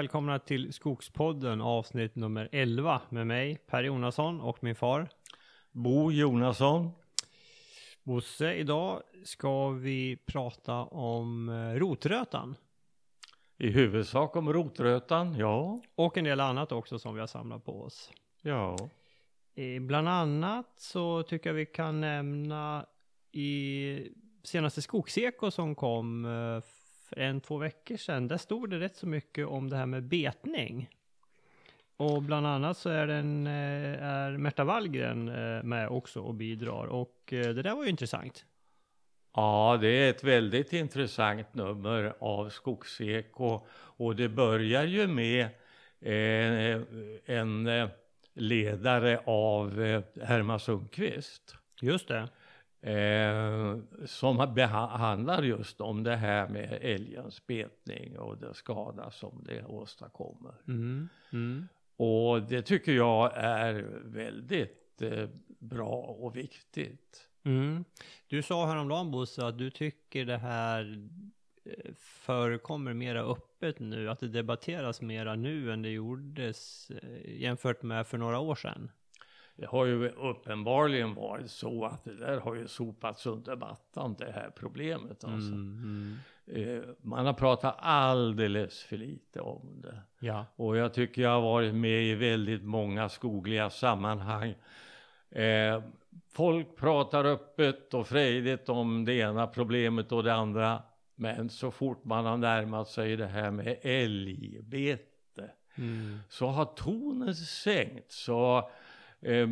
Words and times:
Välkomna 0.00 0.38
till 0.38 0.72
Skogspodden 0.72 1.60
avsnitt 1.60 2.16
nummer 2.16 2.48
11 2.52 3.00
med 3.08 3.26
mig 3.26 3.58
Per 3.66 3.82
Jonasson 3.82 4.40
och 4.40 4.64
min 4.64 4.74
far 4.74 5.08
Bo 5.72 6.12
Jonasson. 6.12 6.90
Bosse. 8.02 8.54
Idag 8.54 9.02
ska 9.24 9.70
vi 9.70 10.16
prata 10.26 10.74
om 10.84 11.48
eh, 11.48 11.78
rotrötan 11.78 12.56
I 13.58 13.70
huvudsak 13.70 14.36
om 14.36 14.52
rotrötan, 14.52 15.34
ja. 15.34 15.80
och 15.94 16.18
en 16.18 16.24
del 16.24 16.40
annat 16.40 16.72
också 16.72 16.98
som 16.98 17.14
vi 17.14 17.20
har 17.20 17.26
samlat 17.26 17.64
på 17.64 17.82
oss. 17.82 18.12
Ja. 18.42 18.76
Eh, 19.54 19.82
Bland 19.82 20.08
annat 20.08 20.72
så 20.76 21.22
tycker 21.22 21.50
jag 21.50 21.54
vi 21.54 21.66
kan 21.66 22.00
nämna 22.00 22.86
i 23.32 24.08
senaste 24.42 24.82
Skogseko 24.82 25.50
som 25.50 25.74
kom 25.74 26.24
eh, 26.24 26.62
för 27.10 27.20
en, 27.20 27.40
två 27.40 27.56
veckor 27.56 27.96
sedan. 27.96 28.28
Där 28.28 28.36
stod 28.36 28.70
det 28.70 28.80
rätt 28.80 28.96
så 28.96 29.06
mycket 29.06 29.46
om 29.46 29.70
det 29.70 29.76
här 29.76 29.86
med 29.86 30.02
betning. 30.02 30.90
Och 31.96 32.22
bland 32.22 32.46
annat 32.46 32.78
så 32.78 32.90
är, 32.90 33.06
den, 33.06 33.46
eh, 33.46 34.02
är 34.02 34.36
Märta 34.36 34.64
Wallgren 34.64 35.28
eh, 35.28 35.62
med 35.62 35.88
också 35.88 36.20
och 36.20 36.34
bidrar. 36.34 36.86
Och 36.86 37.32
eh, 37.32 37.54
det 37.54 37.62
där 37.62 37.74
var 37.74 37.84
ju 37.84 37.90
intressant. 37.90 38.44
Ja, 39.34 39.78
det 39.80 39.88
är 39.88 40.10
ett 40.10 40.24
väldigt 40.24 40.72
intressant 40.72 41.54
nummer 41.54 42.14
av 42.18 42.48
Skogseko. 42.48 43.60
Och 43.72 44.16
det 44.16 44.28
börjar 44.28 44.84
ju 44.84 45.06
med 45.06 45.48
eh, 46.00 46.82
en 47.24 47.68
ledare 48.34 49.20
av 49.24 49.82
eh, 49.82 50.02
Herman 50.22 50.60
Sundqvist. 50.60 51.56
Just 51.80 52.08
det. 52.08 52.28
Eh, 52.82 53.76
som 54.06 54.52
behandlar 54.54 55.42
just 55.42 55.80
om 55.80 56.02
det 56.02 56.16
här 56.16 56.48
med 56.48 56.78
älgens 56.82 57.46
betning 57.46 58.18
och 58.18 58.38
den 58.38 58.54
skada 58.54 59.10
som 59.10 59.44
det 59.44 59.64
åstadkommer. 59.64 60.54
Mm. 60.68 61.08
Mm. 61.32 61.68
Och 61.96 62.42
det 62.42 62.62
tycker 62.62 62.92
jag 62.92 63.32
är 63.36 63.72
väldigt 64.04 65.02
eh, 65.02 65.28
bra 65.58 65.96
och 65.96 66.36
viktigt. 66.36 67.28
Mm. 67.44 67.84
Du 68.28 68.42
sa 68.42 68.66
häromdagen 68.66 69.10
Bosse 69.10 69.46
att 69.46 69.58
du 69.58 69.70
tycker 69.70 70.24
det 70.24 70.38
här 70.38 71.08
eh, 71.64 71.94
förekommer 71.98 72.94
mera 72.94 73.22
öppet 73.22 73.78
nu, 73.78 74.10
att 74.10 74.20
det 74.20 74.28
debatteras 74.28 75.00
mera 75.00 75.34
nu 75.34 75.72
än 75.72 75.82
det 75.82 75.90
gjordes 75.90 76.90
eh, 76.90 77.40
jämfört 77.40 77.82
med 77.82 78.06
för 78.06 78.18
några 78.18 78.38
år 78.38 78.54
sedan. 78.54 78.90
Det 79.60 79.66
har 79.66 79.84
ju 79.84 80.08
uppenbarligen 80.08 81.14
varit 81.14 81.50
så 81.50 81.84
att 81.84 82.04
det 82.04 82.14
där 82.16 82.40
har 82.40 82.54
ju 82.54 82.68
sopats 82.68 83.26
under 83.26 83.56
mattan 83.56 84.16
det 84.18 84.32
här 84.32 84.50
problemet. 84.56 85.24
Alltså. 85.24 85.52
Mm, 85.52 86.16
Eh, 86.46 86.80
man 87.02 87.26
har 87.26 87.32
pratat 87.32 87.76
alldeles 87.78 88.82
för 88.82 88.96
lite 88.96 89.40
om 89.40 89.80
det. 89.82 90.00
Ja. 90.20 90.46
Och 90.56 90.76
jag 90.76 90.94
tycker 90.94 91.22
jag 91.22 91.30
har 91.30 91.40
varit 91.40 91.74
med 91.74 92.02
i 92.02 92.14
väldigt 92.14 92.62
många 92.62 93.08
skogliga 93.08 93.70
sammanhang. 93.70 94.54
Eh, 95.30 95.82
folk 96.32 96.76
pratar 96.76 97.24
öppet 97.24 97.94
och 97.94 98.06
frejdigt 98.06 98.68
om 98.68 99.04
det 99.04 99.14
ena 99.14 99.46
problemet 99.46 100.12
och 100.12 100.22
det 100.22 100.34
andra. 100.34 100.82
Men 101.14 101.48
så 101.48 101.70
fort 101.70 102.04
man 102.04 102.24
har 102.26 102.36
närmat 102.36 102.88
sig 102.88 103.16
det 103.16 103.26
här 103.26 103.50
med 103.50 103.78
älgbete 103.82 105.50
Mm. 105.74 106.18
så 106.28 106.46
har 106.46 106.64
tonen 106.64 107.34
sänkt. 107.34 108.12
Så 108.12 108.70
eh, 109.20 109.48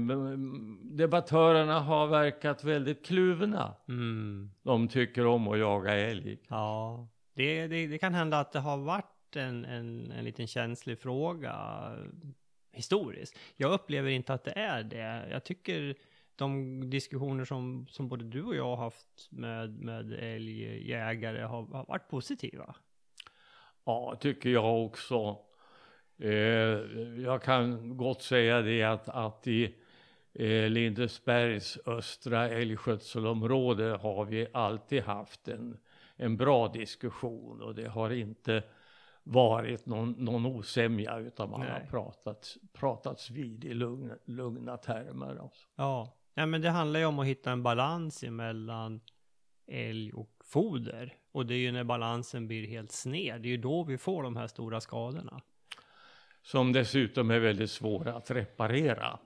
debattörerna 0.82 1.80
har 1.80 2.06
verkat 2.06 2.64
väldigt 2.64 3.06
kluvna. 3.06 3.74
Mm. 3.88 4.50
De 4.62 4.88
tycker 4.88 5.26
om 5.26 5.48
att 5.48 5.58
jaga 5.58 5.94
älg. 5.94 6.38
Ja, 6.48 7.08
det, 7.34 7.66
det, 7.66 7.86
det 7.86 7.98
kan 7.98 8.14
hända 8.14 8.38
att 8.38 8.52
det 8.52 8.60
har 8.60 8.76
varit 8.76 9.36
en, 9.36 9.64
en, 9.64 10.10
en 10.10 10.24
liten 10.24 10.46
känslig 10.46 10.98
fråga 10.98 11.56
historiskt. 12.72 13.38
Jag 13.56 13.72
upplever 13.72 14.10
inte 14.10 14.34
att 14.34 14.44
det 14.44 14.58
är 14.58 14.82
det. 14.82 15.28
Jag 15.30 15.44
tycker 15.44 15.94
de 16.36 16.90
diskussioner 16.90 17.44
som, 17.44 17.86
som 17.90 18.08
både 18.08 18.24
du 18.24 18.42
och 18.42 18.56
jag 18.56 18.64
har 18.64 18.76
haft 18.76 19.28
med, 19.30 19.70
med 19.70 20.12
älgjägare 20.12 21.42
har, 21.42 21.66
har 21.66 21.86
varit 21.86 22.08
positiva. 22.08 22.74
Ja, 23.84 24.16
tycker 24.20 24.50
jag 24.50 24.84
också. 24.86 25.38
Eh, 26.18 26.30
jag 27.22 27.42
kan 27.42 27.96
gott 27.96 28.22
säga 28.22 28.62
det 28.62 28.82
att, 28.82 29.08
att 29.08 29.46
i 29.46 29.74
eh, 30.32 30.70
Lindesbergs 30.70 31.78
östra 31.86 32.48
älgskötselområde 32.48 33.84
har 33.84 34.24
vi 34.24 34.46
alltid 34.52 35.02
haft 35.02 35.48
en, 35.48 35.78
en 36.16 36.36
bra 36.36 36.68
diskussion 36.68 37.62
och 37.62 37.74
det 37.74 37.88
har 37.88 38.10
inte 38.10 38.62
varit 39.22 39.86
någon, 39.86 40.12
någon 40.12 40.46
osämja 40.46 41.18
utan 41.18 41.50
man 41.50 41.60
Nej. 41.60 41.70
har 41.70 41.80
pratat, 41.80 42.56
pratats 42.72 43.30
vid 43.30 43.64
i 43.64 43.74
lugna, 43.74 44.14
lugna 44.24 44.76
termer. 44.76 45.36
Alltså. 45.42 45.66
Ja. 45.76 46.16
ja, 46.34 46.46
men 46.46 46.60
det 46.60 46.70
handlar 46.70 47.00
ju 47.00 47.06
om 47.06 47.18
att 47.18 47.26
hitta 47.26 47.52
en 47.52 47.62
balans 47.62 48.22
mellan 48.22 49.00
älg 49.66 50.12
och 50.12 50.30
foder. 50.44 51.14
Och 51.32 51.46
det 51.46 51.54
är 51.54 51.58
ju 51.58 51.72
när 51.72 51.84
balansen 51.84 52.46
blir 52.46 52.66
helt 52.66 52.92
sned, 52.92 53.42
det 53.42 53.48
är 53.48 53.50
ju 53.50 53.56
då 53.56 53.84
vi 53.84 53.98
får 53.98 54.22
de 54.22 54.36
här 54.36 54.46
stora 54.46 54.80
skadorna. 54.80 55.42
Som 56.48 56.72
dessutom 56.72 57.30
är 57.30 57.38
väldigt 57.38 57.70
svåra 57.70 58.14
att 58.14 58.30
reparera. 58.30 59.18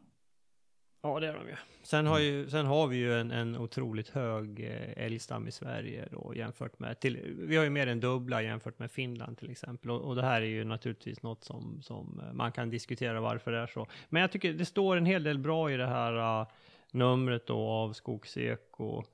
Ja, 1.02 1.20
det 1.20 1.28
är 1.28 1.34
de 1.34 1.48
ju. 1.48 1.54
Sen 1.82 2.06
har, 2.06 2.18
ju, 2.18 2.50
sen 2.50 2.66
har 2.66 2.86
vi 2.86 2.96
ju 2.96 3.20
en, 3.20 3.30
en 3.30 3.56
otroligt 3.56 4.08
hög 4.08 4.60
eh, 4.60 5.04
älgstam 5.04 5.48
i 5.48 5.52
Sverige 5.52 6.08
då 6.10 6.32
jämfört 6.36 6.78
med, 6.78 7.00
till, 7.00 7.36
vi 7.38 7.56
har 7.56 7.64
ju 7.64 7.70
mer 7.70 7.86
än 7.86 8.00
dubbla 8.00 8.42
jämfört 8.42 8.78
med 8.78 8.90
Finland 8.90 9.38
till 9.38 9.50
exempel. 9.50 9.90
Och, 9.90 10.00
och 10.00 10.16
det 10.16 10.22
här 10.22 10.42
är 10.42 10.46
ju 10.46 10.64
naturligtvis 10.64 11.22
något 11.22 11.44
som, 11.44 11.82
som 11.82 12.20
eh, 12.26 12.32
man 12.32 12.52
kan 12.52 12.70
diskutera 12.70 13.20
varför 13.20 13.52
det 13.52 13.58
är 13.58 13.66
så. 13.66 13.86
Men 14.08 14.22
jag 14.22 14.32
tycker 14.32 14.52
det 14.52 14.64
står 14.64 14.96
en 14.96 15.06
hel 15.06 15.22
del 15.22 15.38
bra 15.38 15.70
i 15.70 15.76
det 15.76 15.86
här 15.86 16.40
uh, 16.40 16.46
numret 16.92 17.46
då 17.46 17.58
av 17.58 17.92
Skogseko. 17.92 19.04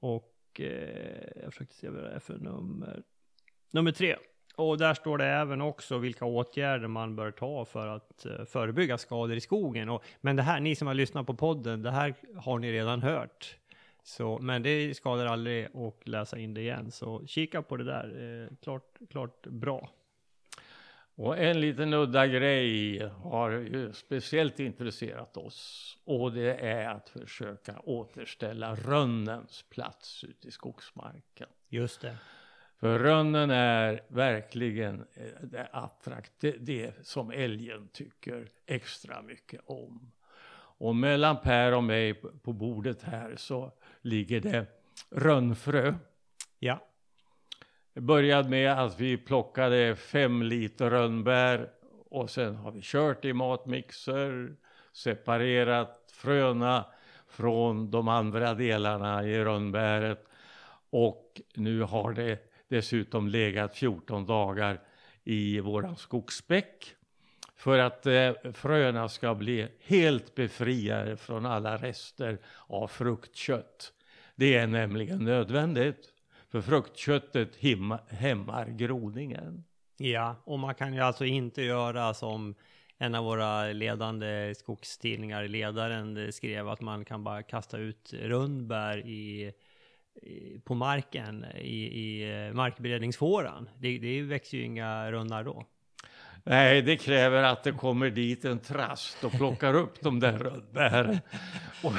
Och 0.00 0.60
uh, 0.60 0.66
jag 1.42 1.52
försökte 1.52 1.74
se 1.74 1.88
vad 1.88 2.04
det 2.04 2.10
är 2.10 2.20
för 2.20 2.38
nummer. 2.38 3.02
Nummer 3.70 3.92
tre. 3.92 4.16
Och 4.54 4.78
där 4.78 4.94
står 4.94 5.18
det 5.18 5.26
även 5.26 5.60
också 5.60 5.98
vilka 5.98 6.24
åtgärder 6.24 6.88
man 6.88 7.16
bör 7.16 7.30
ta 7.30 7.64
för 7.64 7.88
att 7.88 8.26
eh, 8.26 8.44
förebygga 8.44 8.98
skador 8.98 9.36
i 9.36 9.40
skogen. 9.40 9.88
Och, 9.88 10.04
men 10.20 10.36
det 10.36 10.42
här, 10.42 10.60
ni 10.60 10.74
som 10.74 10.86
har 10.86 10.94
lyssnat 10.94 11.26
på 11.26 11.34
podden, 11.34 11.82
det 11.82 11.90
här 11.90 12.14
har 12.36 12.58
ni 12.58 12.72
redan 12.72 13.02
hört. 13.02 13.56
Så, 14.02 14.38
men 14.38 14.62
det 14.62 14.96
skadar 14.96 15.26
aldrig 15.26 15.68
att 15.76 16.08
läsa 16.08 16.38
in 16.38 16.54
det 16.54 16.60
igen. 16.60 16.90
Så 16.90 17.26
kika 17.26 17.62
på 17.62 17.76
det 17.76 17.84
där. 17.84 18.42
Eh, 18.42 18.56
klart, 18.62 18.98
klart 19.10 19.46
bra. 19.46 19.90
Och 21.14 21.38
en 21.38 21.60
liten 21.60 21.94
udda 21.94 22.26
grej 22.26 22.98
har 23.08 23.50
ju 23.50 23.92
speciellt 23.92 24.60
intresserat 24.60 25.36
oss. 25.36 25.98
Och 26.04 26.32
det 26.32 26.54
är 26.54 26.88
att 26.88 27.08
försöka 27.08 27.80
återställa 27.84 28.74
rönnens 28.74 29.64
plats 29.70 30.24
ute 30.24 30.48
i 30.48 30.50
skogsmarken. 30.50 31.48
Just 31.68 32.00
det. 32.00 32.16
För 32.82 32.98
rönnen 32.98 33.50
är 33.50 34.00
verkligen 34.08 35.00
eh, 35.14 35.24
det 35.42 35.68
det, 36.58 37.06
som 37.06 37.30
älgen 37.30 37.88
tycker 37.92 38.48
extra 38.66 39.22
mycket 39.22 39.60
om. 39.66 40.12
Och 40.54 40.96
mellan 40.96 41.40
Per 41.40 41.74
och 41.74 41.84
mig 41.84 42.14
på- 42.14 42.30
på 42.42 42.52
bordet 42.52 43.02
här 43.02 43.36
så 43.36 43.72
ligger 44.00 44.40
det 44.40 44.66
rönnfrö. 45.10 45.94
Ja. 46.58 46.78
Det 47.94 48.00
började 48.00 48.48
med 48.48 48.72
att 48.72 49.00
vi 49.00 49.16
plockade 49.16 49.96
fem 49.96 50.42
liter 50.42 50.90
rönnbär 50.90 51.70
och 52.10 52.30
sen 52.30 52.56
har 52.56 52.72
vi 52.72 52.80
kört 52.82 53.24
i 53.24 53.32
matmixer, 53.32 54.56
separerat 54.92 56.12
fröna 56.12 56.84
från 57.28 57.90
de 57.90 58.08
andra 58.08 58.54
delarna 58.54 59.24
i 59.24 59.44
rönnbäret 59.44 60.24
och 60.90 61.40
nu 61.54 61.80
har 61.80 62.12
det 62.12 62.51
dessutom 62.72 63.28
legat 63.28 63.76
14 63.76 64.26
dagar 64.26 64.80
i 65.24 65.60
våran 65.60 65.96
skogsbäck 65.96 66.94
för 67.56 67.78
att 67.78 68.06
eh, 68.06 68.32
fröna 68.54 69.08
ska 69.08 69.34
bli 69.34 69.68
helt 69.80 70.34
befriade 70.34 71.16
från 71.16 71.46
alla 71.46 71.76
rester 71.76 72.38
av 72.66 72.88
fruktkött. 72.88 73.92
Det 74.34 74.56
är 74.56 74.66
nämligen 74.66 75.24
nödvändigt. 75.24 76.08
För 76.50 76.60
fruktköttet 76.60 77.56
himma, 77.56 77.98
hämmar 78.08 78.66
groningen. 78.66 79.64
Ja, 79.96 80.36
och 80.44 80.58
man 80.58 80.74
kan 80.74 80.94
ju 80.94 81.00
alltså 81.00 81.24
inte 81.24 81.62
göra 81.62 82.14
som 82.14 82.54
en 82.98 83.14
av 83.14 83.24
våra 83.24 83.64
ledande 83.64 84.54
skogstidningar, 84.54 85.48
ledaren, 85.48 86.32
skrev 86.32 86.68
att 86.68 86.80
man 86.80 87.04
kan 87.04 87.24
bara 87.24 87.42
kasta 87.42 87.78
ut 87.78 88.12
rönnbär 88.12 89.06
i, 89.06 89.10
i, 89.10 89.52
på 90.64 90.74
marken 90.74 91.44
i, 91.54 92.00
i 92.00 92.30
eh, 92.30 92.54
markberedningsfåran. 92.54 93.68
Det, 93.78 93.98
det 93.98 94.22
växer 94.22 94.58
ju 94.58 94.64
inga 94.64 95.12
rönnar 95.12 95.44
då. 95.44 95.66
Nej, 96.44 96.82
det 96.82 96.96
kräver 96.96 97.42
att 97.42 97.64
det 97.64 97.72
kommer 97.72 98.10
dit 98.10 98.44
en 98.44 98.58
trast 98.58 99.24
och 99.24 99.32
plockar 99.32 99.74
upp 99.74 100.00
de 100.00 100.20
där 100.20 100.38
rönnbären. 100.38 101.18
Och, 101.82 101.92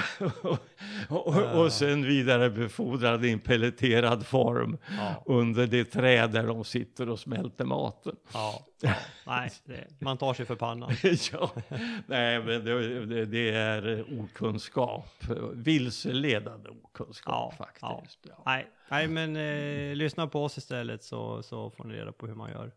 och, 1.09 1.27
och, 1.27 1.59
och 1.61 1.71
sen 1.71 2.03
vidarebefordrar 2.05 3.25
i 3.25 3.31
en 3.31 3.39
pelleterad 3.39 4.25
form 4.25 4.77
Ja. 4.97 5.23
under 5.25 5.67
det 5.67 5.85
träd 5.85 6.31
där 6.31 6.47
de 6.47 6.63
sitter 6.63 7.09
och 7.09 7.19
smälter 7.19 7.65
maten. 7.65 8.15
Ja. 8.33 8.65
Nej, 9.25 9.49
det, 9.65 9.87
man 9.99 10.17
tar 10.17 10.33
sig 10.33 10.45
för 10.45 10.55
pannan. 10.55 10.91
ja, 11.31 11.51
nej, 12.07 12.39
men 12.43 12.65
det, 12.65 13.05
det, 13.05 13.25
det 13.25 13.49
är 13.49 14.05
okunskap, 14.19 15.23
vilseledande 15.53 16.69
okunskap 16.69 17.53
Ja, 17.59 17.65
faktiskt. 17.65 18.19
Ja. 18.29 18.43
Nej, 18.45 18.67
nej 18.89 19.07
men 19.07 19.35
eh, 19.35 19.95
lyssna 19.95 20.27
på 20.27 20.43
oss 20.43 20.57
istället 20.57 21.03
så, 21.03 21.43
så 21.43 21.69
får 21.69 21.83
ni 21.83 21.95
reda 21.95 22.11
på 22.11 22.27
hur 22.27 22.35
man 22.35 22.51
gör. 22.51 22.71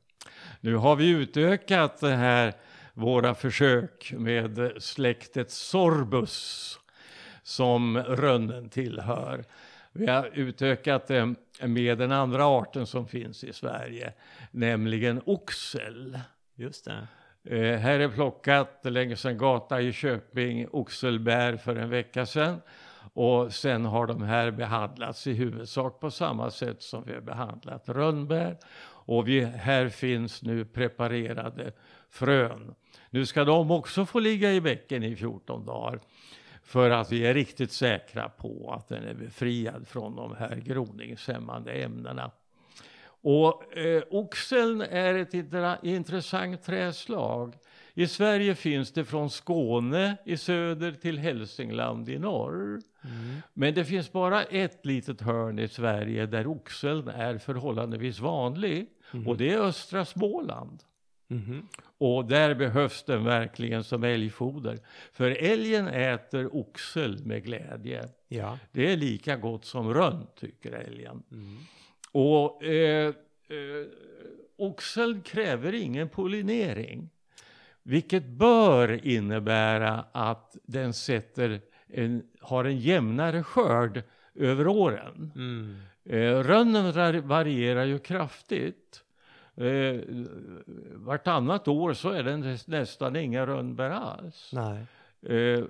Nu 0.60 0.74
har 0.74 0.96
vi 0.96 1.08
utökat 1.08 2.00
det 2.00 2.14
här, 2.14 2.52
våra 2.94 3.34
försök 3.34 4.12
med 4.16 4.72
släktet 4.78 5.50
Sorbus 5.50 6.78
som 7.42 7.98
rönnen 7.98 8.68
tillhör. 8.68 9.44
Vi 9.92 10.06
har 10.06 10.30
utökat 10.34 11.06
det 11.06 11.34
med 11.60 11.98
den 11.98 12.12
andra 12.12 12.44
arten 12.44 12.86
som 12.86 13.06
finns 13.06 13.44
i 13.44 13.52
Sverige, 13.52 14.12
nämligen 14.50 15.22
oxel. 15.24 16.18
Just 16.54 16.84
det. 16.84 17.06
Eh, 17.44 17.78
här 17.78 18.00
är 18.00 18.08
plockat 18.08 18.80
längs 18.82 19.24
en 19.24 19.38
gata 19.38 19.80
i 19.80 19.92
Köping 19.92 20.68
oxelbär 20.70 21.56
för 21.56 21.76
en 21.76 21.90
vecka 21.90 22.26
sedan. 22.26 22.60
Och 23.14 23.54
sen 23.54 23.84
har 23.84 24.06
de 24.06 24.22
här 24.22 24.50
behandlats 24.50 25.26
i 25.26 25.32
huvudsak 25.32 26.00
på 26.00 26.10
samma 26.10 26.50
sätt 26.50 26.82
som 26.82 27.04
vi 27.06 27.14
har 27.14 27.20
behandlat 27.20 27.88
rönnbär. 27.88 28.56
Och 29.06 29.28
vi, 29.28 29.44
här 29.44 29.88
finns 29.88 30.42
nu 30.42 30.64
preparerade 30.64 31.72
frön. 32.10 32.74
Nu 33.10 33.26
ska 33.26 33.44
de 33.44 33.70
också 33.70 34.06
få 34.06 34.18
ligga 34.18 34.52
i 34.52 34.60
bäcken 34.60 35.02
i 35.02 35.16
14 35.16 35.66
dagar. 35.66 36.00
För 36.62 36.90
att 36.90 37.12
vi 37.12 37.26
är 37.26 37.34
riktigt 37.34 37.72
säkra 37.72 38.28
på 38.28 38.74
att 38.78 38.88
den 38.88 39.04
är 39.04 39.14
befriad 39.14 39.88
från 39.88 40.16
de 40.16 40.36
här 40.36 40.56
groningshämmande 40.56 41.72
ämnena. 41.72 42.30
Och 43.28 43.76
eh, 43.76 44.02
oxeln 44.10 44.80
är 44.80 45.14
ett 45.14 45.34
intressant 45.84 46.62
träslag. 46.62 47.54
I 47.94 48.06
Sverige 48.06 48.54
finns 48.54 48.92
det 48.92 49.04
från 49.04 49.30
Skåne 49.30 50.16
i 50.24 50.36
söder 50.36 50.92
till 50.92 51.18
Hälsingland 51.18 52.08
i 52.08 52.18
norr. 52.18 52.80
Mm. 53.04 53.42
Men 53.52 53.74
det 53.74 53.84
finns 53.84 54.12
bara 54.12 54.42
ett 54.42 54.86
litet 54.86 55.20
hörn 55.20 55.58
i 55.58 55.68
Sverige 55.68 56.26
där 56.26 56.46
oxeln 56.46 57.08
är 57.08 57.38
förhållandevis 57.38 58.20
vanlig. 58.20 58.86
Och 59.26 59.36
det 59.36 59.50
är 59.50 59.58
östra 59.58 60.04
Småland. 60.04 60.82
Mhm. 61.28 61.68
Och 61.98 62.24
där 62.24 62.54
behövs 62.54 63.04
den 63.04 63.24
verkligen 63.24 63.84
som 63.84 64.04
älgfoder. 64.04 64.78
För 65.12 65.30
älgen 65.30 65.88
äter 65.88 66.56
oxel 66.56 67.24
med 67.24 67.44
glädje. 67.44 68.08
Ja. 68.28 68.58
Det 68.72 68.92
är 68.92 68.96
lika 68.96 69.36
gott 69.36 69.64
som 69.64 69.94
rönn, 69.94 70.26
tycker 70.34 70.72
älgen. 70.72 71.22
Mm. 71.30 71.56
Och 72.12 72.64
eh, 72.64 73.06
eh, 73.48 73.86
oxeln 74.56 75.22
kräver 75.22 75.74
ingen 75.74 76.08
pollinering. 76.08 77.10
Vilket 77.82 78.24
bör 78.24 79.06
innebära 79.06 80.04
att 80.12 80.56
den 80.64 80.92
sätter 80.92 81.60
en, 81.88 82.22
har 82.40 82.64
en 82.64 82.78
jämnare 82.78 83.42
skörd 83.42 84.02
över 84.34 84.66
åren. 84.66 85.32
Mm. 85.34 85.76
Eh, 86.08 86.38
rönnen 86.42 86.84
var- 86.92 87.20
varierar 87.20 87.84
ju 87.84 87.98
kraftigt. 87.98 89.02
Eh, 89.56 90.00
vartannat 90.94 91.68
år 91.68 91.92
så 91.94 92.10
är 92.10 92.22
det 92.22 92.36
nä- 92.36 92.58
nästan 92.66 93.16
inga 93.16 93.46
rönnbär 93.46 93.90
alls. 93.90 94.50
Nej. 94.52 94.86
Eh, 95.36 95.64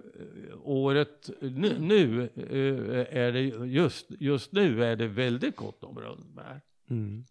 året 0.63 1.31
nu, 1.41 1.77
nu 1.79 2.23
eh, 2.37 3.19
är 3.23 3.33
det 3.33 3.41
just, 3.67 4.07
just 4.21 4.53
nu 4.53 4.85
är 4.85 4.97
det 4.97 5.07
väldigt 5.07 5.57
gott 5.57 5.85
om 5.85 5.99
rönnbär. 5.99 6.61
Mm. 6.91 7.25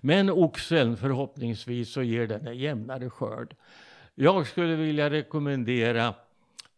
Men 0.00 0.30
oxeln 0.30 0.96
förhoppningsvis 0.96 1.92
så 1.92 2.02
ger 2.02 2.26
den 2.26 2.46
en 2.46 2.58
jämnare 2.58 3.10
skörd. 3.10 3.54
Jag 4.14 4.46
skulle 4.46 4.76
vilja 4.76 5.10
rekommendera 5.10 6.14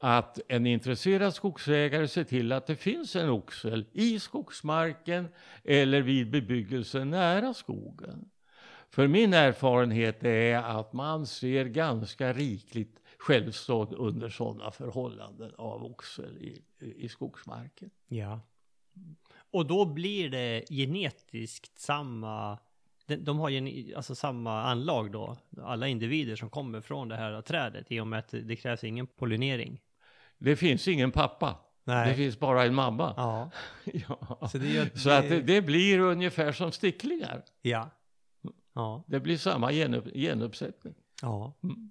att 0.06 0.40
en 0.48 0.66
intresserad 0.66 1.34
skogsägare 1.34 2.08
ser 2.08 2.24
till 2.24 2.52
att 2.52 2.66
det 2.66 2.76
finns 2.76 3.16
en 3.16 3.28
oxel 3.28 3.86
i 3.92 4.20
skogsmarken 4.20 5.28
eller 5.64 6.02
vid 6.02 6.30
bebyggelse 6.30 7.04
nära 7.04 7.54
skogen. 7.54 8.30
För 8.90 9.06
min 9.06 9.34
erfarenhet 9.34 10.24
är 10.24 10.56
att 10.56 10.92
man 10.92 11.26
ser 11.26 11.64
ganska 11.64 12.32
rikligt 12.32 13.00
självstånd 13.18 13.92
under 13.92 14.28
sådana 14.28 14.70
förhållanden 14.70 15.52
av 15.58 15.84
oxel 15.84 16.38
i, 16.38 16.62
i 16.96 17.08
skogsmarken. 17.08 17.90
Ja. 18.08 18.40
Och 19.50 19.66
då 19.66 19.84
blir 19.84 20.30
det 20.30 20.64
genetiskt 20.70 21.78
samma... 21.78 22.58
De, 23.06 23.38
har 23.38 23.48
ju 23.48 23.94
alltså 23.94 24.14
samma 24.14 24.62
anlag 24.62 25.12
då, 25.12 25.36
alla 25.62 25.88
individer 25.88 26.36
som 26.36 26.50
kommer 26.50 26.80
från 26.80 27.08
det 27.08 27.16
här 27.16 27.42
trädet 27.42 27.92
i 27.92 28.00
och 28.00 28.06
med 28.06 28.18
att 28.18 28.34
det 28.42 28.56
krävs 28.56 28.84
ingen 28.84 29.06
pollinering. 29.06 29.80
Det 30.38 30.56
finns 30.56 30.88
ingen 30.88 31.12
pappa, 31.12 31.56
det 31.84 32.14
finns 32.14 32.38
bara 32.38 32.64
en 32.64 32.74
mamma. 32.74 33.14
Ja. 33.16 33.50
Ja. 34.08 34.48
Så 34.52 34.58
det 34.58 34.98
Så 34.98 35.10
att 35.10 35.28
det, 35.28 35.40
det 35.40 35.62
blir 35.62 35.98
ungefär 35.98 36.52
som 36.52 36.72
sticklingar. 36.72 37.44
Ja. 37.62 37.90
Ja. 38.72 39.04
Det 39.06 39.20
blir 39.20 39.36
samma 39.36 39.72
genupp, 39.72 40.06
genuppsättning. 40.14 40.94
Ja. 41.22 41.52
Mm. 41.62 41.90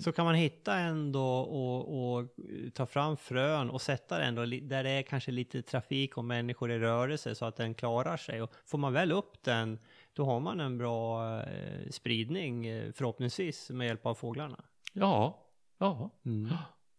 Så 0.00 0.12
kan 0.12 0.24
man 0.24 0.34
hitta 0.34 0.74
en 0.76 1.12
då 1.12 1.38
och, 1.38 2.16
och 2.16 2.28
ta 2.74 2.86
fram 2.86 3.16
frön 3.16 3.70
och 3.70 3.82
sätta 3.82 4.18
den 4.18 4.34
då 4.34 4.44
där 4.44 4.84
det 4.84 4.90
är 4.90 5.02
kanske 5.02 5.30
lite 5.30 5.62
trafik 5.62 6.18
och 6.18 6.24
människor 6.24 6.70
i 6.70 6.78
rörelse 6.78 7.34
så 7.34 7.44
att 7.44 7.56
den 7.56 7.74
klarar 7.74 8.16
sig. 8.16 8.42
Och 8.42 8.52
får 8.64 8.78
man 8.78 8.92
väl 8.92 9.12
upp 9.12 9.42
den, 9.42 9.78
då 10.12 10.24
har 10.24 10.40
man 10.40 10.60
en 10.60 10.78
bra 10.78 11.30
eh, 11.40 11.90
spridning 11.90 12.66
eh, 12.66 12.92
förhoppningsvis 12.92 13.70
med 13.70 13.86
hjälp 13.86 14.06
av 14.06 14.14
fåglarna. 14.14 14.64
Ja, 14.92 15.46
ja. 15.78 16.10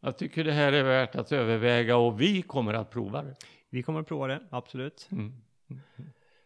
Jag 0.06 0.18
tycker 0.18 0.44
det 0.44 0.52
här 0.52 0.74
är 0.74 0.84
värt 0.84 1.16
att 1.16 1.32
överväga 1.32 1.98
och 1.98 2.22
vi 2.22 2.42
kommer 2.42 2.74
att 2.74 2.90
prova 2.92 3.24
det. 3.24 3.36
Vi 3.70 3.84
kommer 3.84 4.00
att 4.00 4.08
prova 4.08 4.28
det, 4.28 4.40
absolut. 4.50 5.08
Mm. 5.12 5.34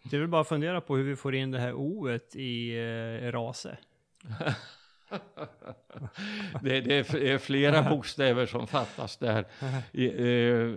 Det 0.04 0.16
är 0.16 0.20
väl 0.20 0.30
bara 0.30 0.42
att 0.42 0.48
fundera 0.48 0.82
på 0.82 0.98
hur 0.98 1.04
vi 1.04 1.16
får 1.16 1.36
in 1.36 1.52
det 1.52 1.60
här 1.60 1.74
oet 1.74 2.36
i 2.36 2.78
eh, 2.78 3.32
rase. 3.32 3.78
Det, 6.62 6.82
det 6.82 6.96
är 7.12 7.38
flera 7.38 7.84
bokstäver 7.90 8.46
som 8.46 8.68
fattas 8.68 9.18
där. 9.18 9.46
Eh, 9.94 10.76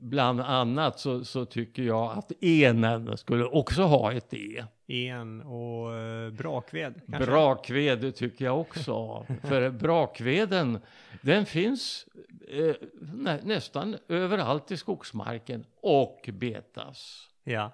bland 0.00 0.40
annat 0.40 1.00
så, 1.00 1.24
så 1.24 1.44
tycker 1.44 1.82
jag 1.82 2.18
att 2.18 2.32
enen 2.44 3.16
skulle 3.16 3.44
också 3.44 3.82
ha 3.82 4.12
ett 4.12 4.34
E. 4.34 4.64
En 4.86 5.42
och 5.42 5.94
eh, 5.94 6.30
brakved. 6.30 7.00
kanske? 7.10 7.26
Brakved 7.30 8.14
tycker 8.16 8.44
jag 8.44 8.60
också. 8.60 9.26
För 9.42 9.70
brakveden, 9.70 10.80
den 11.22 11.46
finns 11.46 12.08
eh, 12.48 12.74
nä, 13.00 13.40
nästan 13.42 13.96
överallt 14.08 14.70
i 14.70 14.76
skogsmarken 14.76 15.64
och 15.80 16.30
betas. 16.32 17.28
Ja. 17.44 17.72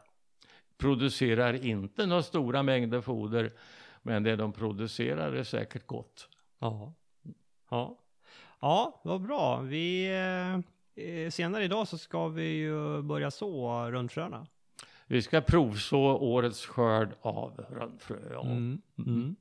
Producerar 0.79 1.67
inte 1.67 2.07
några 2.07 2.23
stora 2.23 2.63
mängder 2.63 3.01
foder, 3.01 3.53
men 4.03 4.23
det 4.23 4.37
de 4.37 4.53
producerar 4.53 5.33
är 5.33 5.45
säkert 5.45 5.87
gott. 5.87 6.29
Ja. 6.59 6.95
Ja. 7.71 7.99
Ja, 8.61 9.01
vad 9.05 9.21
bra. 9.21 9.61
Vi, 9.61 10.07
eh, 10.95 11.31
senare 11.31 11.65
idag 11.65 11.89
så 11.89 11.99
ska 11.99 12.29
vi 12.29 12.45
ju 12.45 13.03
börja 13.03 13.31
så 13.31 13.91
rundfröna. 13.91 14.47
Vi 15.13 15.23
ska 15.23 15.41
provså 15.41 15.99
årets 15.99 16.67
skörd 16.67 17.15
av 17.21 17.65
rönnfrö. 17.71 18.17
Ja. 18.31 18.43
Mm. 18.43 19.37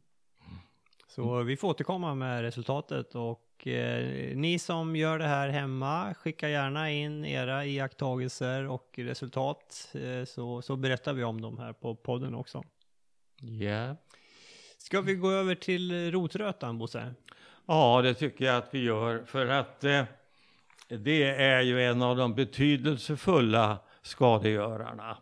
Så 1.07 1.43
vi 1.43 1.57
får 1.57 1.67
återkomma 1.67 2.15
med 2.15 2.41
resultatet 2.41 3.15
och 3.15 3.67
eh, 3.67 4.35
ni 4.35 4.59
som 4.59 4.95
gör 4.95 5.19
det 5.19 5.27
här 5.27 5.49
hemma, 5.49 6.13
skicka 6.13 6.49
gärna 6.49 6.91
in 6.91 7.25
era 7.25 7.65
iakttagelser 7.65 8.67
och 8.67 8.93
resultat 8.97 9.89
eh, 9.93 10.25
så, 10.25 10.61
så 10.61 10.75
berättar 10.75 11.13
vi 11.13 11.23
om 11.23 11.41
dem 11.41 11.57
här 11.57 11.73
på 11.73 11.95
podden 11.95 12.35
också. 12.35 12.63
Ja. 13.41 13.95
Ska 14.77 15.01
vi 15.01 15.15
gå 15.15 15.31
över 15.31 15.55
till 15.55 16.11
rotrötan, 16.11 16.77
Bosse? 16.77 17.13
ja, 17.65 18.01
det 18.01 18.13
tycker 18.13 18.45
jag 18.45 18.57
att 18.57 18.69
vi 18.73 18.83
gör. 18.83 19.23
För 19.25 19.47
att 19.47 19.83
eh, 19.83 20.03
det 20.87 21.23
är 21.23 21.61
ju 21.61 21.83
en 21.83 22.01
av 22.01 22.17
de 22.17 22.35
betydelsefulla 22.35 23.79
skadegörarna. 24.01 25.17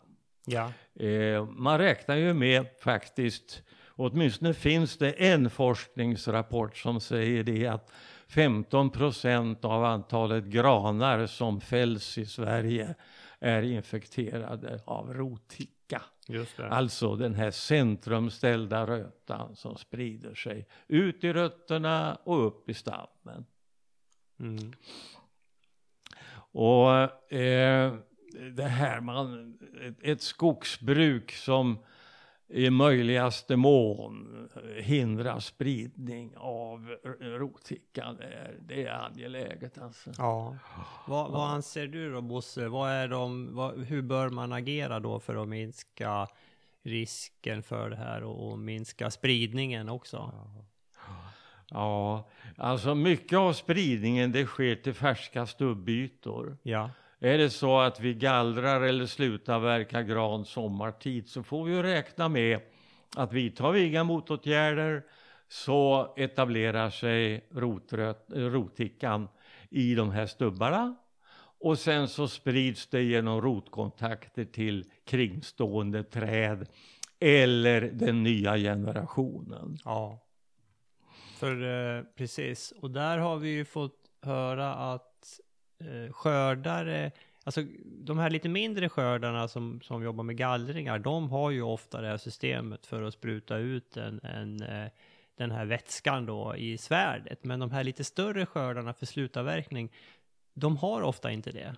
Ja. 0.50 0.72
Eh, 1.06 1.46
man 1.46 1.78
räknar 1.78 2.16
ju 2.16 2.34
med 2.34 2.66
faktiskt, 2.80 3.64
åtminstone 3.96 4.54
finns 4.54 4.98
det 4.98 5.12
en 5.12 5.50
forskningsrapport 5.50 6.78
som 6.78 7.00
säger 7.00 7.44
det 7.44 7.68
att 7.68 7.92
15 8.28 8.90
procent 8.90 9.66
av 9.66 9.84
antalet 9.84 10.44
granar 10.44 11.28
som 11.28 11.62
fälls 11.62 12.18
i 12.18 12.26
Sverige 12.26 12.96
är 13.40 13.62
infekterade 13.62 14.82
av 14.86 15.08
det. 15.08 15.14
Alltså 16.70 17.16
den 17.16 17.34
här 17.34 17.52
centrumställda 17.52 18.88
rötan 18.88 19.56
som 19.56 19.78
sprider 19.78 20.36
sig 20.36 20.68
ut 20.88 21.24
i 21.24 21.34
rötterna 21.34 22.16
och 22.24 22.48
upp 22.48 22.70
i 22.70 22.74
stammen. 22.74 23.46
Mm. 24.40 24.74
Och 26.52 27.34
eh, 27.34 27.94
det 28.56 28.64
här 28.64 29.02
man, 29.02 29.58
ett, 29.82 29.96
ett 30.02 30.22
skogsbruk 30.22 31.32
som 31.32 31.78
i 32.52 32.70
möjligaste 32.70 33.56
mån 33.56 34.50
hindrar 34.78 35.40
spridning 35.40 36.34
av 36.38 36.96
rothickan, 37.20 38.18
det 38.18 38.26
är, 38.26 38.56
det 38.62 38.86
är 38.86 39.06
angeläget 39.06 39.78
alltså. 39.78 40.12
Ja. 40.18 40.58
Vad, 41.08 41.32
vad 41.32 41.50
anser 41.50 41.88
du 41.88 42.12
då 42.12 42.22
Bosse? 42.22 42.68
Vad 42.68 42.92
är 42.92 43.08
de, 43.08 43.56
vad, 43.56 43.80
hur 43.80 44.02
bör 44.02 44.30
man 44.30 44.54
agera 44.54 45.00
då 45.00 45.20
för 45.20 45.36
att 45.36 45.48
minska 45.48 46.28
risken 46.84 47.64
för 47.64 47.90
det 47.90 47.96
här 47.96 48.24
och, 48.24 48.52
och 48.52 48.60
minska 48.60 49.12
spridningen 49.12 49.90
också? 49.90 50.32
Ja, 51.70 52.28
alltså 52.58 52.96
mycket 52.96 53.38
av 53.38 53.54
spridningen 53.54 54.32
det 54.32 54.46
sker 54.46 54.76
till 54.76 54.94
färska 54.94 55.46
stubbytor. 55.46 56.58
Ja. 56.64 56.90
Är 57.20 57.38
det 57.38 57.50
så 57.50 57.80
att 57.80 58.00
vi 58.00 58.14
gallrar 58.14 58.82
eller 58.82 59.06
slutar 59.06 59.60
verka 59.60 60.04
gran 60.04 60.46
sommartid 60.46 61.30
så 61.30 61.44
får 61.44 61.66
vi 61.66 61.84
räkna 61.84 62.30
med 62.30 62.60
att 63.16 63.34
vidtar 63.34 63.72
vi 63.72 63.86
inga 63.86 64.04
motåtgärder 64.04 65.04
så 65.48 66.14
etablerar 66.18 66.90
sig 66.90 67.48
rotröt, 67.52 68.26
rothickan 68.30 69.28
i 69.70 69.96
de 69.96 70.12
här 70.12 70.26
stubbarna 70.26 70.96
och 71.60 71.80
sen 71.80 72.08
så 72.08 72.28
sprids 72.28 72.88
det 72.88 73.02
genom 73.02 73.42
rotkontakter 73.42 74.46
till 74.46 74.92
kringstående 75.06 76.04
träd 76.04 76.68
eller 77.20 77.82
den 77.82 78.24
nya 78.24 78.58
generationen. 78.58 79.78
Ja. 79.86 80.20
För 81.38 81.64
eh, 81.98 82.04
precis, 82.16 82.74
och 82.82 82.92
där 82.92 83.18
har 83.18 83.38
vi 83.38 83.50
ju 83.50 83.66
fått 83.66 84.10
höra 84.22 84.74
att 84.74 85.40
Eh, 85.80 86.14
skördare, 86.14 87.12
alltså 87.44 87.64
de 87.84 88.20
här 88.20 88.30
lite 88.30 88.50
mindre 88.50 88.90
skördarna 88.90 89.48
som, 89.48 89.82
som 89.82 90.04
jobbar 90.04 90.24
med 90.24 90.38
gallringar, 90.38 91.00
de 91.00 91.30
har 91.30 91.52
ju 91.52 91.62
ofta 91.62 92.02
det 92.02 92.08
här 92.08 92.18
systemet 92.18 92.86
för 92.86 93.02
att 93.02 93.14
spruta 93.14 93.58
ut 93.58 93.98
en, 93.98 94.20
en, 94.24 94.62
eh, 94.62 94.92
den 95.36 95.52
här 95.52 95.66
vätskan 95.66 96.26
då 96.26 96.56
i 96.56 96.78
svärdet. 96.78 97.44
Men 97.44 97.60
de 97.60 97.72
här 97.72 97.84
lite 97.84 98.04
större 98.04 98.46
skördarna 98.46 98.94
för 98.94 99.06
slutavverkning, 99.06 99.92
de 100.54 100.78
har 100.78 101.02
ofta 101.02 101.32
inte 101.32 101.52
det. 101.52 101.76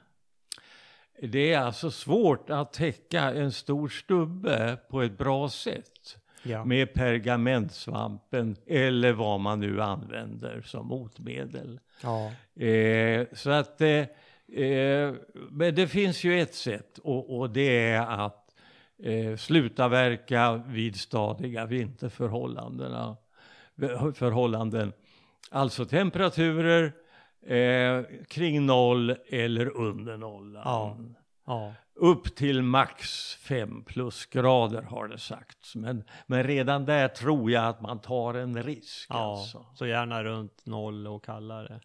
Det 1.19 1.53
är 1.53 1.59
alltså 1.59 1.91
svårt 1.91 2.49
att 2.49 2.73
täcka 2.73 3.21
en 3.21 3.51
stor 3.51 3.89
stubbe 3.89 4.77
på 4.89 5.01
ett 5.01 5.17
bra 5.17 5.49
sätt 5.49 6.17
Ja. 6.43 6.65
med 6.65 6.93
pergamentsvampen 6.93 8.55
eller 8.67 9.13
vad 9.13 9.39
man 9.39 9.59
nu 9.59 9.81
använder 9.81 10.61
som 10.61 10.87
motmedel. 10.87 11.79
ja. 12.03 12.31
Eh, 12.65 13.27
så 13.33 13.49
att, 13.49 13.81
eh, 13.81 14.05
eh, 14.61 15.13
men 15.49 15.75
det 15.75 15.87
finns 15.87 16.23
ju 16.23 16.41
ett 16.41 16.55
sätt 16.55 16.97
och, 16.97 17.39
och 17.39 17.49
det 17.49 17.89
är 17.89 18.25
att 18.25 18.55
eh, 19.03 19.35
sluta 19.35 19.87
verka 19.87 20.63
vid 20.67 20.95
stadiga 20.95 21.65
vinterförhållandena. 21.65 23.17
Förhållanden. 24.15 24.93
Alltså 25.51 25.85
temperaturer 25.85 26.93
eh, 27.47 28.03
kring 28.27 28.65
noll 28.65 29.15
eller 29.29 29.77
under 29.77 30.17
nollan. 30.17 30.61
Ja. 30.65 30.97
Ja. 31.45 31.73
Upp 32.01 32.35
till 32.35 32.61
max 32.61 33.33
5 33.35 33.83
plusgrader 33.83 34.81
har 34.81 35.07
det 35.07 35.17
sagts. 35.17 35.75
Men, 35.75 36.03
men 36.27 36.43
redan 36.43 36.85
där 36.85 37.07
tror 37.07 37.51
jag 37.51 37.65
att 37.65 37.81
man 37.81 37.99
tar 37.99 38.33
en 38.33 38.63
risk. 38.63 39.07
Ja, 39.09 39.31
Alltså. 39.39 39.65
så 39.75 39.85
gärna 39.85 40.23
runt 40.23 40.65
noll 40.65 41.07
och 41.07 41.23
kallare. 41.25 41.79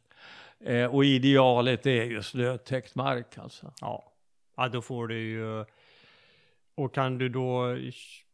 Eh, 0.61 0.95
och 0.95 1.05
idealet 1.05 1.87
är 1.87 2.05
ju 2.05 2.23
snötäckt 2.23 2.95
mark 2.95 3.39
alltså. 3.39 3.73
Ja. 3.81 4.13
ja, 4.57 4.69
då 4.69 4.83
får 4.83 5.09
du 5.09 5.19
ju... 5.21 5.65
Och 6.75 6.95
kan 6.95 7.19
du 7.19 7.29
då 7.29 7.79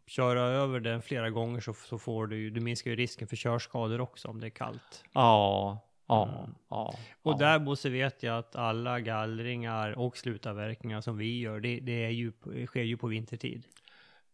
köra 0.06 0.40
över 0.40 0.80
den 0.80 1.02
flera 1.02 1.30
gånger 1.30 1.60
så, 1.60 1.74
så 1.74 1.98
får 1.98 2.26
du 2.26 2.36
ju, 2.36 2.50
du 2.50 2.60
minskar 2.60 2.90
ju 2.90 2.96
risken 2.96 3.28
för 3.28 3.36
körskador 3.36 4.00
också 4.00 4.28
om 4.28 4.40
det 4.40 4.46
är 4.46 4.50
kallt. 4.50 5.04
Ja, 5.12 5.78
ja, 6.06 6.28
Mm. 6.38 6.54
ja. 6.68 6.94
Och 7.22 7.32
ja. 7.32 7.36
där 7.38 7.58
Bosse 7.58 7.88
vet 7.90 8.22
jag 8.22 8.38
att 8.38 8.56
alla 8.56 9.00
gallringar 9.00 9.98
och 9.98 10.16
slutavverkningar 10.16 11.00
som 11.00 11.16
vi 11.16 11.38
gör, 11.40 11.60
det, 11.60 11.80
det 11.80 12.04
är 12.04 12.10
ju, 12.10 12.32
sker 12.66 12.82
ju 12.82 12.96
på 12.96 13.06
vintertid. 13.06 13.62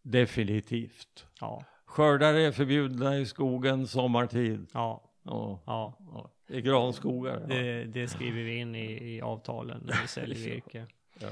Definitivt. 0.02 1.26
Ja, 1.40 1.64
Skördar 1.87 2.34
är 2.34 2.52
förbjudna 2.52 3.18
i 3.18 3.26
skogen 3.26 3.87
sommartid. 3.87 4.66
ja, 4.75 5.02
Ja, 5.22 5.60
ja. 5.66 6.30
I 6.48 6.60
granskogar. 6.60 7.40
Det, 7.48 7.84
det 7.84 8.08
skriver 8.08 8.42
vi 8.42 8.56
in 8.58 8.75
i, 8.75 9.14
i 9.16 9.20
avtalen 9.20 9.82
när 9.87 10.02
vi 10.02 10.08
säljer 10.08 10.38
virke. 10.50 10.87
Ja. 11.20 11.28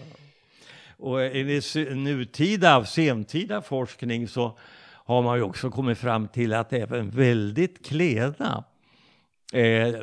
Och 0.97 1.23
enligt 1.23 1.64
se- 1.64 1.95
nutida, 1.95 2.85
sentida 2.85 3.62
forskning 3.62 4.28
så 4.28 4.59
har 4.85 5.23
man 5.23 5.37
ju 5.37 5.43
också 5.43 5.71
kommit 5.71 5.99
fram 5.99 6.28
till 6.28 6.52
att 6.52 6.73
även 6.73 7.11
väldigt 7.11 7.87
klena 7.87 8.64
eh, 9.53 9.95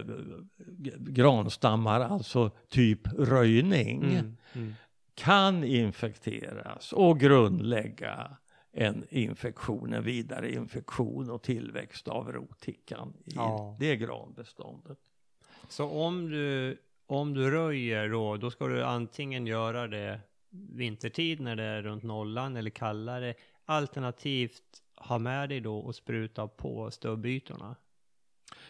granstammar, 1.00 2.00
alltså 2.00 2.51
typ 2.69 3.07
röjning, 3.17 4.03
Mm, 4.03 4.35
mm. 4.53 4.73
kan 5.15 5.63
infekteras 5.63 6.93
och 6.93 7.19
grundlägga 7.19 8.38
en 8.71 9.05
infektion, 9.09 9.93
en 9.93 10.03
vidare 10.03 10.53
infektion 10.53 11.29
och 11.29 11.41
tillväxt 11.43 12.07
av 12.07 12.31
rothickan 12.31 13.13
i 13.25 13.31
Ja. 13.35 13.77
det 13.79 13.95
granbeståndet. 13.95 14.97
Så 15.69 15.89
om 15.89 16.29
du, 16.29 16.77
om 17.07 17.33
du 17.33 17.51
röjer 17.51 18.09
då, 18.09 18.38
då 18.38 18.51
ska 18.51 18.67
du 18.67 18.83
antingen 18.83 19.47
göra 19.47 19.88
det 19.88 20.19
vintertid 20.50 21.39
när 21.41 21.55
det 21.55 21.63
är 21.63 21.81
runt 21.81 22.03
nollan 22.03 22.55
eller 22.57 22.69
kallare. 22.69 23.33
Alternativt 23.65 24.81
ha 24.95 25.17
med 25.19 25.50
dig 25.50 25.59
då 25.59 25.77
och 25.77 25.95
spruta 25.95 26.47
på 26.47 26.91
stubbytorna. 26.91 27.75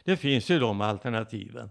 Det 0.04 0.18
finns 0.18 0.50
ju 0.50 0.60
de 0.60 0.82
alternativen. 0.82 1.70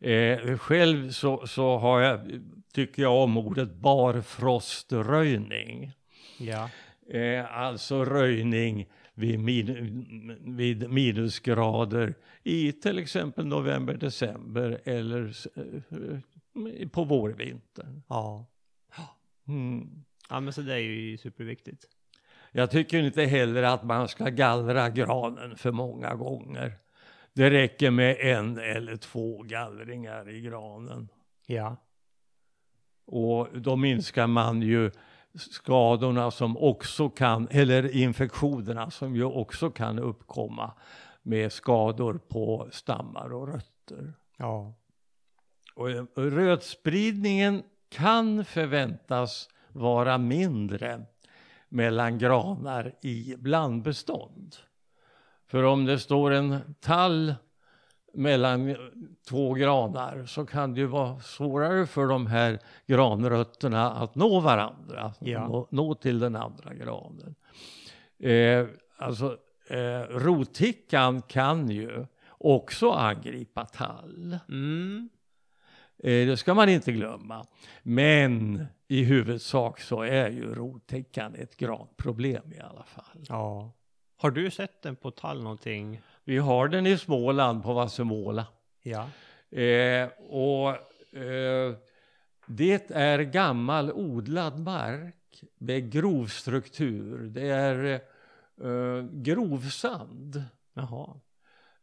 Eh, 0.00 0.58
själv 0.58 1.10
så, 1.10 1.46
så 1.46 1.78
har 1.78 2.00
jag, 2.00 2.40
tycker 2.72 3.02
jag 3.02 3.22
om 3.22 3.36
ordet 3.36 3.74
barfroströjning. 3.74 5.92
Ja. 6.38 6.70
Eh, 7.08 7.58
alltså 7.58 8.04
röjning 8.04 8.86
vid, 9.14 9.40
min, 9.40 10.56
vid 10.56 10.90
minusgrader 10.90 12.14
i 12.42 12.72
till 12.72 12.98
exempel 12.98 13.46
november, 13.46 13.94
december 13.94 14.80
eller 14.84 15.34
eh, 15.56 16.18
på 16.88 17.04
vårvintern. 17.04 18.02
Ja. 18.08 18.46
Mm. 19.48 20.04
Ja 20.28 20.40
men 20.40 20.52
så 20.52 20.60
det 20.60 20.74
är 20.74 20.78
ju 20.78 21.18
superviktigt. 21.18 21.84
Jag 22.52 22.70
tycker 22.70 23.02
inte 23.02 23.24
heller 23.24 23.62
att 23.62 23.84
man 23.84 24.08
ska 24.08 24.24
gallra 24.24 24.90
granen 24.90 25.56
för 25.56 25.72
många 25.72 26.14
gånger. 26.14 26.72
Det 27.34 27.50
räcker 27.50 27.90
med 27.90 28.16
en 28.20 28.58
eller 28.58 28.96
två 28.96 29.42
gallringar 29.42 30.28
i 30.28 30.40
granen. 30.40 31.08
Ja. 31.46 31.76
Och 33.06 33.48
då 33.54 33.76
minskar 33.76 34.26
man 34.26 34.62
ju 34.62 34.90
skadorna 35.34 36.30
som 36.30 36.56
också 36.56 37.10
kan, 37.10 37.48
eller 37.50 37.96
infektionerna 37.96 38.90
som 38.90 39.16
ju 39.16 39.24
också 39.24 39.70
kan 39.70 39.98
uppkomma 39.98 40.72
med 41.22 41.52
skador 41.52 42.20
på 42.28 42.68
stammar 42.72 43.32
och 43.32 43.48
rötter. 43.48 44.12
Ja. 44.36 44.74
Och 45.74 45.90
eh, 45.90 46.04
rötspridningen 46.16 47.62
kan 47.88 48.44
förväntas 48.44 49.48
vara 49.68 50.18
mindre 50.18 51.02
mellan 51.68 52.18
granar 52.18 52.94
i 53.02 53.34
blandbestånd. 53.38 54.56
För 55.52 55.62
om 55.62 55.84
det 55.84 55.98
står 55.98 56.30
en 56.30 56.74
tall 56.80 57.34
mellan 58.14 58.76
två 59.28 59.54
granar 59.54 60.24
så 60.26 60.46
kan 60.46 60.74
det 60.74 60.80
ju 60.80 60.86
vara 60.86 61.20
svårare 61.20 61.86
för 61.86 62.06
de 62.06 62.26
här 62.26 62.58
granrötterna 62.86 63.90
att 63.90 64.14
nå 64.14 64.40
varandra, 64.40 65.14
Ja. 65.20 65.48
nå, 65.48 65.68
nå 65.70 65.94
till 65.94 66.18
den 66.18 66.36
andra 66.36 66.74
granen. 66.74 67.34
Eh, 68.18 68.66
alltså, 68.98 69.36
eh, 69.68 70.00
rothickan 70.10 71.22
kan 71.22 71.70
ju 71.70 72.06
också 72.28 72.90
angripa 72.90 73.64
tall. 73.64 74.38
Mm. 74.48 75.08
Eh, 75.98 76.26
det 76.26 76.36
ska 76.36 76.54
man 76.54 76.68
inte 76.68 76.92
glömma. 76.92 77.46
Men 77.82 78.66
i 78.88 79.04
huvudsak 79.04 79.80
så 79.80 80.02
är 80.02 80.30
ju 80.30 80.54
rothickan 80.54 81.34
ett 81.34 81.56
granproblem 81.56 82.52
i 82.52 82.60
alla 82.60 82.84
fall. 82.84 83.24
Ja. 83.28 83.72
Har 84.22 84.30
du 84.30 84.50
sett 84.50 84.82
den 84.82 84.96
på 84.96 85.10
tall 85.10 85.42
någonting? 85.42 86.00
Vi 86.24 86.38
har 86.38 86.68
den 86.68 86.86
i 86.86 86.98
Småland 86.98 87.62
på 87.62 87.72
Vassemåla. 87.72 88.46
Ja. 88.82 89.08
Eh, 89.58 90.08
och 90.28 90.68
eh, 91.16 91.74
det 92.46 92.90
är 92.90 93.18
gammal 93.18 93.92
odlad 93.92 94.58
mark 94.58 95.44
med 95.58 95.92
grov 95.92 96.26
struktur. 96.26 97.18
Det 97.18 97.48
är 97.48 98.00
eh, 98.62 99.04
grovsand. 99.12 100.44
Jaha. 100.72 101.20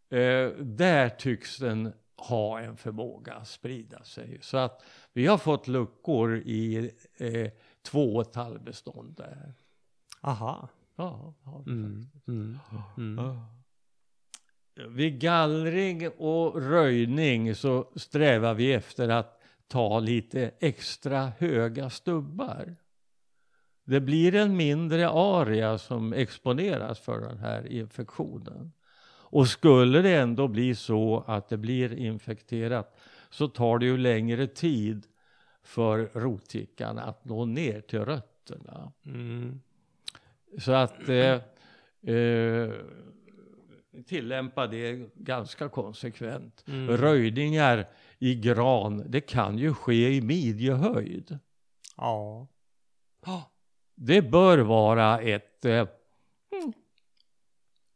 Eh, 0.10 0.50
där 0.58 1.10
tycks 1.10 1.58
den 1.58 1.94
ha 2.16 2.60
en 2.60 2.78
förmåga 2.78 3.34
att 3.34 3.48
sprida 3.48 4.04
sig. 4.04 4.38
Så 4.42 4.58
att 4.58 4.84
vi 5.14 5.28
har 5.28 5.38
fått 5.38 5.68
luckor 5.68 6.38
i 6.38 6.92
eh, 7.18 7.52
två 7.82 8.24
tallbestånd 8.24 9.16
där. 9.18 9.54
Aha. 10.22 10.70
Ja, 11.00 11.34
ja, 11.46 11.64
Mm. 11.68 12.06
Mm. 12.28 12.60
Mm. 12.98 13.18
Ja. 13.18 13.50
Vid 14.90 15.20
gallring 15.20 16.10
och 16.10 16.62
röjning 16.62 17.56
så 17.56 17.92
strävar 17.96 18.54
vi 18.54 18.74
efter 18.74 19.10
att 19.10 19.42
ta 19.68 20.00
lite 20.00 20.52
extra 20.60 21.32
höga 21.38 21.90
stubbar. 21.90 22.76
Det 23.84 24.00
blir 24.00 24.36
en 24.36 24.58
mindre 24.58 25.10
area 25.10 25.78
som 25.78 26.14
exponeras 26.14 27.00
för 27.00 27.22
den 27.22 27.38
här 27.38 27.68
infektionen. 27.68 28.72
Och 29.32 29.48
skulle 29.48 30.02
det 30.02 30.16
ändå 30.16 30.48
bli 30.48 30.76
så 30.76 31.24
att 31.28 31.50
det 31.50 31.58
blir 31.58 31.94
infekterat 31.94 32.98
så 33.30 33.48
tar 33.48 33.80
det 33.80 33.86
ju 33.86 33.98
längre 33.98 34.48
tid 34.48 35.06
för 35.64 36.10
rotickan 36.14 36.98
att 36.98 37.26
nå 37.26 37.46
ner 37.46 37.82
till 37.82 38.06
rötterna. 38.06 38.92
Mm. 39.06 39.62
Så 40.58 40.72
att 40.72 41.10
eh, 41.10 41.42
eh, 42.16 42.72
tillämpa 44.06 44.68
det 44.68 45.10
ganska 45.16 45.70
konsekvent. 45.70 46.64
Mm. 46.68 46.98
Röjningar 46.98 47.88
i 48.20 48.36
gran, 48.36 49.04
det 49.08 49.22
kan 49.22 49.58
ju 49.58 49.74
ske 49.74 50.10
i 50.10 50.22
midjehöjd. 50.22 51.40
Ja. 51.98 52.48
Det 53.96 54.22
bör 54.22 54.58
vara 54.58 55.22
ett, 55.22 55.66
eh, 55.66 55.88
mm, 56.52 56.74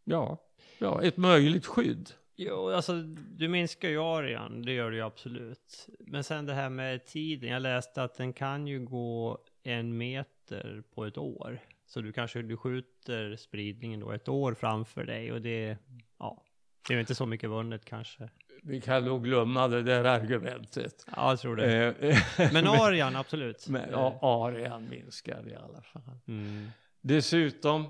ja, 0.03 0.37
ja, 0.79 1.03
ett 1.03 1.17
möjligt 1.17 1.65
skydd. 1.65 2.11
Jo, 2.35 2.69
alltså 2.69 2.93
du 3.37 3.47
minskar 3.47 3.89
ju 3.89 4.01
arean, 4.01 4.61
det 4.61 4.73
gör 4.73 4.91
du 4.91 4.97
ju 4.97 5.03
absolut. 5.03 5.87
Men 5.99 6.23
sen 6.23 6.45
det 6.45 6.53
här 6.53 6.69
med 6.69 7.05
tiden, 7.05 7.49
jag 7.49 7.61
läste 7.61 8.03
att 8.03 8.15
den 8.15 8.33
kan 8.33 8.67
ju 8.67 8.79
gå 8.79 9.37
en 9.63 9.97
meter 9.97 10.83
på 10.93 11.05
ett 11.05 11.17
år. 11.17 11.59
Så 11.93 12.01
du 12.01 12.13
kanske 12.13 12.41
du 12.41 12.57
skjuter 12.57 13.35
spridningen 13.35 13.99
då 13.99 14.11
ett 14.11 14.27
år 14.29 14.53
framför 14.53 15.03
dig 15.03 15.31
och 15.31 15.41
det, 15.41 15.77
ja, 16.19 16.43
det 16.87 16.93
är 16.93 16.99
inte 16.99 17.15
så 17.15 17.25
mycket 17.25 17.49
vunnet 17.49 17.85
kanske. 17.85 18.29
Vi 18.63 18.81
kan 18.81 19.05
nog 19.05 19.23
glömma 19.23 19.67
det 19.67 19.83
där 19.83 20.03
argumentet. 20.03 21.05
Ja, 21.15 21.29
jag 21.29 21.39
tror 21.39 21.55
det. 21.55 21.85
Eh, 21.85 22.17
Men 22.53 22.67
arean, 22.67 23.15
absolut. 23.15 23.67
Men 23.67 23.89
ja, 23.91 24.19
arean 24.21 24.89
minskar 24.89 25.47
i 25.47 25.55
alla 25.55 25.81
fall. 25.81 26.19
Mm. 26.27 26.67
Dessutom 27.01 27.85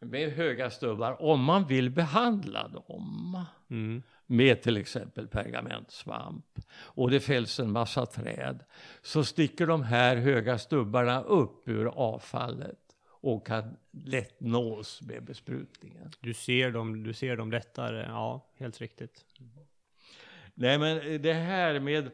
med 0.00 0.32
höga 0.32 0.70
stubbar, 0.70 1.22
om 1.22 1.44
man 1.44 1.66
vill 1.66 1.90
behandla 1.90 2.68
dem 2.68 3.46
Mm. 3.72 4.02
med 4.26 4.62
till 4.62 4.76
exempel 4.76 5.28
pergamentsvamp 5.28 6.46
och 6.74 7.10
det 7.10 7.20
fälls 7.20 7.60
en 7.60 7.72
massa 7.72 8.06
träd 8.06 8.64
så 9.02 9.24
sticker 9.24 9.66
de 9.66 9.82
här 9.82 10.16
höga 10.16 10.58
stubbarna 10.58 11.22
upp 11.22 11.68
ur 11.68 11.86
avfallet 11.86 12.81
och 13.22 13.46
kan 13.46 13.76
lätt 13.90 14.40
nås 14.40 15.02
med 15.02 15.24
besprutningen. 15.24 16.10
Du 16.20 16.34
ser 16.34 16.70
dem, 16.70 17.02
du 17.02 17.12
ser 17.14 17.36
dem 17.36 17.50
lättare, 17.50 18.06
ja, 18.08 18.46
helt 18.56 18.80
riktigt. 18.80 19.24
Nej 20.54 20.78
men 20.78 21.22
det 21.22 21.32
här 21.32 21.80
med, 21.80 22.10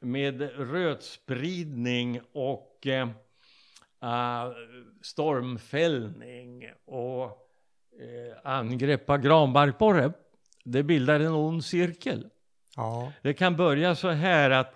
med 0.00 0.40
rötspridning 0.70 2.20
och 2.32 2.86
eh, 2.86 3.08
ah, 3.98 4.52
stormfällning 5.02 6.70
och 6.84 7.24
eh, 8.00 8.36
angrepp 8.52 9.10
av 9.10 9.18
granbarkborre, 9.18 10.12
det 10.64 10.82
bildar 10.82 11.20
en 11.20 11.32
ond 11.32 11.64
cirkel. 11.64 12.28
Ja. 12.76 13.12
Det 13.22 13.34
kan 13.34 13.56
börja 13.56 13.94
så 13.94 14.08
här 14.08 14.50
att 14.50 14.74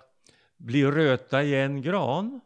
bli 0.57 0.85
röta 0.85 1.43
i 1.43 1.55
en 1.55 1.81
gran 1.81 2.41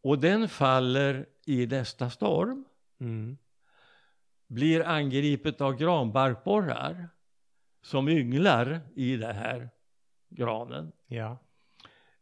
och 0.00 0.18
den 0.18 0.48
faller 0.48 1.26
i 1.48 1.66
nästa 1.66 2.10
storm, 2.10 2.64
Mm. 3.00 3.38
blir 4.46 4.86
angripet 4.86 5.60
av 5.60 5.76
granbarkborrar 5.76 7.08
som 7.82 8.08
ynglar 8.08 8.80
i 8.94 9.16
den 9.16 9.36
här 9.36 9.70
granen. 10.28 10.92
Ja. 11.06 11.38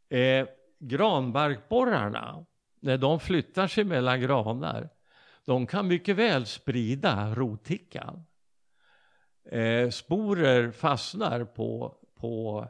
Eh, 0.08 0.46
granbarkborrarna, 0.78 2.46
när 2.80 2.98
de 2.98 3.20
flyttar 3.20 3.66
sig 3.66 3.84
mellan 3.84 4.20
granar, 4.20 4.88
de 5.44 5.66
kan 5.66 5.86
mycket 5.88 6.16
väl 6.16 6.46
sprida 6.46 7.34
rotickan. 7.34 8.24
Eh, 9.44 9.90
sporer 9.90 10.70
fastnar 10.70 11.44
på, 11.44 11.96
på 12.14 12.66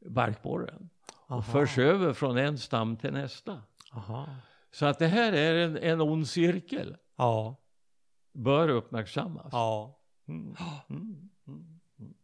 barkborren 0.00 0.90
och 1.12 1.46
förs 1.46 1.78
över 1.78 2.12
från 2.12 2.38
en 2.38 2.58
stam 2.58 2.96
till 2.96 3.12
nästa. 3.12 3.62
Aha. 3.92 4.26
Så 4.76 4.86
att 4.86 4.98
det 4.98 5.06
här 5.06 5.32
är 5.32 5.54
en, 5.54 5.76
en 5.76 6.00
ond 6.00 6.28
cirkel, 6.28 6.96
Ja. 7.16 7.56
bör 8.32 8.68
uppmärksammas. 8.68 9.48
Ja. 9.52 9.98
Mm. 10.28 10.56
Mm. 10.90 11.30
Mm. 11.48 12.14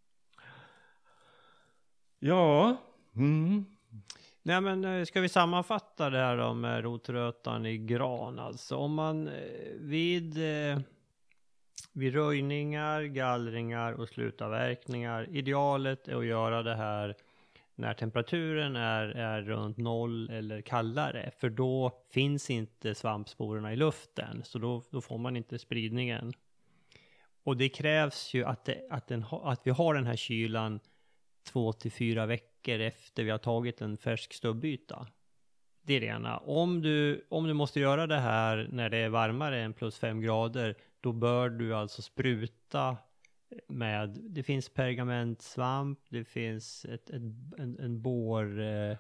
Ja. 2.19 2.77
Mm. 3.17 3.65
Nej 4.43 4.61
men 4.61 4.85
eh, 4.85 5.05
ska 5.05 5.21
vi 5.21 5.29
sammanfatta 5.29 6.11
det 6.11 6.19
här 6.19 6.37
då 6.37 6.55
med 6.55 6.85
rotrötan 6.85 7.67
i 7.67 7.79
gran 7.79 8.39
alltså. 8.39 8.77
Om 8.77 8.95
man 8.95 9.29
eh, 9.29 9.35
vid, 9.75 10.39
eh, 10.39 10.81
vid 11.93 12.15
röjningar, 12.15 13.03
gallringar 13.03 13.93
och 13.93 14.09
slutavverkningar. 14.09 15.29
Idealet 15.31 16.09
är 16.09 16.17
att 16.17 16.27
göra 16.27 16.63
det 16.63 16.75
här 16.75 17.17
när 17.83 17.95
temperaturen 17.95 18.77
är, 18.77 19.09
är 19.09 19.43
runt 19.43 19.79
noll 19.79 20.31
eller 20.31 20.61
kallare. 20.61 21.31
För 21.39 21.51
då 21.51 22.03
finns 22.11 22.51
inte 22.51 22.95
svampsporerna 22.95 23.73
i 23.73 23.77
luften. 23.77 24.43
Så 24.45 24.59
då, 24.59 24.83
då 24.91 25.01
får 25.01 25.19
man 25.19 25.37
inte 25.37 25.59
spridningen. 25.59 26.33
Och 27.45 27.57
det 27.57 27.69
krävs 27.69 28.35
ju 28.35 28.45
att, 28.45 28.65
det, 28.65 28.87
att, 28.91 29.07
den, 29.07 29.25
att 29.31 29.67
vi 29.67 29.71
har 29.71 29.95
den 29.95 30.07
här 30.07 30.17
kylan 30.17 30.81
två 31.53 31.73
till 31.73 31.93
fyra 31.93 32.27
veckor 32.27 32.81
efter 32.81 33.25
vi 33.25 33.31
har 33.31 33.39
tagit 33.39 33.81
en 33.81 33.97
färsk 33.97 34.33
stubbyta. 34.33 35.07
Det 35.83 35.95
är 35.95 36.01
det 36.01 36.07
ena. 36.07 36.39
Om 36.39 36.83
du, 36.83 37.27
om 37.29 37.47
du 37.47 37.55
måste 37.55 37.81
göra 37.81 38.07
det 38.07 38.19
här 38.19 38.69
när 38.73 38.91
det 38.91 38.99
är 38.99 39.09
varmare 39.09 39.63
än 39.63 39.73
plus 39.73 39.99
fem 39.99 40.21
grader, 40.21 40.75
då 41.01 41.13
bör 41.13 41.49
du 41.49 41.75
alltså 41.75 42.03
spruta 42.03 42.97
med, 43.69 44.19
det 44.31 44.43
finns 44.43 44.69
pergamentsvamp, 44.69 45.99
det 46.09 46.25
finns 46.25 46.85
ett, 46.85 47.11
ett, 47.11 47.23
en, 47.59 47.77
en 47.81 48.03
bår... 48.03 48.61
Eh, 48.61 48.97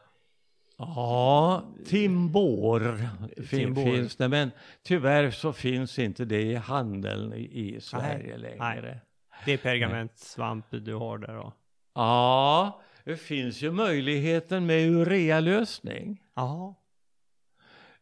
Ja, 0.77 1.65
timbor 1.87 2.97
fin, 3.37 3.47
Timbor. 3.47 3.83
finns 3.85 4.17
det, 4.17 4.29
men 4.29 4.51
tyvärr 4.83 5.31
så 5.31 5.53
finns 5.53 5.99
inte 5.99 6.25
det 6.25 6.43
i 6.43 6.55
handeln 6.55 7.33
i, 7.35 7.79
Sverige 7.81 8.29
Nej, 8.39 8.39
längre. 8.39 9.01
det 9.45 9.53
är 9.53 9.57
pergamentsvamp 9.59 10.67
du 10.71 10.95
har 10.95 11.19
där 11.19 11.35
då. 11.35 11.53
Ja, 11.95 12.81
det 13.05 13.17
finns 13.17 13.63
ju 13.63 13.71
möjligheten 13.73 14.67
med 14.67 14.89
urealösning. 14.89 16.21
Ja. 16.35 16.75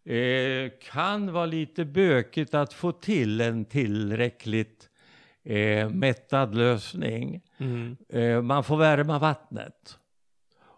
Eh, 0.04 0.70
kan 0.82 1.32
vara 1.32 1.46
lite 1.46 1.84
bökigt 1.84 2.54
att 2.54 2.72
få 2.72 2.92
till 2.92 3.40
en 3.40 3.64
tillräckligt 3.64 4.89
eh, 5.44 5.88
mättad 5.90 6.54
lösning. 6.54 7.42
Mm. 7.58 7.96
Eh, 8.08 8.42
man 8.42 8.64
får 8.64 8.76
värma 8.76 9.18
vattnet 9.18 9.98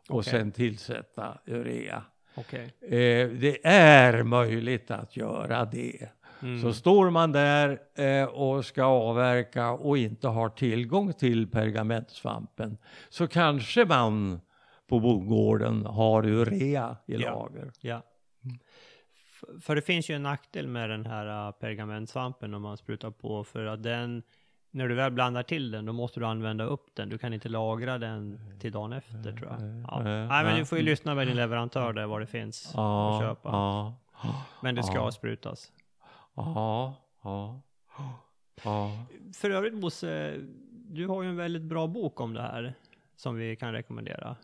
och 0.08 0.18
Okej. 0.18 0.30
sen 0.30 0.52
tillsätta 0.52 1.38
urea. 1.46 2.02
Okej. 2.34 2.64
Eh, 2.80 3.28
det 3.28 3.66
är 3.66 4.22
möjligt 4.22 4.90
att 4.90 5.16
göra 5.16 5.64
det. 5.64 6.08
Mm. 6.42 6.62
Så 6.62 6.72
står 6.72 7.10
man 7.10 7.32
där 7.32 7.78
eh, 7.94 8.24
och 8.24 8.64
ska 8.64 8.84
avverka 8.84 9.70
och 9.70 9.98
inte 9.98 10.28
har 10.28 10.48
tillgång 10.48 11.12
till 11.12 11.50
pergamentsvampen 11.50 12.78
så 13.08 13.28
kanske 13.28 13.84
man 13.84 14.40
på 14.88 15.00
bondgården 15.00 15.86
har 15.86 16.26
urea 16.26 16.96
i 17.06 17.14
Ja. 17.16 17.30
lager. 17.30 17.72
Ja. 17.80 18.02
F- 19.34 19.62
För 19.62 19.74
det 19.76 19.82
finns 19.82 20.10
ju 20.10 20.14
en 20.14 20.22
nackdel 20.22 20.68
med 20.68 20.90
den 20.90 21.06
här 21.06 21.46
uh, 21.48 21.52
pergamentsvampen 21.52 22.54
om 22.54 22.62
man 22.62 22.76
sprutar 22.76 23.10
på 23.10 23.44
för 23.44 23.64
att 23.66 23.82
den, 23.82 24.22
när 24.74 24.88
du 24.88 24.94
väl 24.94 25.12
blandar 25.12 25.42
till 25.42 25.70
den, 25.70 25.84
då 25.84 25.92
måste 25.92 26.20
du 26.20 26.26
använda 26.26 26.64
upp 26.64 26.86
den. 26.94 27.08
Du 27.08 27.18
kan 27.18 27.34
inte 27.34 27.48
lagra 27.48 27.98
den 27.98 28.40
till 28.60 28.72
dagen 28.72 28.92
efter 28.92 29.32
tror 29.32 29.48
jag. 29.50 29.84
Ja. 29.88 30.02
Nej, 30.02 30.44
men 30.44 30.58
du 30.58 30.66
får 30.66 30.78
ju 30.78 30.84
lyssna 30.84 31.14
med 31.14 31.26
din 31.26 31.36
leverantör 31.36 31.92
där 31.92 32.06
vad 32.06 32.20
det 32.20 32.26
finns 32.26 32.66
att 32.66 33.20
köpa. 33.20 33.48
ja, 33.48 33.94
Men 34.62 34.74
det 34.74 34.82
ska 34.82 34.94
ja. 34.94 35.10
sprutas. 35.12 35.72
ja, 36.34 36.94
ja, 37.22 37.60
ja. 38.64 38.90
För 39.34 39.50
övrigt 39.50 39.74
Bosse, 39.74 40.36
du 40.70 41.06
har 41.06 41.22
ju 41.22 41.28
en 41.28 41.36
väldigt 41.36 41.62
bra 41.62 41.86
bok 41.86 42.20
om 42.20 42.34
det 42.34 42.42
här 42.42 42.74
som 43.16 43.36
vi 43.36 43.56
kan 43.56 43.72
rekommendera. 43.72 44.36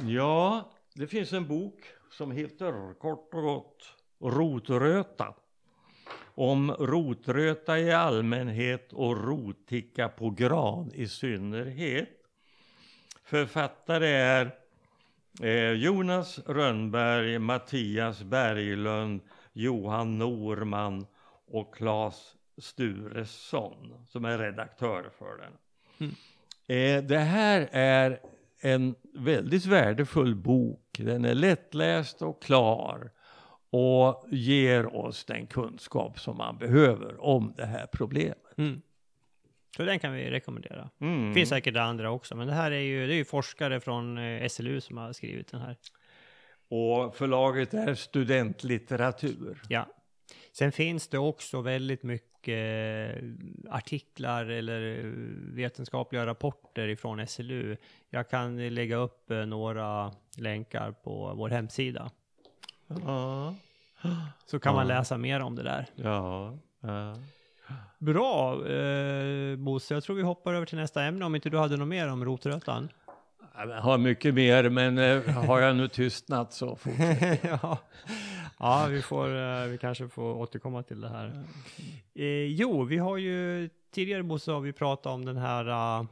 Ja, 0.00 0.70
det 0.94 1.06
finns 1.06 1.32
en 1.32 1.48
bok 1.48 1.80
som 2.10 2.32
heter 2.32 2.94
kort 2.94 3.34
och 3.34 3.42
gott 3.42 3.94
Rotröta. 4.20 5.34
Om 6.36 6.70
rotröta 6.70 7.78
i 7.78 7.92
allmänhet 7.92 8.92
och 8.92 9.24
roticka 9.24 10.08
på 10.08 10.30
gran 10.30 10.90
i 10.94 11.08
synnerhet. 11.08 12.08
Författare 13.24 14.08
är 14.08 14.54
eh, 15.42 15.72
Jonas 15.72 16.38
Rönnberg, 16.46 17.38
Mattias 17.38 18.22
Berglund, 18.22 19.20
Johan 19.52 20.18
Norman 20.18 21.06
och 21.46 21.74
Claes 21.74 22.34
Sturesson 22.58 24.04
som 24.08 24.24
är 24.24 24.38
redaktör 24.38 25.10
för 25.18 25.36
den. 25.36 25.52
Mm. 25.98 26.14
Eh, 26.66 27.04
det 27.08 27.18
här 27.18 27.68
är 27.72 28.20
en 28.60 28.94
väldigt 29.14 29.66
värdefull 29.66 30.34
bok. 30.34 30.96
Den 30.98 31.24
är 31.24 31.34
lättläst 31.34 32.22
och 32.22 32.42
klar 32.42 33.10
och 33.76 34.24
ger 34.30 34.96
oss 34.96 35.24
den 35.24 35.46
kunskap 35.46 36.20
som 36.20 36.36
man 36.36 36.58
behöver 36.58 37.24
om 37.24 37.54
det 37.56 37.66
här 37.66 37.86
problemet. 37.92 38.58
Mm. 38.58 38.82
Så 39.76 39.82
den 39.84 39.98
kan 39.98 40.12
vi 40.12 40.30
rekommendera. 40.30 40.90
Mm. 41.00 41.28
Det 41.28 41.34
finns 41.34 41.48
säkert 41.48 41.76
andra 41.76 42.10
också, 42.10 42.36
men 42.36 42.46
det 42.46 42.52
här 42.52 42.70
är 42.70 42.80
ju, 42.80 43.06
det 43.06 43.14
är 43.14 43.16
ju 43.16 43.24
forskare 43.24 43.80
från 43.80 44.18
eh, 44.18 44.48
SLU 44.48 44.80
som 44.80 44.96
har 44.96 45.12
skrivit 45.12 45.50
den 45.50 45.60
här. 45.60 45.76
Och 46.68 47.16
förlaget 47.16 47.74
är 47.74 47.94
studentlitteratur. 47.94 49.62
Ja. 49.68 49.86
Sen 50.52 50.72
finns 50.72 51.08
det 51.08 51.18
också 51.18 51.60
väldigt 51.60 52.02
mycket 52.02 52.48
eh, 52.48 53.22
artiklar 53.70 54.46
eller 54.46 54.98
eh, 54.98 55.12
vetenskapliga 55.54 56.26
rapporter 56.26 56.88
ifrån 56.88 57.26
SLU. 57.26 57.76
Jag 58.10 58.30
kan 58.30 58.74
lägga 58.74 58.96
upp 58.96 59.30
några 59.46 60.12
länkar 60.36 60.92
på 60.92 61.34
vår 61.36 61.48
hemsida. 61.48 62.10
Ja, 63.06 63.54
Så 64.46 64.58
kan 64.58 64.74
man 64.74 64.88
Ja. 64.88 64.94
läsa 64.98 65.18
mer 65.18 65.40
om 65.40 65.54
det 65.56 65.62
där. 65.62 65.86
ja, 65.96 66.54
ja. 66.80 67.14
Bra, 67.98 68.66
eh, 68.68 69.56
Bosse. 69.56 69.94
Jag 69.94 70.02
tror 70.02 70.16
vi 70.16 70.22
hoppar 70.22 70.54
över 70.54 70.66
till 70.66 70.78
nästa 70.78 71.02
ämne 71.04 71.24
om 71.24 71.34
inte 71.34 71.50
du 71.50 71.58
hade 71.58 71.76
något 71.76 71.88
mer 71.88 72.08
om 72.08 72.24
rotrötan. 72.24 72.88
Jag 73.56 73.80
har 73.80 73.98
mycket 73.98 74.34
mer, 74.34 74.68
men 74.68 74.98
eh, 74.98 75.22
har 75.28 75.60
jag 75.60 75.76
nu 75.76 75.88
tystnat 75.88 76.52
så 76.52 76.76
fortsätt. 76.76 77.40
ja. 77.44 77.78
ja, 78.58 78.86
vi 78.90 79.02
får, 79.02 79.36
eh, 79.36 79.66
vi 79.66 79.78
kanske 79.78 80.08
får 80.08 80.34
återkomma 80.34 80.82
till 80.82 81.00
det 81.00 81.08
här. 81.08 81.44
Eh, 82.14 82.24
jo, 82.46 82.84
vi 82.84 82.98
har 82.98 83.16
ju 83.16 83.68
tidigare 83.94 84.22
Bosse 84.22 84.52
har 84.52 84.60
vi 84.60 84.72
pratat 84.72 85.06
om 85.12 85.24
den 85.24 85.36
här 85.36 85.68
eh, 86.00 86.04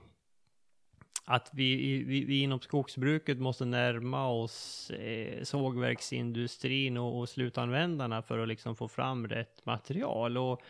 att 1.24 1.50
vi, 1.52 2.02
vi, 2.04 2.24
vi 2.24 2.40
inom 2.40 2.60
skogsbruket 2.60 3.38
måste 3.38 3.64
närma 3.64 4.28
oss 4.28 4.90
eh, 4.90 5.42
sågverksindustrin 5.42 6.96
och, 6.96 7.18
och 7.18 7.28
slutanvändarna 7.28 8.22
för 8.22 8.38
att 8.38 8.48
liksom 8.48 8.76
få 8.76 8.88
fram 8.88 9.28
rätt 9.28 9.66
material. 9.66 10.38
Och 10.38 10.62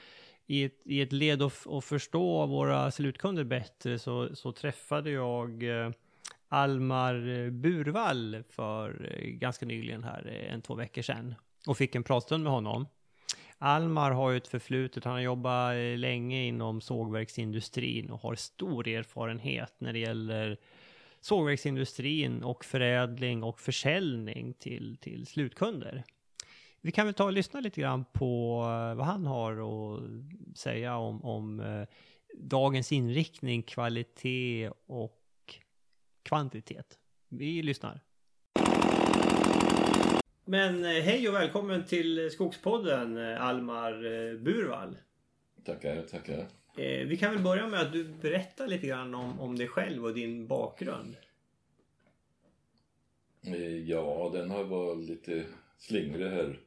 i 0.46 0.64
ett, 0.64 0.80
i 0.84 1.00
ett 1.00 1.12
led 1.12 1.42
att, 1.42 1.66
att 1.66 1.84
förstå 1.84 2.46
våra 2.46 2.90
slutkunder 2.90 3.44
bättre 3.44 3.98
så, 3.98 4.36
så 4.36 4.52
träffade 4.52 5.10
jag 5.10 5.62
eh, 5.62 5.90
Almar 6.48 7.50
Burvall 7.50 8.42
för 8.48 9.12
eh, 9.12 9.28
ganska 9.28 9.66
nyligen 9.66 10.04
här, 10.04 10.26
eh, 10.26 10.54
en 10.54 10.62
två 10.62 10.74
veckor 10.74 11.02
sedan. 11.02 11.34
Och 11.66 11.76
fick 11.76 11.94
en 11.94 12.02
pratstund 12.02 12.44
med 12.44 12.52
honom. 12.52 12.86
Almar 13.64 14.10
har 14.10 14.30
ju 14.30 14.36
ett 14.36 14.48
förflutet, 14.48 15.04
han 15.04 15.12
har 15.12 15.20
jobbat 15.20 15.74
eh, 15.74 15.98
länge 15.98 16.44
inom 16.44 16.80
sågverksindustrin 16.80 18.10
och 18.10 18.20
har 18.20 18.34
stor 18.34 18.88
erfarenhet 18.88 19.74
när 19.78 19.92
det 19.92 19.98
gäller 19.98 20.56
sågverksindustrin 21.20 22.42
och 22.42 22.64
förädling 22.64 23.42
och 23.42 23.60
försäljning 23.60 24.54
till, 24.54 24.96
till 25.00 25.26
slutkunder. 25.26 26.04
Vi 26.80 26.92
kan 26.92 27.06
väl 27.06 27.14
ta 27.14 27.24
och 27.24 27.32
lyssna 27.32 27.60
lite 27.60 27.80
grann 27.80 28.04
på 28.12 28.60
eh, 28.62 28.96
vad 28.96 29.06
han 29.06 29.26
har 29.26 29.52
att 29.52 30.02
säga 30.58 30.96
om, 30.96 31.24
om 31.24 31.60
eh, 31.60 31.88
dagens 32.34 32.92
inriktning, 32.92 33.62
kvalitet 33.62 34.70
och 34.86 35.20
kvantitet. 36.22 36.98
Vi 37.28 37.62
lyssnar. 37.62 38.00
Men 40.52 40.84
eh, 40.84 40.90
hej 40.90 41.28
och 41.28 41.34
välkommen 41.34 41.84
till 41.84 42.30
Skogspodden 42.30 43.16
eh, 43.16 43.42
Almar 43.42 43.92
eh, 43.92 44.38
Burvall. 44.38 44.96
Tackar, 45.64 46.02
tackar. 46.02 46.46
Vi 47.06 47.16
kan 47.16 47.34
väl 47.34 47.42
börja 47.42 47.68
med 47.68 47.80
att 47.80 47.92
du 47.92 48.04
berättar 48.04 48.66
lite 48.68 48.86
grann 48.86 49.14
om, 49.14 49.40
om 49.40 49.56
dig 49.56 49.68
själv 49.68 50.04
och 50.04 50.14
din 50.14 50.46
bakgrund. 50.46 51.16
Ja, 53.86 54.30
den 54.34 54.50
har 54.50 54.64
varit 54.64 55.08
lite 55.08 55.44
slingrig 55.78 56.26
här. 56.26 56.60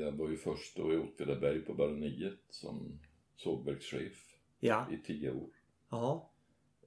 Jag 0.00 0.12
var 0.12 0.30
ju 0.30 0.36
först 0.36 0.76
då 0.76 0.92
i 0.94 0.96
Åtvidaberg 0.96 1.60
på 1.60 1.74
Baroniet 1.74 2.40
som 2.50 2.98
sågverkschef 3.36 4.34
Ja. 4.60 4.86
i 4.92 4.96
tio 5.06 5.30
år. 5.30 5.50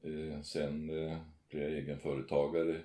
Eh, 0.02 0.42
Sen 0.42 0.88
blev 1.50 1.64
jag 1.64 1.72
egenföretagare 1.72 2.82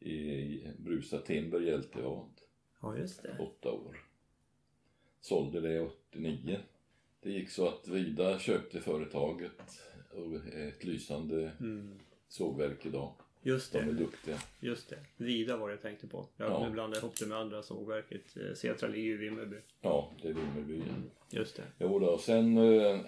i, 0.00 0.66
Brusa 0.78 1.18
Timber 1.18 1.60
Hjältevad, 1.60 2.30
Ja, 2.82 2.96
just 2.98 3.22
det. 3.22 3.36
åtta 3.38 3.70
år. 3.72 3.96
Sålde 5.20 5.60
det 5.60 5.80
89. 5.80 6.58
Det 7.22 7.30
gick 7.30 7.50
så 7.50 7.68
att 7.68 7.88
Vida 7.88 8.38
köpte 8.38 8.80
företaget 8.80 9.82
och 10.10 10.34
ett 10.54 10.84
lysande 10.84 11.52
Mm. 11.60 11.98
sågverk 12.28 12.86
idag. 12.86 13.12
Just 13.42 13.72
De 13.72 13.78
är 13.78 13.84
det. 13.86 13.92
duktiga. 13.92 14.38
Just 14.60 14.88
det. 14.88 14.98
Vida 15.16 15.56
var 15.56 15.68
det 15.68 15.72
jag 15.74 15.82
tänkte 15.82 16.06
på. 16.06 16.26
Jag 16.36 16.50
Ja. 16.50 16.64
nu 16.66 16.72
blandar 16.72 16.98
ihop 16.98 17.16
det 17.20 17.26
med 17.26 17.38
andra 17.38 17.62
sågverket. 17.62 18.36
Eh, 18.36 18.54
Setra 18.54 18.88
ligger 18.88 19.08
ju 19.08 19.14
i 19.14 19.16
Vimmerby. 19.16 19.56
Ja, 19.80 20.12
det 20.22 20.28
är 20.28 20.32
Vimmerby. 20.32 20.82
Just 21.30 21.56
det. 21.56 21.62
Jo 21.78 21.98
då, 21.98 22.18
sen 22.18 22.58
eh, 22.58 23.00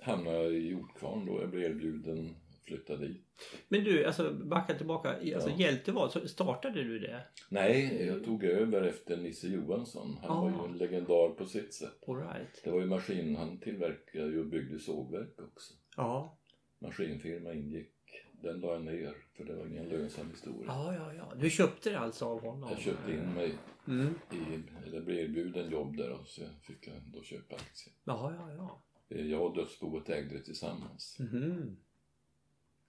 hamnade 0.00 0.36
jag 0.42 0.52
i 0.52 0.68
Hjortkvarn 0.68 1.26
då. 1.26 1.40
Jag 1.40 1.50
blev 1.50 1.62
erbjuden 1.70 2.36
flytta 2.68 2.96
dit. 2.96 3.22
Men 3.68 3.84
du, 3.84 4.04
alltså 4.04 4.32
backa 4.34 4.74
tillbaka. 4.74 5.08
Alltså 5.34 5.50
Ja. 5.50 5.56
Hjältevad, 5.58 6.12
så 6.12 6.28
startade 6.28 6.84
du 6.84 6.98
det? 6.98 7.20
Nej, 7.48 8.06
jag 8.06 8.24
tog 8.24 8.44
över 8.44 8.82
efter 8.82 9.16
Nisse 9.16 9.48
Johansson. 9.48 10.18
Han 10.22 10.42
var 10.42 10.50
Ah. 10.60 10.66
ju 10.66 10.72
en 10.72 10.78
legendar 10.78 11.28
på 11.34 11.46
sitt 11.46 11.74
sätt. 11.74 11.98
All 12.08 12.16
right. 12.16 12.60
Det 12.64 12.70
var 12.70 12.80
ju 12.80 12.86
maskin, 12.86 13.36
han 13.36 13.58
tillverkade 13.58 14.26
ju 14.30 14.40
och 14.40 14.46
byggde 14.46 14.78
sågverk 14.78 15.40
också. 15.40 15.74
Ja. 15.96 16.38
Maskinfirma 16.78 17.52
ingick. 17.54 17.94
Den 18.42 18.60
la 18.60 18.72
jag 18.72 18.84
ner 18.84 19.14
för 19.36 19.44
det 19.44 19.54
var 19.54 19.66
ingen 19.66 19.88
lönsam 19.88 20.30
historia. 20.30 20.64
Ja, 20.66 20.94
ja, 20.94 21.14
ja. 21.14 21.32
Du 21.40 21.50
köpte 21.50 21.90
det 21.90 21.98
alltså 21.98 22.24
av 22.24 22.40
honom? 22.40 22.68
Jag 22.70 22.80
köpte 22.80 23.12
in 23.12 23.34
mig 23.34 23.54
Mm. 23.88 24.14
i, 24.32 24.62
eller 24.86 25.00
blev 25.00 25.18
erbjuden 25.18 25.70
jobb 25.70 25.96
där 25.96 26.10
och 26.10 26.26
så 26.26 26.42
fick 26.62 26.86
jag 26.86 26.94
då 27.12 27.22
köpa 27.22 27.54
aktier. 27.54 27.94
Ja, 28.04 28.34
ja, 28.38 28.52
ja. 28.56 28.82
Eh, 29.16 29.26
Jag 29.26 29.42
och 29.46 29.56
dödsboet 29.56 30.08
ägde 30.08 30.34
det 30.38 30.44
tillsammans. 30.44 31.16
Mhm. 31.18 31.76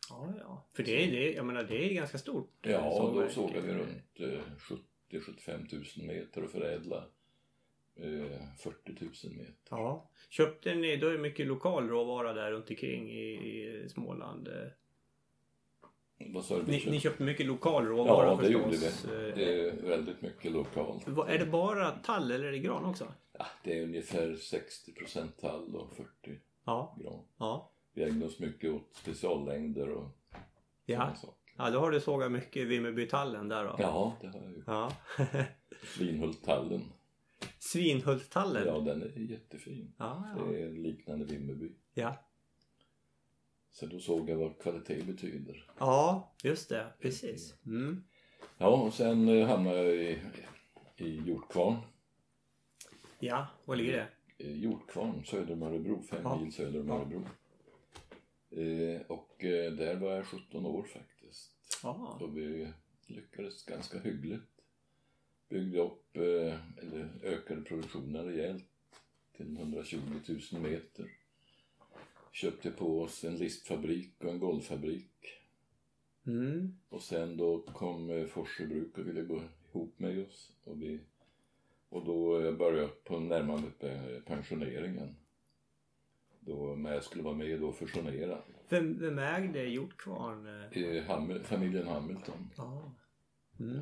Ja, 0.10 0.34
ja. 0.40 0.66
För 0.74 0.84
det 0.84 1.04
är, 1.04 1.12
det, 1.12 1.32
jag 1.34 1.46
menar, 1.46 1.64
det 1.64 1.86
är 1.90 1.94
ganska 1.94 2.18
stort. 2.18 2.54
Ja, 2.62 3.12
då 3.16 3.30
sågade 3.30 3.68
vi 3.68 3.74
runt 3.74 4.20
eh, 4.20 4.42
70-75 5.12 5.98
000 5.98 6.08
meter 6.08 6.44
och 6.44 6.50
förädla 6.52 6.98
eh, 7.96 8.56
40 8.58 8.92
000 9.00 9.12
meter. 9.38 9.54
Ja. 9.70 10.10
Köpte 10.30 10.76
ni, 10.76 10.98
då 10.98 11.08
är 11.08 11.12
det 11.12 11.18
mycket 11.20 11.48
lokal 11.48 11.90
råvara 11.90 12.34
där 12.34 12.52
runt 12.52 12.70
omkring 12.70 13.10
i, 13.12 13.34
i 13.86 13.90
Småland. 13.90 14.48
eh. 14.48 14.54
Vad 16.34 16.46
sa 16.46 16.58
du? 16.58 16.64
Ni, 16.72 16.86
ni 16.92 17.00
köpte 17.00 17.24
mycket 17.24 17.46
lokal 17.46 17.86
råvara 17.86 18.26
Ja, 18.28 18.36
det 18.36 18.38
förstås. 18.44 18.62
gjorde 18.62 18.78
vi. 18.78 19.30
Eh, 19.30 19.36
Det 19.36 19.60
är 19.70 19.82
väldigt 19.88 20.22
mycket 20.22 20.52
lokalt. 20.52 21.08
Är 21.28 21.40
det 21.40 21.46
bara 21.46 21.92
tall 21.92 22.32
eller 22.32 22.46
är 22.48 22.52
det 22.52 22.60
gran 22.60 22.86
också? 22.86 23.14
Ja, 23.38 23.46
det 23.64 23.80
är 23.80 23.84
ungefär 23.84 24.36
60 24.36 24.94
tall 25.42 25.76
och 25.76 25.96
40 25.96 26.10
Ja. 26.66 26.98
gran. 27.02 27.24
Ja. 27.38 27.72
Vi 28.00 28.06
ägnar 28.06 28.28
oss 28.28 28.40
mycket 28.40 28.72
åt 28.72 28.90
speciallängder 28.96 29.90
och 29.90 30.08
Ja. 30.86 30.98
sådana 31.00 31.16
saker. 31.16 31.36
Ja, 31.58 31.70
då 31.70 31.80
har 31.80 31.92
du 31.92 32.00
sågat 32.00 32.32
mycket 32.32 32.56
i 32.58 32.66
Vimmerbytallen 32.66 33.50
där 33.50 33.64
då. 33.64 33.76
Ja, 33.80 34.18
det 34.22 34.28
har 34.28 34.42
jag 34.44 34.52
ju. 34.52 34.64
Ja. 34.68 34.92
Svinhulttallen. 35.96 36.82
Svinhulttallen. 37.60 38.68
Ja, 38.68 38.80
den 38.80 39.02
är 39.02 39.32
jättefin. 39.32 39.94
Ja, 39.98 40.28
ja. 40.38 40.44
Det 40.52 40.62
är 40.64 40.70
liknande 40.70 41.26
Vimmerby. 41.26 41.72
ja. 41.94 42.16
Så 43.72 43.86
då 43.86 44.00
såg 44.00 44.30
jag 44.30 44.38
vad 44.38 44.60
kvalitet 44.62 45.04
betyder. 45.04 45.72
Ja, 45.80 46.34
just 46.44 46.70
det. 46.70 46.94
Precis. 47.02 47.56
Mm. 47.66 48.04
Ja, 48.58 48.68
och 48.68 48.94
sen 48.94 49.28
eh, 49.30 49.48
hamnade 49.48 49.78
jag 49.78 49.96
i, 49.96 50.20
i 50.98 51.22
Hjortkvarn. 51.26 51.78
Ja, 53.20 53.48
var 53.66 53.76
ligger 53.76 54.08
det? 54.38 54.44
Hjortkvarn 54.50 55.26
söder 55.26 55.54
om 55.54 55.64
Örebro, 55.64 56.02
fem 56.10 56.22
Ja. 56.24 56.40
mil 56.42 56.54
söder 56.54 56.80
om. 56.80 56.92
Örebro. 56.92 57.24
Eh, 58.52 59.02
och 59.08 59.46
eh, 59.46 59.72
där 59.72 59.96
var 59.96 60.16
jag 60.16 60.26
17 60.26 60.66
år 60.66 60.84
faktiskt. 60.84 61.52
Ja. 61.84 62.18
Och 62.22 62.38
vi 62.38 62.68
lyckades 63.08 63.66
ganska 63.66 64.00
hyggligt. 64.00 64.44
Byggde 65.50 65.80
upp, 65.80 66.18
eh, 66.18 66.78
eller 66.78 67.10
ökade 67.24 67.62
produktionen 67.62 68.26
rejält 68.26 68.66
till 69.38 69.58
120 69.58 69.98
000 70.52 70.62
meter. 70.62 71.12
Köpte 72.32 72.72
på 72.72 73.02
oss 73.02 73.24
en 73.24 73.38
listfabrik 73.38 74.14
och 74.20 74.30
en 74.30 74.40
golvfabrik. 74.40 75.12
Mm. 76.28 76.78
Och 76.90 77.02
sen 77.02 77.38
då 77.38 77.62
kom 77.62 78.10
eh, 78.10 78.26
Forse 78.26 78.68
Bruk 78.68 78.98
och 78.98 79.08
ville 79.08 79.22
gå 79.22 79.42
ihop 79.70 80.00
med 80.00 80.28
oss. 80.28 80.52
Och, 80.64 80.82
vi, 80.82 81.00
och 81.90 82.06
då 82.06 82.52
började 82.52 82.82
jag 82.82 83.04
på 83.04 83.20
närmandet 83.20 83.82
med 83.82 84.26
pensioneringen. 84.26 85.16
Då 86.40 86.76
med 86.76 86.96
jag 86.96 87.04
skulle 87.04 87.24
vara 87.24 87.36
med 87.36 87.64
och 87.64 87.76
fusionera. 87.76 88.42
Vem, 88.70 89.00
vem 89.00 89.20
ägde 89.20 89.64
Hjortkvarn? 89.64 90.48
eh? 90.72 91.04
Hamil, 91.04 91.44
familjen 91.44 91.88
Hamilton. 91.88 92.50
Ja. 92.58 92.96
Mm. 93.60 93.80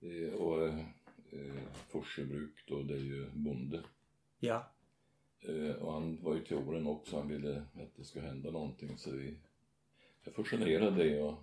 Eh, 0.00 0.34
och 0.34 0.68
eh, 0.68 0.78
eh, 1.32 1.62
Forse 1.88 2.24
Bruk 2.24 2.64
då, 2.68 2.82
det 2.82 2.94
är 2.94 2.98
ju 2.98 3.30
bonde. 3.30 3.82
Ja. 4.40 4.70
Eh, 5.40 5.70
och 5.76 5.92
han 5.92 6.22
var 6.22 6.34
ju 6.34 6.44
till 6.44 6.56
åren 6.56 6.86
också. 6.86 7.16
Han 7.18 7.28
ville 7.28 7.56
att 7.74 7.96
det 7.96 8.04
skulle 8.04 8.26
hända 8.26 8.50
någonting. 8.50 8.98
Så 8.98 9.10
vi, 9.10 9.38
jag 10.24 10.34
fusionerade 10.34 11.04
det 11.04 11.22
och 11.22 11.34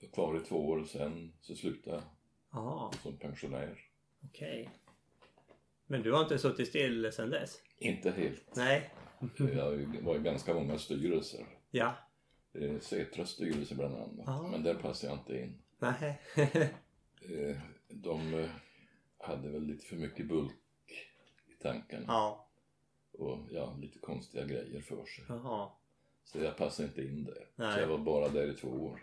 var 0.00 0.08
kvar 0.12 0.36
i 0.36 0.40
två 0.40 0.68
år. 0.68 0.84
Sen 0.84 1.32
så 1.40 1.54
slutade 1.56 1.96
jag 1.96 2.02
Jaha, 2.52 2.92
som 2.92 3.16
pensionär. 3.16 3.80
okej. 4.24 4.70
Men 5.86 6.02
du 6.02 6.12
har 6.12 6.22
inte 6.22 6.38
suttit 6.38 6.68
still 6.68 7.12
sedan 7.12 7.30
dess? 7.30 7.62
Inte 7.78 8.10
helt. 8.10 8.56
Nej. 8.56 8.94
Jag 9.38 10.02
var 10.02 10.16
i 10.16 10.18
ganska 10.18 10.54
många 10.54 10.78
styrelser. 10.78 11.46
Ja. 11.70 11.94
Setras 12.80 13.28
styrelse 13.30 13.74
bland 13.74 13.94
annat. 13.94 14.24
Ja. 14.26 14.48
Men 14.50 14.62
där 14.62 14.74
passade 14.74 15.12
jag 15.12 15.20
inte 15.20 15.38
in. 15.38 15.62
Nej. 15.78 16.20
Eh, 17.22 17.56
de 17.88 18.34
eh, 18.34 18.50
hade 19.18 19.48
väl 19.48 19.62
lite 19.62 19.86
för 19.86 19.96
mycket 19.96 20.28
bulk 20.28 20.52
i 21.46 21.62
tanken. 21.62 22.04
ja. 22.06 22.44
Och 23.12 23.38
ja, 23.50 23.76
lite 23.80 23.98
konstiga 23.98 24.44
grejer 24.44 24.80
för 24.80 25.04
sig. 25.04 25.24
Jaha. 25.28 25.70
Så 26.24 26.38
jag 26.38 26.56
passade 26.56 26.88
inte 26.88 27.02
in 27.02 27.24
där. 27.24 27.46
Nej. 27.56 27.74
Så 27.74 27.80
jag 27.80 27.88
var 27.88 27.98
bara 27.98 28.28
där 28.28 28.50
i 28.50 28.54
två 28.54 28.68
år. 28.68 29.02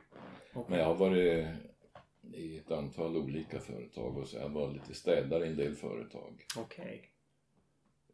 Okej. 0.54 0.66
Men 0.70 0.80
jag 0.80 0.86
har 0.86 0.96
varit 0.96 1.48
i 2.34 2.58
ett 2.58 2.72
antal 2.72 3.18
olika 3.18 3.60
företag 3.60 4.18
och 4.18 4.28
så 4.28 4.38
jag 4.38 4.50
var 4.50 4.72
lite 4.74 4.94
städare 4.94 5.46
i 5.46 5.50
en 5.50 5.56
del 5.58 5.76
företag 5.76 6.46
Okej. 6.58 7.12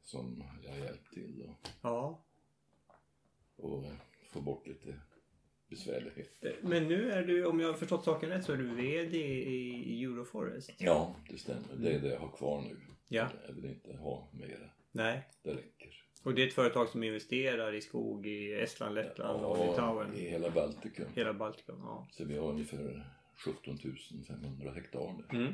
Som 0.04 0.44
jag 0.64 0.80
hjälpt 0.80 1.14
till 1.14 1.42
och, 1.42 1.68
Ja. 1.82 2.26
och 3.56 3.86
få 4.32 4.42
bort 4.42 4.68
lite 4.68 5.00
besvärligheter. 5.70 6.60
Men 6.62 6.88
nu 6.88 7.12
är 7.12 7.24
du, 7.24 7.46
om 7.46 7.60
jag 7.60 7.68
har 7.68 7.74
förstått 7.74 8.04
saken 8.06 8.30
rätt, 8.30 8.46
så 8.46 8.54
är 8.54 8.58
du 8.58 8.76
VD 8.76 9.18
i 9.18 10.04
Euroforest? 10.04 10.72
Ja, 10.78 11.16
det 11.30 11.38
stämmer. 11.38 11.76
Det 11.76 11.92
är 11.92 12.00
det 12.00 12.08
jag 12.10 12.20
har 12.20 12.32
kvar 12.32 12.62
nu. 12.62 12.78
Ja. 13.08 13.30
Jag 13.48 13.54
vill 13.54 13.66
inte 13.66 13.98
ha 13.98 14.30
mera. 14.34 14.70
Nej. 14.92 15.28
Det 15.44 15.54
räcker. 15.54 16.04
Och 16.24 16.34
det 16.34 16.44
är 16.44 16.48
ett 16.48 16.54
företag 16.54 16.90
som 16.90 17.04
investerar 17.04 17.74
i 17.74 17.82
skog 17.82 18.28
i 18.28 18.54
Estland, 18.54 18.96
Lettland 18.96 19.46
och 19.46 19.68
Litauen? 19.68 20.14
i 20.16 20.30
hela 20.30 20.50
Baltikum. 20.50 21.06
Hela 21.16 21.34
Baltikum, 21.34 21.80
ja. 21.80 22.08
Så 22.12 22.26
vi 22.26 22.38
har 22.38 22.50
ungefär 22.50 23.10
17 23.46 23.78
500 24.28 24.72
hektar 24.72 25.00
där. 25.30 25.38
Mm. 25.40 25.54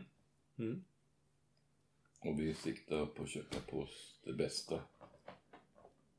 Mm. 0.60 0.84
Och 2.20 2.40
vi 2.40 2.54
siktar 2.54 3.06
på 3.06 3.24
att 3.24 3.30
köpa 3.30 3.58
på 3.72 3.80
oss 3.80 4.20
det 4.26 4.34
bästa. 4.34 4.80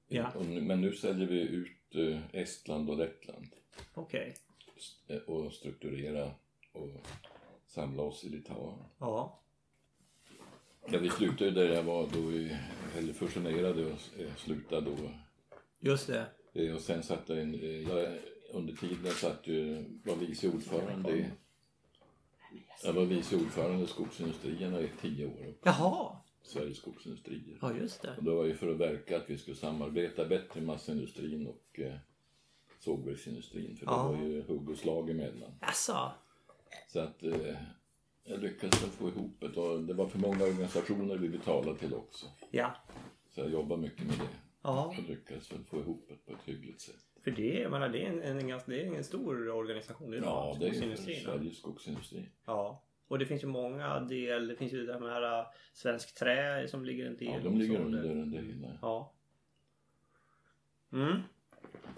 Ja. 0.08 0.32
Men 0.60 0.80
nu 0.80 0.92
säljer 0.92 1.26
vi 1.28 1.40
ut 1.40 1.94
eh, 1.94 2.40
Estland 2.40 2.90
och 2.90 2.96
Lettland. 2.96 3.46
Okej. 3.94 4.34
st- 4.76 5.14
eh, 5.14 5.20
och 5.20 5.52
strukturera 5.52 6.30
och 6.72 6.88
samla 7.66 8.02
oss 8.02 8.24
i 8.24 8.28
Litauen. 8.28 8.78
Ja. 8.98 9.42
Ja, 10.90 10.98
vi 10.98 11.10
slutade 11.10 11.50
där 11.50 11.68
jag 11.74 11.82
var 11.82 12.08
då 12.12 12.20
vi 12.20 12.56
eller 12.98 13.12
fusionerade 13.12 13.86
och 13.86 14.20
eh, 14.20 14.34
slutade 14.36 14.90
då. 14.90 15.10
Just 15.78 16.06
det. 16.52 16.74
Och 16.74 16.80
sen 16.80 17.02
satt 17.02 17.28
jag, 17.28 17.42
in, 17.42 17.54
eh, 17.54 17.88
jag 17.88 18.18
under 18.52 18.74
tiden 18.74 19.12
satt 19.12 19.46
ju, 19.46 19.84
var 20.04 20.16
vice 20.16 20.48
ordförande 20.48 21.10
i 21.18 21.24
jag 22.84 22.92
var 22.92 23.04
vice 23.04 23.36
ordförande 23.36 23.84
i 23.84 23.86
skogsindustrierna 23.86 24.80
i 24.80 24.90
tio 25.00 25.26
år. 25.26 25.54
Jaha. 25.62 26.16
Sveriges 26.42 26.76
skogsindustrier. 26.78 27.58
Ja, 27.62 27.72
just 27.74 28.02
det. 28.02 28.16
Och 28.16 28.24
det 28.24 28.30
var 28.30 28.44
ju 28.44 28.54
för 28.54 28.68
att 28.72 28.76
verka 28.78 29.16
att 29.16 29.30
vi 29.30 29.38
skulle 29.38 29.56
samarbeta 29.56 30.24
bättre 30.24 30.60
med 30.60 30.62
massaindustrin 30.66 31.46
och 31.46 31.80
eh, 31.80 31.94
sågverksindustrin. 32.80 33.76
För 33.76 33.86
det 33.86 33.92
Ja. 33.92 34.08
var 34.08 34.22
ju 34.22 34.42
hugg 34.42 34.70
och 34.70 34.76
slag 34.76 35.10
emellan. 35.10 35.52
Jaså? 35.60 36.12
Så 36.88 37.00
att 37.00 37.22
eh, 37.22 37.56
jag 38.24 38.40
lyckades 38.40 38.78
få 38.78 39.08
ihop 39.08 39.36
det. 39.40 39.46
Och 39.60 39.80
det 39.80 39.94
var 39.94 40.08
för 40.08 40.18
många 40.18 40.44
organisationer 40.44 41.16
vi 41.16 41.28
betalade 41.28 41.78
till 41.78 41.94
också. 41.94 42.26
Ja. 42.50 42.74
Så 43.34 43.40
jag 43.40 43.50
jobbar 43.50 43.76
mycket 43.76 44.06
med 44.06 44.18
det. 44.18 44.28
Ja. 44.62 44.86
Och 44.98 45.08
lyckades 45.08 45.48
få 45.70 45.80
ihop 45.80 46.04
det 46.08 46.14
på 46.26 46.32
ett 46.32 46.42
hyggligt 46.44 46.80
sätt. 46.80 47.04
För 47.28 47.36
det, 47.36 47.58
jag 47.58 47.70
menar, 47.70 47.88
det, 47.88 48.04
är 48.04 48.08
en, 48.08 48.22
en, 48.38 48.48
ganska, 48.48 48.70
det 48.70 48.82
är 48.82 48.94
en 48.94 49.04
stor 49.04 49.48
organisation 49.48 50.14
idag. 50.14 50.28
Ja, 50.28 50.56
det 50.60 50.64
är 50.64 50.68
ju 50.68 50.74
skogsindustrin. 50.74 51.20
Sveriges 51.24 51.58
skogsindustri. 51.58 52.28
Ja. 52.46 52.84
Och 53.08 53.18
det 53.18 53.26
finns 53.26 53.42
ju 53.42 53.46
många 53.46 54.00
del. 54.00 54.48
Det 54.48 54.56
finns 54.56 54.72
ju 54.72 54.86
det 54.86 54.92
här 54.92 55.40
äh, 55.40 55.46
Svensk 55.72 56.14
Trä 56.14 56.68
som 56.68 56.84
ligger 56.84 57.06
en 57.06 57.16
del. 57.16 57.28
Ja, 57.28 57.40
de 57.44 57.58
ligger 57.58 57.80
under 57.80 58.02
det 58.38 58.46
hela. 58.46 58.78
Ja. 58.82 59.12
Mm. 60.92 61.22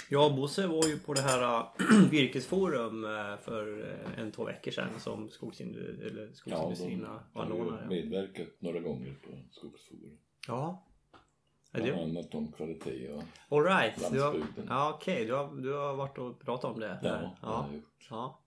Jag 0.09 0.31
och 0.31 0.37
Bosse 0.37 0.66
var 0.66 0.87
ju 0.87 0.99
på 0.99 1.14
det 1.14 1.21
här 1.21 1.61
äh, 1.61 2.09
virkesforum 2.11 3.05
äh, 3.05 3.37
för 3.37 3.97
en, 4.16 4.33
två 4.33 4.45
veckor 4.45 4.71
sedan 4.71 5.01
som 5.01 5.29
skogsindu- 5.29 6.07
eller 6.07 6.23
Ja, 6.23 6.27
de 6.27 6.35
skogsindustrierna 6.35 7.25
har 7.33 7.43
anordnade. 7.43 7.87
medverkat 7.87 8.49
några 8.59 8.81
gånger 8.81 9.14
på 9.27 9.38
Skogsforum. 9.51 10.19
Ja. 10.47 10.87
Ja, 11.73 11.83
Bland 11.83 12.01
annat 12.01 12.35
om 12.35 12.53
kvalitet 12.53 13.09
och 13.09 13.23
all 13.49 13.65
right. 13.65 14.03
Har, 14.03 14.11
landsbygden. 14.17 14.67
ja, 14.69 14.93
okej. 14.95 15.25
Du, 15.25 15.35
har, 15.35 15.63
du 15.63 15.73
har 15.73 15.95
varit 15.95 16.19
och 16.19 16.41
pratat 16.41 16.75
om 16.75 16.81
det? 16.81 16.99
Ja, 17.03 17.09
där. 17.09 17.21
det 17.41 17.47
har 17.47 17.67
jag 17.67 17.75
gjort. 17.75 18.07
Ja. 18.11 18.41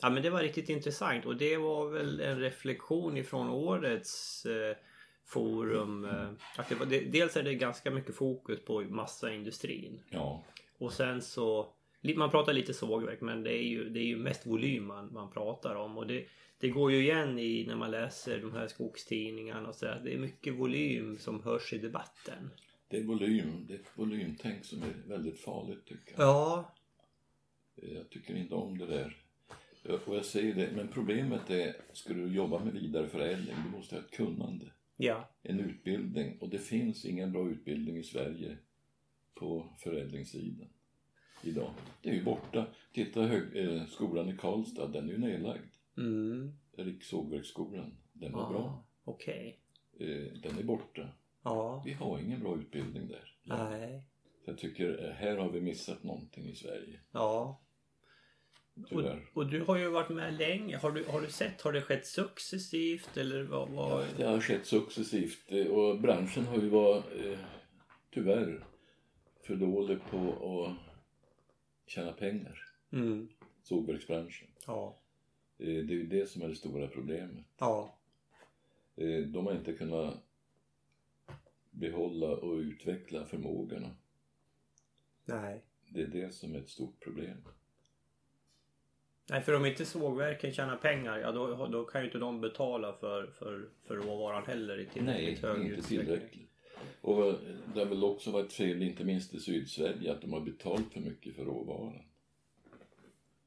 ja, 0.00 0.10
men 0.10 0.22
det 0.22 0.30
var 0.30 0.40
riktigt 0.40 0.68
intressant 0.68 1.26
och 1.26 1.36
det 1.36 1.56
var 1.56 1.88
väl 1.88 2.20
en 2.20 2.40
reflektion 2.40 3.16
ifrån 3.16 3.50
årets 3.50 4.46
eh, 4.46 4.76
forum. 5.24 6.04
Eh, 6.04 6.28
att 6.56 6.68
det 6.68 6.74
var, 6.74 6.86
det, 6.86 7.00
dels 7.00 7.36
är 7.36 7.42
det 7.42 7.54
ganska 7.54 7.90
mycket 7.90 8.14
fokus 8.14 8.64
på 8.64 8.80
massaindustrin 8.80 10.02
Ja, 10.10 10.44
och 10.78 10.92
sen 10.92 11.22
så 11.22 11.72
man 12.16 12.30
pratar 12.30 12.52
lite 12.52 12.74
sågverk 12.74 13.20
men 13.20 13.42
det 13.42 13.52
är 13.52 13.62
ju, 13.62 13.88
det 13.88 14.00
är 14.00 14.04
ju 14.04 14.16
mest 14.16 14.46
volym 14.46 14.86
man, 14.86 15.12
man 15.12 15.30
pratar 15.30 15.74
om 15.74 15.98
och 15.98 16.06
det, 16.06 16.26
det 16.60 16.68
går 16.68 16.92
ju 16.92 16.98
igen 17.02 17.38
i 17.38 17.64
när 17.66 17.76
man 17.76 17.90
läser 17.90 18.40
de 18.40 18.52
här 18.52 18.68
skogstidningarna 18.68 19.68
och 19.68 19.74
så 19.74 19.84
där. 19.86 20.00
Det 20.04 20.14
är 20.14 20.18
mycket 20.18 20.54
volym 20.54 21.18
som 21.18 21.42
hörs 21.42 21.72
i 21.72 21.78
debatten. 21.78 22.50
det 22.88 22.96
är 22.98 23.04
volym. 23.04 23.64
Det 23.68 23.74
är 23.74 23.78
ett 23.78 23.90
volymtänk 23.94 24.64
som 24.64 24.82
är 24.82 25.08
väldigt 25.08 25.40
farligt 25.40 25.84
tycker 25.86 26.12
jag. 26.12 26.20
Ja, 26.20 26.74
Jag 27.74 28.10
tycker 28.10 28.36
inte 28.36 28.54
om 28.54 28.78
det 28.78 28.86
där. 28.86 29.16
Och 30.06 30.16
jag 30.16 30.24
säger 30.24 30.54
det, 30.54 30.70
men 30.76 30.88
problemet 30.88 31.50
är, 31.50 31.76
ska 31.92 32.14
du 32.14 32.34
jobba 32.34 32.64
med 32.64 32.72
vidareförädling, 32.74 33.56
du 33.64 33.70
måste 33.76 33.94
ha 33.94 34.02
ett 34.02 34.10
kunnande. 34.10 34.66
ja, 34.96 35.28
En 35.42 35.60
utbildning. 35.60 36.38
Och 36.40 36.48
det 36.48 36.58
finns 36.58 37.04
ingen 37.04 37.32
bra 37.32 37.48
utbildning 37.50 37.96
i 37.96 38.02
Sverige 38.02 38.56
på 39.34 39.74
förädlingssidan 39.78 40.68
idag. 41.42 41.74
Det 42.02 42.10
är 42.10 42.14
ju 42.14 42.24
borta. 42.24 42.66
Titta 42.92 43.22
hög, 43.22 43.56
eh, 43.56 43.86
skolan 43.86 44.28
i 44.28 44.36
Karlstad, 44.36 44.88
den 44.88 45.08
är 45.08 45.12
ju 45.12 45.18
nedlagd. 45.18 45.62
Mm. 45.98 46.58
Rikssågverksskolan, 46.76 47.96
den 48.12 48.32
var 48.32 48.42
ja. 48.42 48.48
bra. 48.48 48.84
Okej. 49.04 49.60
Eh, 50.00 50.40
den 50.42 50.58
är 50.58 50.62
borta. 50.62 51.08
Ja. 51.42 51.82
Vi 51.84 51.92
har 51.92 52.18
ingen 52.18 52.40
bra 52.40 52.58
utbildning 52.58 53.08
där. 53.08 53.34
Nej. 53.42 54.02
Så 54.44 54.50
jag 54.50 54.58
tycker, 54.58 55.04
eh, 55.04 55.10
här 55.10 55.36
har 55.36 55.50
vi 55.50 55.60
missat 55.60 56.02
någonting 56.02 56.48
i 56.48 56.54
Sverige. 56.54 57.00
Ja. 57.12 57.60
Och, 58.82 58.88
Tyvärr. 58.88 59.30
och 59.32 59.46
du 59.46 59.60
har 59.60 59.76
ju 59.76 59.88
varit 59.88 60.08
med 60.08 60.38
länge. 60.38 60.76
Har 60.76 60.90
du, 60.90 61.04
har 61.04 61.20
du 61.20 61.30
sett, 61.30 61.62
har 61.62 61.72
det 61.72 61.82
skett 61.82 62.06
successivt 62.06 63.16
eller 63.16 63.42
vad? 63.42 63.68
vad... 63.70 64.06
Det 64.16 64.24
har 64.24 64.40
skett 64.40 64.66
successivt 64.66 65.44
eh, 65.52 65.66
och 65.66 66.00
branschen 66.00 66.44
har 66.44 66.56
ju 66.56 66.68
varit, 66.68 67.04
eh, 67.24 67.38
tyvärr, 68.10 68.66
för 69.46 69.56
dålig 69.56 69.98
på 70.10 70.18
att 70.54 70.76
tjäna 71.90 72.12
pengar. 72.12 72.58
Mm. 72.92 73.28
Sågverksbranschen. 73.62 74.48
Ja. 74.66 74.98
Eh, 75.58 75.66
det 75.66 75.92
är 75.92 75.96
ju 75.96 76.06
det 76.06 76.26
som 76.30 76.42
är 76.42 76.48
det 76.48 76.54
stora 76.54 76.88
problemet. 76.88 77.44
Ja. 77.58 77.98
Eh, 78.96 79.20
de 79.20 79.46
har 79.46 79.52
inte 79.54 79.72
kunnat 79.72 80.14
behålla 81.70 82.26
och 82.26 82.54
utveckla 82.54 83.24
förmågorna. 83.24 83.90
Nej. 85.24 85.64
Det 85.88 86.02
är 86.02 86.06
det 86.06 86.34
som 86.34 86.54
är 86.54 86.58
ett 86.58 86.68
stort 86.68 87.00
problem. 87.00 87.36
Nej, 89.30 89.42
för 89.42 89.56
om 89.56 89.66
inte 89.66 89.84
sågverken 89.84 90.52
tjänar 90.52 90.76
pengar, 90.76 91.18
ja 91.18 91.32
då, 91.32 91.66
då 91.66 91.84
kan 91.84 92.00
ju 92.00 92.06
inte 92.06 92.18
de 92.18 92.40
betala 92.40 92.92
för, 92.92 93.26
för, 93.26 93.68
för 93.86 93.96
råvaran 93.96 94.46
heller 94.46 94.78
i 94.78 94.84
Nej, 94.84 94.92
tillräckligt 94.92 95.38
hög 95.42 95.60
inte 95.60 95.74
utsträckning. 95.74 96.06
tillräckligt. 96.06 96.50
Och 97.00 97.34
det 97.74 97.78
har 97.80 97.86
väl 97.86 98.04
också 98.04 98.30
varit 98.30 98.52
fel, 98.52 98.82
inte 98.82 99.04
minst 99.04 99.34
i 99.34 99.40
Sydsverige, 99.40 100.12
att 100.12 100.20
de 100.20 100.32
har 100.32 100.40
betalt 100.40 100.92
för 100.92 101.00
mycket 101.00 101.36
för 101.36 101.44
råvaran. 101.44 102.02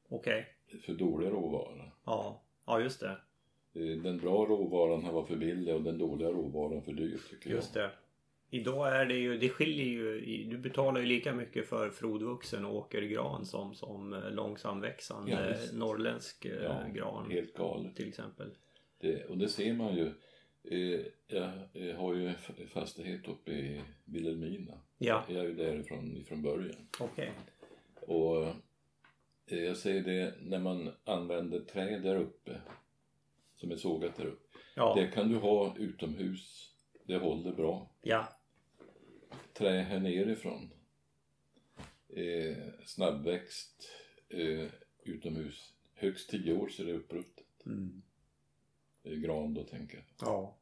Okej. 0.08 0.46
För 0.80 0.92
dålig 0.92 1.26
råvara. 1.30 1.90
Ja. 2.04 2.42
Ja, 2.66 2.80
just 2.80 3.00
det. 3.00 3.16
Eh, 3.74 4.02
Den 4.02 4.18
bra 4.18 4.44
råvaran 4.46 5.04
har 5.04 5.12
varit 5.12 5.28
för 5.28 5.36
billig 5.36 5.74
och 5.74 5.82
den 5.82 5.98
dåliga 5.98 6.28
råvaran 6.28 6.82
för 6.82 6.92
dyr 6.92 7.20
tycker 7.30 7.50
Just 7.50 7.74
jag. 7.74 7.84
det. 7.84 7.90
Idag 8.56 8.96
är 9.00 9.06
det 9.06 9.14
ju, 9.14 9.38
det 9.38 9.48
skiljer 9.48 9.86
ju, 9.86 10.44
du 10.44 10.58
betalar 10.58 11.00
ju 11.00 11.06
lika 11.06 11.32
mycket 11.34 11.68
för 11.68 11.90
frodvuxen 11.90 12.64
åkergran 12.66 13.46
som, 13.46 13.74
som 13.74 14.12
eh, 14.12 14.30
långsamväxande 14.30 15.30
Ja, 15.32 15.38
visst. 15.60 15.74
norrländsk 15.74 16.44
eh, 16.44 16.62
Ja, 16.62 16.84
gran 16.94 17.30
Helt 17.30 17.54
galet. 17.56 17.96
till 17.96 18.08
exempel. 18.08 18.50
Det, 18.98 19.24
och 19.24 19.38
det 19.38 19.48
ser 19.48 19.72
man 19.72 19.94
ju. 19.96 20.10
Jag, 21.26 21.50
har 21.96 22.14
ju 22.14 22.26
en 22.28 22.34
fastighet 22.68 23.28
uppe 23.28 23.50
i 23.52 23.80
Vilhelmina. 24.04 24.72
Ja, 24.98 25.24
Jag 25.28 25.36
är 25.44 25.48
ju 25.48 25.54
därifrån 25.54 26.16
ifrån 26.16 26.42
början. 26.42 26.88
okej. 27.00 27.32
Och 28.00 28.42
eh, 28.46 28.54
jag 29.46 29.76
säger 29.76 30.02
det, 30.02 30.34
när 30.40 30.58
man 30.58 30.92
använder 31.04 31.60
trä 31.60 31.98
där 31.98 32.16
uppe, 32.16 32.60
som 33.56 33.70
är 33.70 33.76
sågat 33.76 34.16
där 34.16 34.26
uppe. 34.26 34.58
Ja, 34.74 34.94
Det 34.94 35.06
kan 35.06 35.28
du 35.28 35.36
ha 35.38 35.76
utomhus. 35.78 36.74
Det 37.04 37.16
håller 37.16 37.52
bra. 37.52 37.90
ja, 38.02 38.28
Trä 39.52 39.80
här 39.80 40.00
nerifrån. 40.00 40.70
Eh, 42.08 42.56
snabbväxt 42.84 43.88
eh, 44.28 44.68
utomhus. 45.02 45.72
Högst 45.94 46.30
10 46.30 46.52
år 46.56 46.68
så 46.68 46.82
är 46.82 46.86
det 46.86 46.92
uppruttet. 46.92 47.66
mm. 47.66 48.02
Eh, 49.02 49.12
gran 49.12 49.54
då 49.54 49.64
tänker 49.64 49.96
jag. 49.96 50.04
ja, 50.28 50.56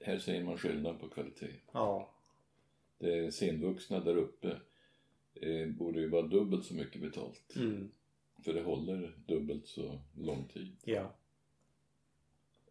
Här 0.00 0.18
ser 0.18 0.44
man 0.44 0.58
skillnad 0.58 1.00
på 1.00 1.08
kvalitet. 1.08 1.54
ja, 1.72 2.10
Det 2.98 3.34
senvuxna 3.34 4.00
där 4.00 4.16
uppe 4.16 4.60
eh, 5.42 5.68
borde 5.68 6.00
ju 6.00 6.08
vara 6.08 6.26
dubbelt 6.26 6.64
så 6.64 6.74
mycket 6.74 7.00
betalt. 7.00 7.56
mm. 7.56 7.90
För 8.44 8.54
det 8.54 8.62
håller 8.62 9.12
dubbelt 9.26 9.66
så 9.66 10.00
lång 10.16 10.48
tid. 10.48 10.76
ja, 10.84 11.14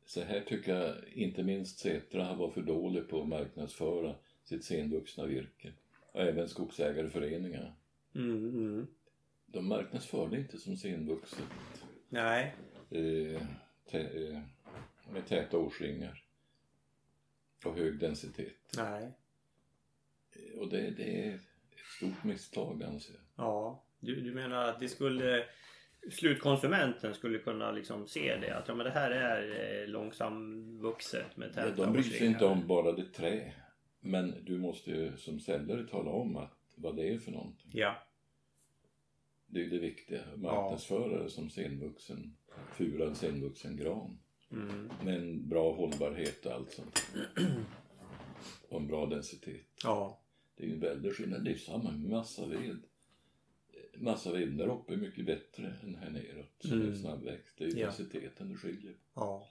Så 0.06 0.22
här 0.22 0.42
tycker 0.42 0.76
jag 0.76 0.96
inte 1.14 1.44
minst 1.44 1.80
Setra 1.80 2.36
varit 2.36 2.54
för 2.54 2.62
dålig 2.62 3.08
på 3.10 3.22
att 3.22 3.28
marknadsföra 3.28 4.16
sitt 4.44 4.64
senvuxna 4.64 5.26
virke. 5.26 5.74
Och 6.12 6.22
även 6.22 6.50
skogsägarföreningar. 6.50 7.76
mm, 8.16 8.50
mm. 8.50 8.88
De 9.46 9.68
marknadsförde 9.68 10.38
inte 10.38 10.58
som 10.58 10.78
senvuxet. 10.78 11.46
Nej, 12.10 12.56
Eh, 12.90 13.42
eh, 13.92 14.42
med 15.14 15.28
täta 15.28 15.58
årsringar. 15.58 16.24
Och 17.66 17.76
hög 17.76 18.00
densitet. 18.00 18.56
nej, 18.78 19.12
Och 20.58 20.70
det, 20.70 20.90
det 20.92 21.28
är 21.28 21.40
stort 21.98 22.24
misstag 22.24 22.84
anser 22.84 23.14
jag. 23.14 23.46
ja. 23.46 23.82
Du, 24.00 24.22
du 24.22 24.34
menar 24.34 24.70
att 24.70 24.80
det 24.80 24.88
skulle 24.88 25.46
slutkonsumenten 26.12 27.14
skulle 27.14 27.40
kunna 27.40 27.72
liksom 27.72 28.08
se 28.08 28.36
det 28.42 28.58
att 28.58 28.68
ja, 28.68 28.76
men 28.76 28.86
det 28.86 28.92
här 28.92 29.12
är 29.12 29.82
eh, 29.82 29.88
långsamvuxet 29.88 31.38
med 31.38 31.48
Ja, 31.50 31.54
täta 31.54 31.86
de 31.86 31.94
bryr 31.94 32.04
sig 32.04 32.28
inte 32.28 32.46
om 32.46 32.68
bara 32.68 32.92
det 32.92 33.06
trä. 33.14 33.54
Men 34.00 34.36
du 34.46 34.58
måste 34.58 34.92
ju 34.92 35.18
som 35.18 35.40
säljare 35.40 35.88
tala 35.88 36.12
om 36.12 36.38
att, 36.38 36.58
vad 36.76 36.96
det 36.96 37.14
är 37.14 37.18
för 37.20 37.32
någonting. 37.32 37.72
Ja, 37.74 37.96
Det 39.48 39.60
är 39.60 39.64
ju 39.64 39.70
det 39.70 39.80
viktiga. 39.80 40.22
Marknadsföra 40.36 41.24
det 41.24 41.30
som 41.30 41.50
senvuxen, 41.50 42.38
furad 42.74 43.18
senvuxen 43.18 43.78
gran. 43.78 44.20
mm. 44.52 44.90
Med 45.04 45.16
en 45.16 45.50
bra 45.50 45.74
hållbarhet 45.76 46.46
och 46.46 46.52
allt 46.52 46.72
sånt. 46.72 47.06
Och 48.70 48.80
en 48.82 48.88
bra 48.88 49.06
densitet. 49.06 49.66
ja, 49.84 50.22
Det 50.56 50.64
är 50.64 50.68
ju 50.68 50.74
en 50.74 50.80
väldig 50.80 51.14
skillnad. 51.16 51.44
Det 51.44 51.52
är 51.52 51.58
samma 51.58 51.92
med 51.92 52.10
massaved. 52.10 52.78
Massaved 53.98 54.58
där 54.58 54.68
uppe 54.68 54.94
är 54.94 54.98
mycket 54.98 55.26
bättre 55.26 55.74
än 55.84 55.96
här 55.96 56.10
neråt. 56.10 56.52
Som 56.60 56.72
Mm. 56.72 56.92
är 56.92 56.96
snabbväxt. 56.96 57.58
Det 57.58 57.64
är 57.64 57.70
ju 57.70 57.80
Ja. 57.80 57.86
densiteten 57.86 58.50
det 58.50 58.56
skiljer. 58.56 58.94
ja, 59.16 59.48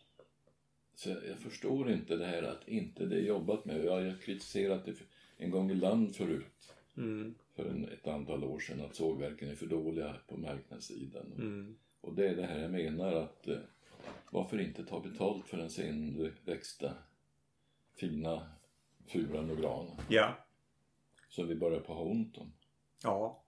Så 0.94 1.08
jag 1.10 1.26
jag 1.28 1.38
förstår 1.38 1.90
inte 1.90 2.16
det 2.16 2.26
här 2.26 2.42
att 2.42 2.68
inte 2.68 3.06
det 3.06 3.16
är 3.16 3.20
jobbat 3.22 3.64
med. 3.64 3.84
Jag 3.84 3.92
har 3.92 4.16
kritiserat 4.22 4.84
det 4.84 4.94
en 5.36 5.50
gång 5.50 5.70
i 5.70 5.74
land 5.74 6.16
förut. 6.16 6.74
mm. 6.96 7.34
För 7.54 7.64
en, 7.66 7.88
ett 7.88 8.06
antal 8.06 8.44
år 8.44 8.58
sedan 8.58 8.80
att 8.80 8.94
sågverken 8.94 9.48
är 9.50 9.54
för 9.54 9.66
dåliga 9.66 10.16
på 10.28 10.36
marknadssidan. 10.36 11.32
Mm. 11.32 11.76
Och 12.00 12.14
det 12.14 12.28
är 12.28 12.36
det 12.36 12.46
här 12.46 12.58
jag 12.58 12.70
menar 12.72 13.12
att 13.14 13.48
eh, 13.48 13.56
varför 14.30 14.60
inte 14.60 14.84
ta 14.84 15.00
betalt 15.00 15.46
för 15.48 15.56
den 15.56 15.70
senväxta 15.70 16.94
fina 17.96 18.50
furan 19.06 19.50
och 19.50 19.58
granen 19.58 19.96
ja, 20.08 20.43
som 21.34 21.48
vi 21.48 21.54
börjar 21.54 21.80
på 21.80 21.94
ha 21.94 22.02
ont 22.02 22.38
om. 22.38 22.52
ja. 23.02 23.40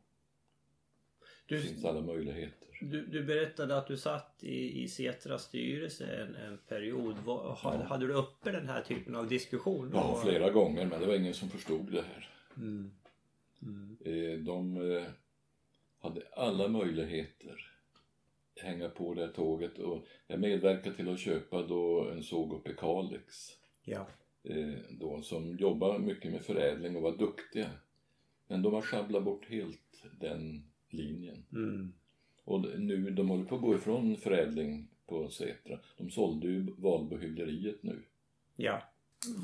Det 1.49 1.55
Du, 1.57 1.63
finns 1.63 1.85
alla 1.85 2.01
möjligheter. 2.01 2.69
Du, 2.81 3.07
du 3.07 3.25
berättade 3.25 3.77
att 3.79 3.87
du 3.87 3.97
satt 3.97 4.45
i, 4.45 4.83
i 4.83 4.89
Setras 4.89 5.43
styrelse 5.43 6.07
en, 6.07 6.35
en 6.35 6.59
period. 6.59 7.17
Vad, 7.25 7.57
ha- 7.59 7.83
Hade 7.85 8.07
du 8.07 8.13
uppe 8.13 8.53
den 8.53 8.69
här 8.69 8.83
typen 8.83 9.17
av 9.17 9.29
diskussion? 9.29 9.91
då? 9.91 9.97
Ja, 9.97 10.21
flera 10.25 10.51
gånger 10.51 10.87
men 10.87 11.01
det 11.01 11.07
var 11.07 11.15
ingen 11.15 11.35
som 11.35 11.49
förstod 11.49 11.93
det 11.93 12.03
här. 12.03 12.29
Mm. 12.57 12.91
Mm. 13.63 13.97
Eh, 14.05 14.39
De 14.39 14.91
eh, 14.97 15.05
hade 15.99 16.23
alla 16.33 16.69
möjligheter 16.69 17.71
att 18.57 18.63
hänga 18.63 18.89
på 18.89 19.15
det 19.15 19.21
här 19.27 19.33
tåget 19.33 19.79
och 19.79 20.05
jag 20.27 20.41
medverkade 20.41 20.97
till 20.97 21.09
att 21.09 21.21
köpa 21.21 21.63
då 21.63 22.09
en 22.11 22.23
såg 22.23 22.53
uppe 22.53 22.71
i 22.71 22.75
Kalix. 22.75 23.49
Ja. 23.85 24.07
Eh, 24.47 24.79
då, 24.91 25.23
som 25.23 25.57
jobbar 25.57 25.99
mycket 25.99 26.33
med 26.33 26.43
förädling 26.43 26.97
och 26.97 27.03
var 27.03 27.17
duktiga. 27.17 27.71
Men 28.49 28.63
de 28.63 28.75
har 28.75 28.83
sjabblat 28.83 29.25
bort 29.25 29.47
helt 29.49 30.05
den 30.21 30.65
linjen. 30.91 31.45
Mm. 31.53 31.93
Och 32.45 32.61
nu, 32.79 33.11
de 33.11 33.29
håller 33.29 33.45
på 33.45 33.55
att 33.55 33.61
gå 33.61 33.75
ifrån 33.75 34.17
förädling 34.17 34.89
på 35.07 35.29
Setra. 35.29 35.79
De 35.97 36.11
sålde 36.11 36.47
ju 36.47 36.75
Valbohyggeriet 36.79 37.83
nu. 37.83 38.03
ja. 38.57 38.83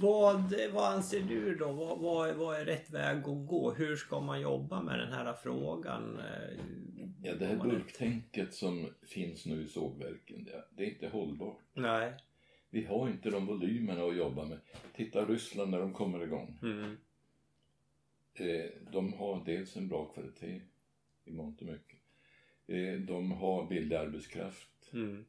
Vad, 0.02 0.54
vad 0.72 0.92
anser 0.94 1.20
du 1.20 1.54
då? 1.54 1.72
Vad, 1.72 1.98
vad, 1.98 2.34
vad 2.34 2.60
är 2.60 2.64
rätt 2.64 2.90
väg 2.90 3.16
att 3.16 3.46
gå? 3.46 3.72
Hur 3.72 3.96
ska 3.96 4.20
man 4.20 4.40
jobba 4.40 4.82
med 4.82 4.98
den 4.98 5.12
här 5.12 5.32
frågan? 5.32 6.20
Ja, 7.22 7.34
det 7.34 7.46
här 7.46 7.56
burktänket 7.56 8.54
som 8.54 8.88
finns 9.02 9.46
nu 9.46 9.62
i 9.64 9.68
sågverken, 9.68 10.44
det, 10.44 10.64
det 10.70 10.82
är 10.82 10.90
inte 10.90 11.08
hållbart. 11.08 11.58
Nej. 11.74 12.12
Vi 12.72 12.84
har 12.84 13.08
inte 13.08 13.30
de 13.30 13.46
volymerna 13.46 14.04
att 14.04 14.16
jobba 14.16 14.44
med. 14.44 14.58
Titta 14.94 15.24
Ryssland 15.24 15.70
när 15.70 15.78
de 15.78 15.92
kommer 15.92 16.22
igång. 16.22 16.58
Mm. 16.62 16.96
Eh, 18.34 18.70
de 18.92 19.12
har 19.12 19.44
dels 19.44 19.76
en 19.76 19.88
bra 19.88 20.04
kvalitet 20.04 20.60
i 21.24 21.32
mångt 21.32 21.60
och 21.60 21.66
mycket. 21.66 21.98
Eh, 22.66 22.94
de 22.94 23.32
har 23.32 23.66
billig 23.66 23.96
arbetskraft. 23.96 24.92
Mm. 24.92 25.24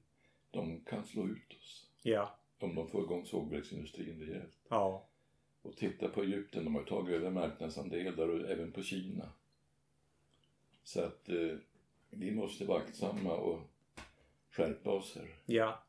De 0.51 0.79
kan 0.79 1.05
slå 1.05 1.27
ut 1.27 1.53
oss. 1.53 1.89
Ja. 2.03 2.39
om 2.59 2.75
de 2.75 2.87
får 2.87 3.03
igång 3.03 3.25
sågverksindustrin 3.25 4.19
rejält. 4.19 4.57
Ja. 4.69 5.07
Och 5.61 5.77
titta 5.77 6.09
på 6.09 6.23
Egypten, 6.23 6.63
de 6.63 6.75
har 6.75 6.83
tagit 6.83 7.15
över 7.15 7.31
marknadsandelar 7.31 8.27
och 8.27 8.49
även 8.49 8.71
på 8.71 8.83
Kina. 8.83 9.29
Så 10.83 11.01
att 11.01 11.29
eh, 11.29 11.57
vi 12.09 12.31
måste 12.31 12.65
vara 12.65 12.81
aktsamma 12.81 13.33
och 13.33 13.59
skärpa 14.49 14.91
oss 14.91 15.15
här. 15.15 15.27
Ja. 15.45 15.83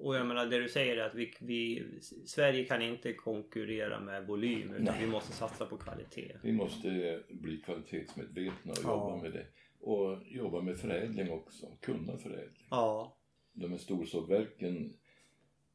Och 0.00 0.16
jag 0.16 0.26
menar 0.26 0.46
det 0.46 0.58
du 0.58 0.68
säger 0.68 0.96
är 0.96 1.06
att 1.06 1.14
vi, 1.14 1.34
vi, 1.40 1.84
Sverige 2.26 2.64
kan 2.64 2.82
inte 2.82 3.12
konkurrera 3.12 4.00
med 4.00 4.26
volym 4.26 4.70
utan 4.72 4.84
Nej. 4.84 5.04
vi 5.04 5.06
måste 5.10 5.32
satsa 5.32 5.66
på 5.66 5.76
kvalitet. 5.76 6.36
Vi 6.42 6.52
måste 6.52 7.22
bli 7.30 7.56
kvalitetsmedvetna 7.56 8.72
och 8.72 8.78
Ja. 8.84 8.90
jobba 8.90 9.22
med 9.22 9.32
det. 9.32 9.46
Och 9.80 10.18
jobba 10.26 10.60
med 10.62 10.78
förädling 10.78 11.30
också, 11.30 11.66
kunna 11.80 12.18
förädling. 12.18 12.66
Ja. 12.70 13.16
De 13.52 13.70
här 13.70 13.78
storsågverken, 13.78 14.96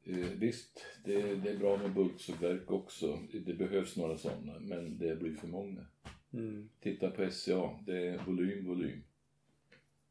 eh, 0.04 0.16
visst 0.16 0.86
det, 1.06 1.36
det 1.36 1.50
är 1.50 1.58
bra 1.58 1.78
med 1.78 1.94
bulksågverk 1.94 2.72
också. 2.72 3.20
Det 3.46 3.54
behövs 3.54 3.98
några 3.98 4.18
sådana, 4.18 4.60
men 4.60 4.98
det 4.98 5.16
blir 5.16 5.36
för 5.36 5.48
många. 5.48 5.86
Mm. 6.34 6.70
Titta 6.80 7.12
på 7.12 7.32
SCA, 7.32 7.80
det 7.86 8.08
är 8.08 8.18
volym, 8.26 8.66
volym. 8.66 9.04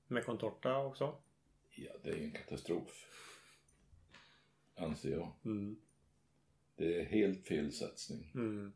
Med 0.08 0.24
contorta 0.24 0.78
också? 0.78 1.14
Ja, 1.76 1.92
det 2.02 2.10
är 2.10 2.16
en 2.16 2.30
katastrof. 2.30 3.06
Anser 4.74 5.10
jag. 5.10 5.32
Mm. 5.44 5.76
Det 6.76 7.00
är 7.00 7.04
helt 7.04 7.46
fel 7.48 7.72
satsning. 7.72 8.30
Mm. 8.34 8.72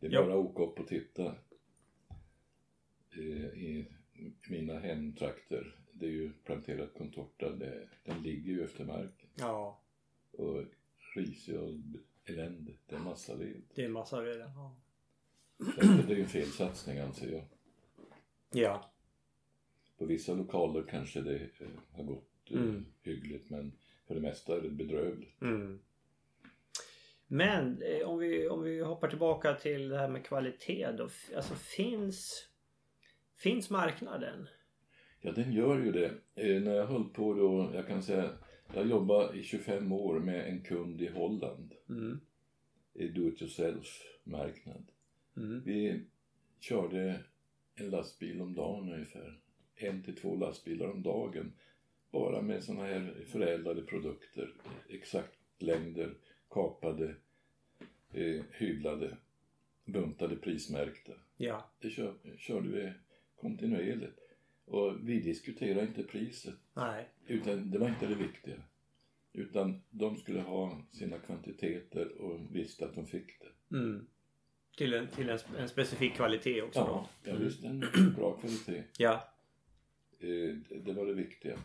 Det 0.00 0.06
är 0.06 0.10
Ja. 0.10 0.22
bara 0.22 0.32
att 0.32 0.44
åka 0.46 0.62
upp 0.62 0.80
och 0.80 0.88
titta. 0.88 1.36
Eh, 3.10 3.44
I 3.58 3.86
mina 4.48 4.78
hemtrakter, 4.78 5.76
det 5.92 6.06
är 6.06 6.10
ju 6.10 6.32
planterat 6.32 6.94
contorta, 6.94 7.50
det, 7.50 7.88
den 8.04 8.22
ligger 8.22 8.52
ju 8.52 8.64
efter 8.64 8.84
marken. 8.84 9.28
Ja. 9.34 9.80
Och 10.32 10.64
risig 11.14 11.60
och 11.60 11.70
elände, 12.24 12.72
det 12.86 12.94
är 12.94 13.00
massaved. 13.00 13.62
Det 13.74 13.84
är 13.84 13.88
massa 13.88 14.22
redan. 14.22 14.50
Ja. 14.54 14.76
Det 16.06 16.12
är 16.12 16.16
ju 16.16 16.22
en 16.22 16.28
felsatsning 16.28 16.98
anser 16.98 17.32
jag. 17.32 17.44
ja. 18.62 18.90
På 19.98 20.04
vissa 20.06 20.34
lokaler 20.34 20.84
kanske 20.90 21.20
det 21.20 21.36
eh, 21.60 21.68
har 21.92 22.04
gått 22.04 22.30
eh, 22.50 22.60
Mm. 22.62 22.86
hyggligt 23.02 23.50
men 23.50 23.72
för 24.14 24.20
det 24.20 24.28
mesta 24.28 24.56
är 24.56 24.60
det 24.60 24.70
bedrövligt. 24.70 25.42
Mm. 25.42 25.78
Men 27.26 27.82
eh, 27.82 28.08
om 28.08 28.18
vi, 28.18 28.48
om 28.48 28.62
vi 28.62 28.80
hoppar 28.80 29.08
tillbaka 29.08 29.54
till 29.54 29.88
det 29.88 29.98
här 29.98 30.08
med 30.08 30.24
kvalitet 30.24 30.92
då. 30.98 31.08
Alltså 31.36 31.54
finns, 31.54 32.48
finns 33.36 33.70
marknaden? 33.70 34.48
Ja, 35.20 35.32
den 35.32 35.52
gör 35.52 35.78
ju 35.78 35.92
det. 35.92 36.10
Eh, 36.34 36.62
när 36.62 36.74
jag 36.74 36.86
höll 36.86 37.04
på 37.04 37.34
då, 37.34 37.70
jag 37.74 37.86
kan 37.86 38.02
säga, 38.02 38.30
jag 38.74 38.86
jobbade 38.86 39.38
i 39.38 39.42
25 39.42 39.92
år 39.92 40.20
med 40.20 40.48
en 40.48 40.62
kund 40.62 41.02
i 41.02 41.08
Holland. 41.08 41.72
Mm. 41.88 42.20
eh, 42.94 43.10
do 43.10 43.28
it 43.28 43.42
yourself-marknad. 43.42 44.90
Mm. 45.36 45.62
Vi 45.64 46.04
körde 46.60 47.20
en 47.74 47.90
lastbil 47.90 48.40
om 48.40 48.54
dagen 48.54 48.92
ungefär. 48.92 49.40
En 49.74 50.02
till 50.02 50.16
två 50.16 50.36
lastbilar 50.36 50.90
om 50.90 51.02
dagen. 51.02 51.52
Bara 52.14 52.42
med 52.42 52.64
sådana 52.64 52.84
här 52.84 53.24
förädlade 53.26 53.82
produkter. 53.82 54.52
Exakt 54.88 55.38
längder, 55.58 56.14
kapade, 56.50 57.14
eh, 58.12 58.42
hyvlade, 58.52 59.16
buntade, 59.84 60.36
prismärkta. 60.36 61.12
Ja. 61.36 61.70
Det 61.80 61.90
kör, 61.90 62.14
körde 62.38 62.68
vi 62.68 62.92
kontinuerligt. 63.40 64.18
Och 64.64 65.08
vi 65.08 65.20
diskuterade 65.20 65.80
inte 65.86 66.02
priset. 66.02 66.54
Nej. 66.74 67.08
Utan 67.26 67.70
det 67.70 67.78
var 67.78 67.88
inte 67.88 68.06
det 68.06 68.14
viktiga. 68.14 68.62
Utan 69.32 69.82
de 69.90 70.16
skulle 70.16 70.40
ha 70.40 70.82
sina 70.92 71.18
kvantiteter 71.18 72.20
och 72.20 72.56
visste 72.56 72.84
att 72.86 72.94
de 72.94 73.06
fick 73.06 73.26
det. 73.40 73.76
Mm. 73.76 74.06
Till, 74.76 74.94
en, 74.94 75.08
till 75.08 75.28
en, 75.30 75.38
en 75.58 75.68
specifik 75.68 76.14
kvalitet 76.14 76.62
också 76.62 76.78
Ja, 76.80 77.08
då? 77.24 77.30
ja 77.30 77.36
visst 77.38 77.64
en 77.64 77.84
bra 78.16 78.32
kvalitet. 78.40 78.82
Ja. 78.98 79.28
Eh, 80.20 80.28
det- 80.68 80.80
Det 80.84 80.92
var 80.92 81.06
det 81.06 81.14
viktiga. 81.14 81.58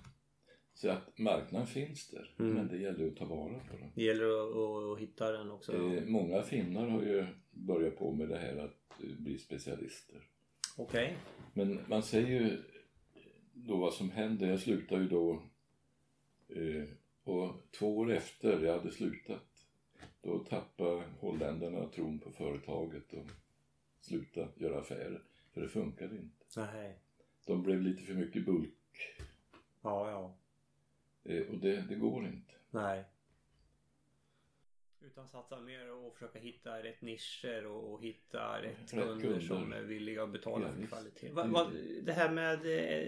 Så 0.82 0.90
att 0.90 1.18
marknaden 1.18 1.68
finns 1.68 2.10
där, 2.10 2.36
Mm. 2.40 2.54
men 2.54 2.68
det 2.68 2.78
gäller 2.78 3.08
att 3.08 3.16
ta 3.16 3.26
vara 3.26 3.54
på 3.60 3.78
den. 3.78 3.92
Det 3.96 4.04
gäller 4.04 4.26
att, 4.26 4.56
att, 4.56 4.94
att 4.94 5.00
hitta 5.00 5.32
den 5.32 5.52
också. 5.52 5.74
Eh, 5.76 6.04
Många 6.06 6.42
finnar 6.42 6.88
har 6.88 7.02
ju 7.02 7.26
börjat 7.52 7.98
på 7.98 8.12
med 8.12 8.30
det 8.30 8.38
här 8.38 8.58
att 8.58 9.04
eh, 9.04 9.10
bli 9.20 9.38
specialister. 9.38 10.28
Okej. 10.78 11.18
Men 11.54 11.80
man 11.88 12.04
säger 12.04 12.28
ju 12.42 12.58
då 13.54 13.78
vad 13.78 13.94
som 13.94 14.12
hände. 14.12 14.48
Jag 14.48 14.60
slutade 14.60 15.02
ju 15.02 15.08
då 15.10 15.42
eh, 16.50 16.84
och 17.24 17.54
två 17.80 17.98
år 17.98 18.12
efter 18.12 18.60
jag 18.64 18.78
hade 18.78 18.92
slutat 18.92 19.66
då 20.22 20.40
tappade 20.40 21.04
holländarna 21.20 21.86
tron 21.88 22.20
på 22.20 22.32
företaget 22.32 23.14
och 23.14 23.26
slutade 24.02 24.48
göra 24.56 24.80
affärer. 24.80 25.22
För 25.54 25.62
det 25.62 25.70
funkade 25.70 26.16
inte. 26.16 26.46
Nej. 26.58 27.00
De 27.48 27.64
blev 27.64 27.82
lite 27.82 28.04
för 28.04 28.14
mycket 28.14 28.46
bulk 28.46 28.74
Ja, 29.82 30.12
ja. 30.12 30.36
Eh, 31.26 31.42
och 31.50 31.58
det, 31.58 31.82
det 31.90 31.96
går 31.96 32.26
inte. 32.26 32.52
Nej. 32.72 33.04
Utan 35.02 35.28
satsa 35.28 35.60
mer 35.60 35.92
och 35.92 36.14
försöka 36.14 36.40
hitta 36.40 36.84
rätt 36.84 37.02
nischer 37.02 37.66
och, 37.66 37.94
och 37.94 38.04
hitta 38.04 38.62
rätt 38.62 38.78
Rätt 38.80 38.90
kunder, 38.90 39.20
kunder. 39.26 39.40
som 39.40 39.74
är 39.74 39.82
villiga 39.82 40.24
att 40.24 40.30
betala 40.32 40.66
Ja, 40.68 40.74
för 40.82 40.88
kvalitet. 40.88 41.30
Va, 41.32 41.44
va, 41.48 41.72
det 42.04 42.12
här 42.14 42.30
med 42.32 42.60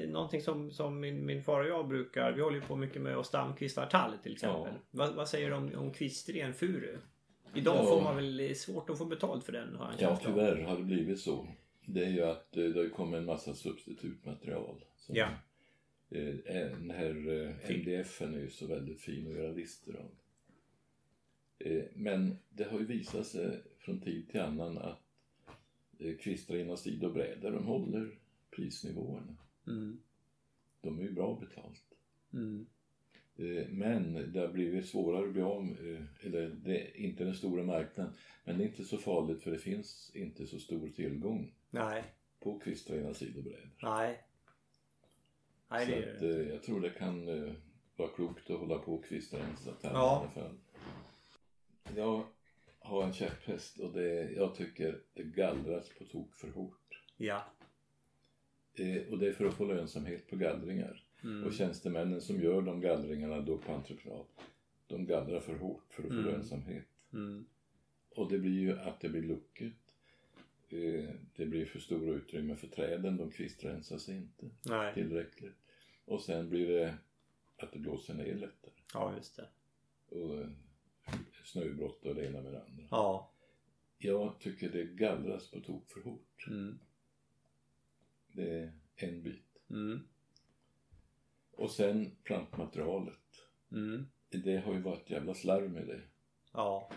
eh, 0.03 0.09
någonting 0.09 0.41
som, 0.41 0.71
som 0.71 0.99
min, 0.99 1.25
min 1.25 1.43
far 1.43 1.59
och 1.61 1.67
jag 1.67 1.87
brukar, 1.87 2.31
vi 2.31 2.41
håller 2.41 2.55
ju 2.57 2.61
på 2.63 2.75
mycket 2.75 3.01
med 3.01 3.17
att 3.17 3.25
stamkvista 3.25 3.85
tall 3.85 4.17
till 4.17 4.31
exempel. 4.33 4.73
Ja. 4.73 4.79
Va, 4.91 5.11
vad 5.15 5.29
säger 5.29 5.49
du 5.49 5.55
om, 5.55 5.75
om 5.75 5.93
kvistren 5.93 6.53
furu? 6.53 6.97
Idag 7.55 7.75
Ja. 7.75 7.83
får 7.85 8.01
man 8.01 8.15
väl 8.15 8.55
svårt 8.55 8.89
att 8.89 8.97
få 8.97 9.05
betalt 9.05 9.43
för 9.45 9.51
den 9.51 9.75
har 9.75 9.85
jag 9.85 9.93
en 9.93 9.99
Ja, 10.09 10.19
tyvärr 10.25 10.61
har 10.61 10.77
det 10.77 10.83
blivit 10.83 11.19
så. 11.19 11.47
Det 11.85 12.05
är 12.05 12.09
ju 12.09 12.21
att 12.23 12.57
eh, 12.57 12.63
det 12.63 12.79
har 12.79 12.89
kommit 12.89 13.17
en 13.17 13.25
massa 13.25 13.53
substitutmaterial. 13.53 14.85
Som, 14.95 15.15
Ja. 15.15 15.27
Eh, 16.11 16.35
Den 16.71 16.91
här 16.91 17.29
eh, 17.29 17.71
MDFen 17.77 18.33
är 18.33 18.39
ju 18.39 18.49
så 18.49 18.67
väldigt 18.67 19.01
fin 19.01 19.27
att 19.27 19.33
göra 19.37 19.51
lister 19.51 19.93
av. 19.93 20.11
Eh, 21.59 21.83
Men 21.95 22.37
det 22.49 22.63
har 22.63 22.79
ju 22.79 22.85
visat 22.85 23.27
sig 23.27 23.61
från 23.79 23.99
tid 24.01 24.29
till 24.29 24.39
annan 24.41 24.77
att 24.77 24.99
eh, 25.99 26.17
kvistrar 26.17 26.57
inom 26.57 26.77
sid 26.77 27.03
och 27.03 27.13
brädor, 27.13 27.51
de 27.51 27.65
håller 27.65 28.19
prisnivåerna. 28.55 29.35
Mm. 29.67 29.99
De 30.81 30.99
är 30.99 31.03
ju 31.03 31.11
bra 31.11 31.39
betalt. 31.39 31.83
Mm. 32.33 32.65
Eh, 33.35 33.67
Men 33.69 34.31
det 34.33 34.39
har 34.39 34.47
blivit 34.47 34.85
svårare 34.85 35.25
att 35.27 35.33
bli 35.33 35.41
av 35.41 35.63
eh, 35.63 36.25
eller 36.27 36.49
det 36.49 36.77
är 36.81 36.97
inte 36.97 37.23
den 37.23 37.35
stora 37.35 37.63
marknaden. 37.63 38.13
Men 38.43 38.57
det 38.57 38.63
är 38.63 38.67
inte 38.67 38.83
så 38.83 38.97
farligt 38.97 39.43
för 39.43 39.51
det 39.51 39.59
finns 39.59 40.11
inte 40.13 40.47
så 40.47 40.59
stor 40.59 40.89
tillgång 40.89 41.53
Nej. 41.69 42.03
på 42.39 42.59
kvistrar 42.59 42.97
inom 42.99 43.13
sid 43.13 43.37
och 43.37 43.43
brädor. 43.43 43.69
Nej. 43.81 44.23
Nej, 45.71 45.85
Så 45.85 45.91
det 45.91 46.15
att, 46.15 46.21
eh, 46.21 46.53
jag 46.53 46.63
tror 46.63 46.81
det 46.81 46.89
kan 46.89 47.27
eh, 47.27 47.53
vara 47.95 48.09
klokt 48.09 48.49
att 48.49 48.59
hålla 48.59 48.77
på 48.77 48.93
och 48.93 49.05
kvistrensa 49.05 49.71
tänder 49.71 49.99
Ja. 49.99 50.21
i 50.35 50.39
alla 50.39 50.47
fall. 50.47 50.57
Jag 51.95 52.23
har 52.79 53.03
en 53.03 53.13
käpphäst 53.13 53.79
och 53.79 53.93
det, 53.93 54.31
jag 54.31 54.55
tycker 54.55 54.99
det 55.13 55.23
gallras 55.23 55.89
på 55.97 56.03
tok 56.05 56.35
för 56.35 56.47
hårt. 56.49 57.01
Ja. 57.17 57.43
Eh, 58.73 59.01
och 59.11 59.19
det 59.19 59.27
är 59.27 59.33
för 59.33 59.45
att 59.45 59.53
få 59.53 59.65
lönsamhet 59.65 60.27
på 60.29 60.35
gallringar. 60.35 61.03
Mm. 61.23 61.43
Och 61.43 61.53
tjänstemännen 61.53 62.21
som 62.21 62.41
gör 62.41 62.61
de 62.61 62.81
gallringarna 62.81 63.41
då 63.41 63.57
på 63.57 63.71
entreprenad, 63.73 64.25
de 64.87 65.05
gallrar 65.05 65.39
för 65.39 65.55
hårt 65.55 65.85
för 65.89 66.03
att 66.03 66.09
få 66.09 66.13
Mm. 66.13 66.25
lönsamhet. 66.25 66.85
Mm. 67.13 67.45
Och 68.15 68.31
det 68.31 68.39
blir 68.39 68.59
ju 68.59 68.79
att 68.79 68.99
det 68.99 69.09
blir 69.09 69.21
luckigt. 69.21 69.77
Eh, 70.69 71.09
det 71.35 71.45
blir 71.45 71.65
för 71.65 71.79
stora 71.79 72.11
utrymme 72.13 72.55
för 72.55 72.67
träden, 72.67 73.17
de 73.17 73.31
kvistrensas 73.31 74.09
inte 74.09 74.49
Nej. 74.65 74.93
tillräckligt. 74.93 75.55
Och 76.11 76.21
sen 76.21 76.49
blir 76.49 76.67
det 76.67 76.97
att 77.57 77.71
det 77.73 77.79
blåser 77.79 78.13
ner 78.13 78.35
lättare. 78.35 78.73
Ja, 78.93 79.15
just 79.15 79.35
det. 79.35 79.47
Och 80.09 80.37
eh, 80.37 80.47
snöbrott 81.45 82.05
och 82.05 82.15
det 82.15 82.25
ena 82.25 82.41
med 82.41 82.53
det 82.53 82.63
andra. 82.63 82.83
Ja. 82.91 83.31
Jag 83.97 84.39
tycker 84.39 84.69
det 84.69 84.83
gallras 84.83 85.51
på 85.51 85.59
tok 85.59 85.91
för 85.91 86.01
hårt. 86.01 86.47
Mm. 86.47 86.79
Det 88.27 88.59
är 88.59 88.73
en 88.95 89.23
bit. 89.23 89.61
Mm. 89.69 89.99
Och 91.51 91.71
sen 91.71 92.15
plantmaterialet. 92.23 93.47
Mm. 93.71 94.05
Det 94.29 94.57
har 94.57 94.73
ju 94.73 94.81
varit 94.81 95.09
jävla 95.09 95.33
slarv 95.33 95.71
med 95.71 95.87
det. 95.87 96.01
Ja. 96.53 96.89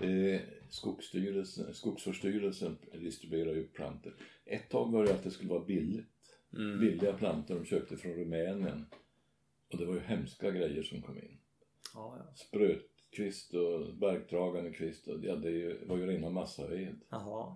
Eh, 0.00 0.40
Skogsstyrelsen, 0.68 1.74
Skogsvårdsstyrelsen 1.74 2.78
distribuerar 2.92 3.54
ju 3.54 3.68
plantor. 3.68 4.16
Ett 4.44 4.70
tag 4.70 4.92
var 4.92 5.04
det 5.04 5.14
att 5.14 5.22
det 5.22 5.30
skulle 5.30 5.50
vara 5.50 5.64
billigt. 5.64 6.19
Mm. 6.52 6.80
Billiga 6.80 7.12
plantor 7.12 7.54
de 7.54 7.64
köpte 7.64 7.96
från 7.96 8.12
Rumänien. 8.12 8.86
Och 9.72 9.78
det 9.78 9.84
var 9.84 9.94
ju 9.94 10.00
hemska 10.00 10.50
grejer 10.50 10.82
som 10.82 11.02
kom 11.02 11.18
in. 11.18 11.38
Ja, 11.94 12.16
ja. 12.18 12.34
Sprötkvist 12.34 13.54
och 13.54 13.94
barkdragande 13.94 14.72
kvist. 14.72 15.08
Och, 15.08 15.24
ja, 15.24 15.36
det 15.36 15.76
var 15.86 15.96
ju 15.96 16.06
rena 16.06 16.30
massaved. 16.30 17.00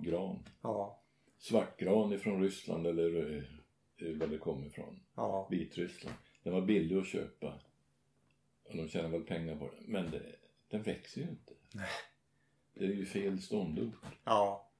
Gran. 0.03 0.49
Ja. 0.63 1.01
Svartgran 1.39 2.13
ifrån 2.13 2.43
Ryssland 2.43 2.87
eller 2.87 3.37
eh, 3.37 4.09
eh, 4.09 4.17
var 4.17 4.27
det 4.27 4.39
kommer 4.39 4.67
ifrån. 4.67 5.01
Ja. 5.15 5.49
Vitryssland. 5.51 6.17
Den 6.43 6.53
var 6.53 6.63
billig 6.63 6.97
att 6.97 7.07
köpa. 7.07 7.61
Och 8.65 8.77
de 8.77 8.89
tjänar 8.89 9.09
väl 9.09 9.23
pengar 9.25 9.57
på 9.57 9.71
den. 9.71 9.85
Men 9.87 10.11
det, 10.11 10.23
den 10.69 10.83
växer 10.83 11.21
ju 11.21 11.29
inte. 11.29 11.53
Det 12.75 12.85
är 12.85 12.93
ju 12.93 13.07
fel 13.07 13.41
ståndort. 13.41 13.95
Ja. 14.25 14.71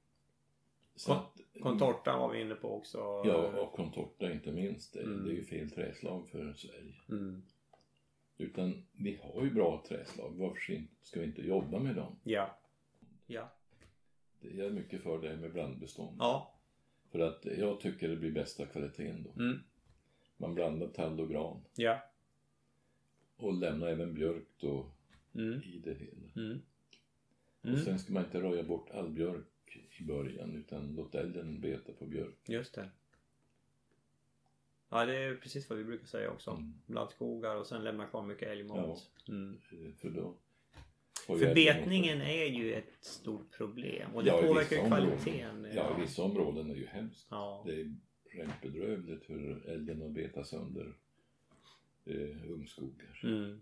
Så 0.95 1.13
att, 1.55 1.61
Contortan 1.61 2.19
var 2.19 2.31
vi 2.33 2.41
inne 2.41 2.55
på 2.55 2.75
också. 2.77 2.97
Ja, 3.25 3.61
och 3.61 3.71
contorta 3.73 4.31
inte 4.31 4.51
minst. 4.51 4.93
Det, 4.93 5.01
Mm. 5.01 5.23
det 5.25 5.31
är 5.31 5.35
ju 5.35 5.43
fel 5.43 5.69
träslag 5.71 6.27
för 6.29 6.53
Sverige. 6.53 6.93
Mm. 7.09 7.41
Utan 8.37 8.85
vi 8.91 9.19
har 9.23 9.43
ju 9.43 9.51
bra 9.51 9.83
träslag. 9.87 10.31
Varför 10.35 10.83
ska 11.01 11.19
vi 11.19 11.25
inte 11.25 11.41
jobba 11.41 11.79
med 11.79 11.95
dem? 11.95 12.15
Ja. 12.23 12.57
Ja. 13.27 13.51
Det 14.41 14.65
är 14.65 14.69
mycket 14.69 15.03
för 15.03 15.21
det 15.21 15.29
här 15.29 15.35
med 15.37 15.51
blandbestånd. 15.53 16.17
Ja. 16.19 16.55
För 17.11 17.19
att 17.19 17.45
jag 17.45 17.79
tycker 17.79 18.09
det 18.09 18.15
blir 18.15 18.31
bästa 18.31 18.65
kvaliteten 18.65 19.23
då. 19.23 19.43
Mm. 19.43 19.59
Man 20.37 20.55
blandar 20.55 20.87
tall 20.87 21.19
och 21.19 21.29
gran. 21.29 21.61
Ja. 21.75 21.99
Och 23.37 23.53
lämnar 23.53 23.87
även 23.87 24.13
björk 24.13 24.47
då 24.59 24.91
Mm. 25.35 25.61
i 25.63 25.81
det 25.83 25.93
hela. 25.93 26.45
Mm. 26.45 26.61
Och 27.61 27.67
Mm. 27.69 27.81
sen 27.85 27.99
ska 27.99 28.13
man 28.13 28.25
inte 28.25 28.41
röja 28.41 28.63
bort 28.63 28.89
all 28.89 29.09
björk 29.09 29.45
i 29.99 30.03
början 30.03 30.55
utan 30.55 30.95
låt 30.95 31.15
älgen 31.15 31.61
beta 31.61 31.93
på 31.93 32.05
björk. 32.05 32.35
Just 32.45 32.73
det. 32.73 32.89
Ja, 34.89 35.05
det 35.05 35.15
är 35.15 35.35
precis 35.35 35.69
vad 35.69 35.77
vi 35.79 35.83
brukar 35.85 36.05
säga 36.07 36.31
också. 36.31 36.51
Mm. 36.51 36.73
Blandskogar 36.85 37.55
och 37.55 37.67
sen 37.67 37.83
lämna 37.83 38.05
kvar 38.07 38.23
mycket 38.25 38.47
älgmat. 38.49 39.11
Mm. 39.27 39.57
Eh, 39.71 39.93
För 39.97 40.09
då 40.09 40.35
För 41.27 41.55
betningen 41.55 42.21
är 42.21 42.45
ju 42.45 42.73
ett 42.73 42.97
stort 42.99 43.51
problem 43.51 44.15
och 44.15 44.23
det 44.23 44.29
Ja, 44.29 44.41
påverkar 44.41 44.69
vissa 44.69 44.81
områden. 44.83 45.17
kvaliteten. 45.17 45.67
Ja, 45.75 45.97
i 45.97 46.01
vissa 46.01 46.23
områden 46.23 46.69
är 46.69 46.73
det 46.73 46.79
ju 46.79 46.87
hemskt. 46.87 47.27
Ja. 47.29 47.63
Det 47.65 47.81
är 47.81 47.95
rent 48.29 48.61
bedrövligt 48.61 49.29
hur 49.29 49.69
älgen 49.69 50.01
har 50.01 50.09
betat 50.09 50.47
sönder 50.47 50.93
eh, 52.05 52.51
ungskogar. 52.51 53.19
Mm. 53.23 53.61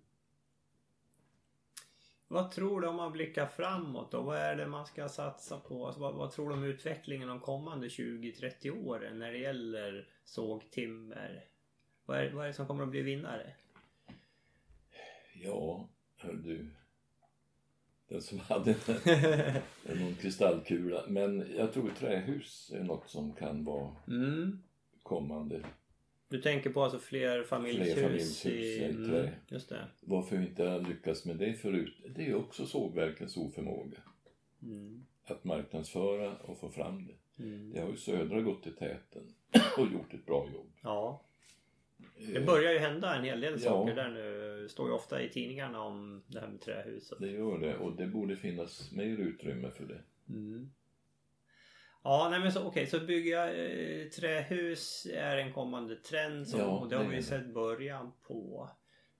Vad 2.27 2.51
tror 2.51 2.81
du 2.81 2.87
om 2.87 2.95
man 2.95 3.11
blickar 3.11 3.45
framåt 3.47 4.11
då? 4.11 4.21
Vad 4.21 4.37
är 4.37 4.55
det 4.55 4.67
man 4.67 4.85
ska 4.85 5.09
satsa 5.09 5.59
på? 5.59 5.85
Alltså, 5.85 6.01
vad, 6.01 6.15
vad 6.15 6.31
tror 6.31 6.49
du 6.49 6.55
om 6.55 6.63
utvecklingen 6.63 7.27
de 7.27 7.39
kommande 7.39 7.87
20-30 7.87 8.69
åren 8.87 9.19
när 9.19 9.31
det 9.31 9.37
gäller 9.37 10.07
sågtimmer? 10.25 11.45
Vad 12.05 12.17
är, 12.17 12.31
vad 12.31 12.43
är 12.43 12.47
det 12.47 12.53
som 12.53 12.67
kommer 12.67 12.83
att 12.83 12.89
bli 12.89 13.01
vinnare? 13.01 13.53
Ja, 15.33 15.89
hör 16.17 16.33
du. 16.33 16.69
Den 18.07 18.21
som 18.21 18.39
hade 18.39 18.75
någon 19.83 20.15
kristallkula. 20.21 21.03
Men 21.07 21.47
jag 21.57 21.73
tror 21.73 21.89
trähus 21.89 22.71
är 22.75 22.83
något 22.83 23.09
som 23.09 23.33
kan 23.33 23.63
vara 23.65 23.95
Mm. 24.07 24.63
kommande. 25.03 25.61
Du 26.29 26.41
tänker 26.41 26.69
på 26.69 26.83
alltså 26.83 26.99
fler 26.99 27.43
familjshus, 27.43 28.01
familjshus 28.01 28.45
i 28.45 28.83
mm. 28.83 29.29
Just 29.47 29.69
det. 29.69 29.87
Varför 29.99 30.37
vi 30.37 30.45
inte 30.47 30.63
har 30.63 30.79
lyckats 30.81 31.25
med 31.25 31.37
det 31.37 31.53
förut, 31.53 31.97
det 32.15 32.27
är 32.27 32.35
också 32.35 32.65
sågverkens 32.65 33.37
oförmåga. 33.37 33.97
Mm. 34.61 35.05
att 35.25 35.43
marknadsföra 35.43 36.35
och 36.37 36.59
få 36.59 36.69
fram 36.69 37.07
det. 37.07 37.43
Mm. 37.43 37.71
Det 37.73 37.81
har 37.81 37.89
ju 37.89 37.97
Södra 37.97 38.41
gått 38.41 38.67
i 38.67 38.71
täten 38.71 39.33
och 39.77 39.87
gjort 39.93 40.13
ett 40.13 40.25
bra 40.25 40.49
jobb. 40.53 40.71
Ja. 40.81 41.23
Det 42.17 42.37
Eh, 42.37 42.45
börjar 42.45 42.71
ju 42.73 42.79
hända 42.79 43.15
en 43.15 43.23
hel 43.23 43.41
del 43.41 43.53
Ja. 43.53 43.69
saker 43.69 43.95
där 43.95 44.09
nu. 44.09 44.61
Det 44.63 44.69
står 44.69 44.87
ju 44.87 44.93
ofta 44.93 45.21
i 45.21 45.29
tidningarna 45.29 45.81
om 45.81 46.23
det 46.27 46.39
här 46.39 46.47
med 46.47 46.61
trähuset. 46.61 47.17
Det 47.19 47.31
gör 47.31 47.57
det 47.57 47.77
och 47.77 47.95
det 47.95 48.07
borde 48.07 48.35
finnas 48.35 48.91
mer 48.91 49.05
utrymme 49.05 49.71
för 49.71 49.83
det. 49.85 50.01
Mm. 50.29 50.71
Ja, 52.03 52.27
nej 52.31 52.39
men 52.39 52.51
så 52.51 52.67
okej, 52.67 52.87
så 52.87 52.99
bygga 52.99 53.53
eh, 53.53 54.09
trähus 54.09 55.07
är 55.13 55.37
en 55.37 55.53
kommande 55.53 55.95
trend 55.95 56.47
som, 56.47 56.59
Ja, 56.59 56.65
och 56.79 56.89
det 56.89 56.95
har 56.95 57.03
vi 57.05 57.15
ju 57.15 57.23
sett 57.23 57.53
början 57.53 58.11
på. 58.27 58.69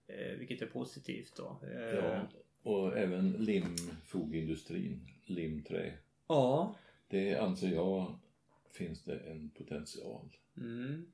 Eh, 0.06 0.38
vilket 0.38 0.62
är 0.62 0.66
positivt 0.66 1.36
då. 1.36 1.60
Eh, 1.62 1.94
Ja, 2.04 2.20
och 2.62 2.98
även 2.98 3.30
limfogindustrin, 3.32 5.08
limträ. 5.26 5.92
ja. 6.28 6.74
Det 7.08 7.36
anser 7.36 7.68
jag 7.68 8.18
finns 8.72 9.04
det 9.04 9.18
en 9.18 9.50
potential. 9.50 10.28
Mm. 10.56 11.06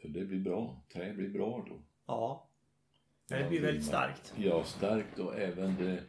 För 0.00 0.08
det 0.08 0.24
blir 0.24 0.40
bra. 0.40 0.82
Trä 0.92 1.12
blir 1.12 1.28
bra 1.28 1.64
då. 1.68 1.82
Ja. 2.06 2.48
Det 3.28 3.48
blir 3.48 3.62
väldigt 3.62 3.84
starkt. 3.84 4.34
Ja, 4.36 4.64
starkt 4.64 5.18
och 5.18 5.38
även 5.38 5.76
det 5.76 6.02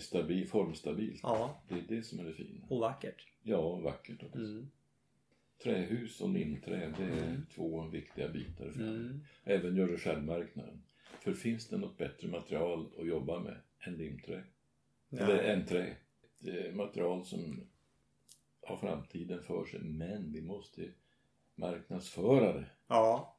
stabil, 0.00 0.48
formstabilt. 0.48 1.20
Ja, 1.22 1.62
Det 1.68 1.74
är 1.74 1.84
det 1.88 2.02
som 2.02 2.18
är 2.20 2.24
det 2.24 2.32
fina. 2.34 2.66
och 2.68 2.80
vackert. 2.80 3.26
Ja, 3.42 3.76
vackert 3.76 4.22
också. 4.22 4.38
Mm. 4.38 4.70
Trähus 5.62 6.20
och 6.20 6.30
limträ, 6.30 6.94
det 6.98 7.04
är 7.04 7.26
Mm. 7.28 7.46
två 7.54 7.82
viktiga 7.88 8.28
bitar 8.28 8.70
fram. 8.70 8.88
Mm. 8.88 9.20
Även 9.44 9.76
gör 9.76 9.88
det 9.88 9.98
självmarknaden. 9.98 10.82
För 11.20 11.32
finns 11.34 11.68
det 11.68 11.76
något 11.78 11.98
bättre 11.98 12.28
material 12.28 12.90
att 12.98 13.06
jobba 13.06 13.40
med 13.40 13.56
än 13.80 13.96
limträ? 13.96 14.44
Eller 15.10 15.34
Ja. 15.36 15.42
än 15.42 15.66
trä? 15.66 15.96
Det 16.38 16.66
är 16.68 16.72
material 16.72 17.24
som 17.24 17.66
har 18.66 18.76
framtiden 18.76 19.42
för 19.42 19.64
sig, 19.64 19.80
men 19.80 20.32
vi 20.32 20.40
måste 20.42 20.88
marknadsföra 21.54 22.52
det. 22.52 22.66
ja, 22.88 23.31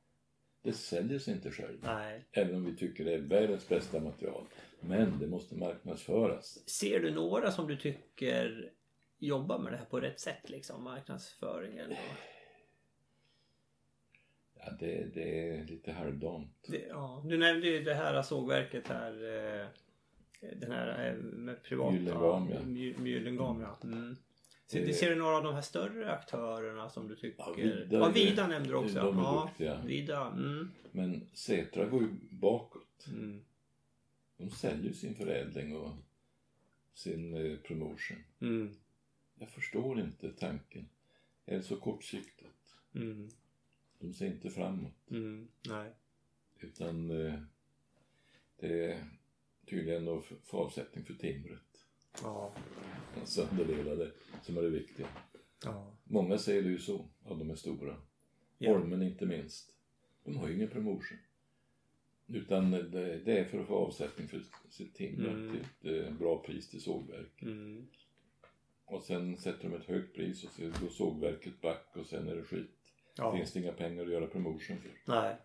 Det 0.64 0.74
säljer 0.74 1.20
sig 1.20 1.34
inte 1.34 1.51
själv, 1.51 1.78
nej. 1.84 2.26
även 2.32 2.55
om 2.55 2.66
vi 2.66 2.76
tycker 2.76 3.05
det 3.05 3.14
är 3.14 3.20
världens 3.20 3.70
bästa 3.70 3.99
material. 3.99 4.43
Men 4.80 5.20
det 5.20 5.28
måste 5.28 5.55
marknadsföras. 5.55 6.70
Ser 6.70 6.99
du 6.99 7.11
några 7.11 7.51
som 7.51 7.68
du 7.68 7.78
tycker 7.78 8.72
jobbar 9.20 9.59
med 9.59 9.74
det 9.74 9.78
här 9.78 9.86
på 9.86 9.99
rätt 9.99 10.20
sätt 10.20 10.49
liksom? 10.49 10.84
Marknadsföringen? 10.84 11.91
Och... 11.91 11.97
Ja, 14.53 14.72
det, 14.80 15.14
det 15.14 15.49
är 15.49 15.66
lite 15.66 15.91
halvdant. 15.91 16.68
Ja, 16.89 17.24
du 17.26 17.38
nämnde 17.38 17.68
ju 17.68 17.84
det 17.84 17.93
här 17.93 18.22
sågverket 18.22 18.88
här. 18.88 19.11
Eh, 19.61 19.68
den 20.59 20.72
här 20.72 21.09
eh, 21.09 21.16
med 21.16 21.64
privata... 21.64 21.95
Gyllengam, 21.95 22.49
ja. 22.53 22.61
My- 22.66 22.97
Myllengam, 22.97 23.61
ja. 23.61 23.78
Mm. 23.84 24.16
Det- 24.80 24.93
ser 24.93 25.09
du 25.09 25.15
några 25.15 25.38
av 25.38 25.43
de 25.43 25.53
här 25.55 25.61
större 25.61 26.11
aktörerna 26.13 26.89
som 26.89 27.07
du 27.07 27.15
tycker... 27.15 27.43
Ja, 27.47 27.53
Vida 27.53 27.97
ja, 27.97 28.09
Vida 28.09 28.47
nämnde 28.47 28.69
du 28.69 28.76
också. 28.76 28.95
de 28.95 29.17
är 29.17 29.21
ja, 29.21 29.45
duktiga. 29.47 29.82
Vida. 29.86 30.28
Mm. 30.28 30.71
Men 30.91 31.28
Setra 31.34 31.86
går 31.86 32.01
ju 32.01 32.09
bakåt. 32.30 33.07
Mm. 33.07 33.41
De 34.38 34.49
säljer 34.49 34.93
sin 34.93 35.15
förädling 35.15 35.76
och 35.76 35.91
sin 36.93 37.34
eh, 37.51 37.57
promotion. 37.57 38.17
Mm. 38.39 38.76
Jag 39.36 39.49
förstår 39.49 39.99
inte 39.99 40.32
tanken. 40.32 40.89
Är 41.45 41.57
det 41.57 41.63
så 41.63 41.76
kortsiktigt? 41.76 42.76
Mm. 42.95 43.30
De 43.99 44.13
ser 44.13 44.26
inte 44.26 44.49
framåt. 44.49 45.11
Mm. 45.11 45.47
Nej. 45.69 45.89
Utan 46.59 47.26
eh, 47.26 47.39
det 48.59 48.91
är 48.91 49.03
tydligen 49.65 50.07
att 50.07 50.26
få 50.43 50.57
avsättning 50.57 51.05
för 51.05 51.13
timret. 51.13 51.72
Ja. 52.22 52.51
Sönderdelade 53.24 54.11
som 54.41 54.57
är 54.57 54.61
det 54.61 54.70
viktiga. 54.70 55.07
Ja. 55.66 55.95
Många 56.03 56.38
ser 56.38 56.61
det 56.64 56.70
ju 56.70 56.80
så, 56.80 57.05
av 57.26 57.38
de 57.38 57.49
är 57.49 57.55
stora. 57.55 57.95
Ja. 58.57 58.72
Holmen 58.74 59.01
inte 59.01 59.26
minst. 59.26 59.70
De 60.24 60.38
har 60.38 60.47
ju 60.47 60.55
ingen 60.55 60.70
promotion. 60.70 61.18
Utan 62.28 62.72
det, 62.72 63.20
det 63.20 63.38
är 63.39 63.45
för 63.45 63.59
att 63.59 63.68
få 63.68 63.76
avsättning 63.76 64.28
för 64.28 64.41
sitt 64.70 64.95
timmer 64.95 65.30
Mm. 65.30 65.51
till 65.51 65.61
ett 65.61 66.05
eh, 66.07 66.14
bra 66.14 66.43
pris 66.43 66.70
till 66.70 66.82
sågverk. 66.82 67.41
Mm. 67.41 67.88
Och 68.86 69.03
sen 69.03 69.38
sätter 69.38 69.70
de 69.70 69.76
ett 69.76 69.86
högt 69.86 70.16
pris 70.16 70.43
och 70.43 70.51
så 70.51 70.61
går 70.61 70.89
sågverket 70.89 71.61
back 71.61 71.88
och 71.95 72.05
sen 72.05 72.28
är 72.28 72.36
det 72.36 72.43
skit. 72.43 72.72
Ja. 73.18 73.36
Finns 73.38 73.53
det 73.53 73.59
inga 73.59 73.72
pengar 73.72 74.03
att 74.03 74.11
göra 74.11 74.28
promotion 74.28 74.78
för. 74.82 74.91
Nej. 75.05 75.36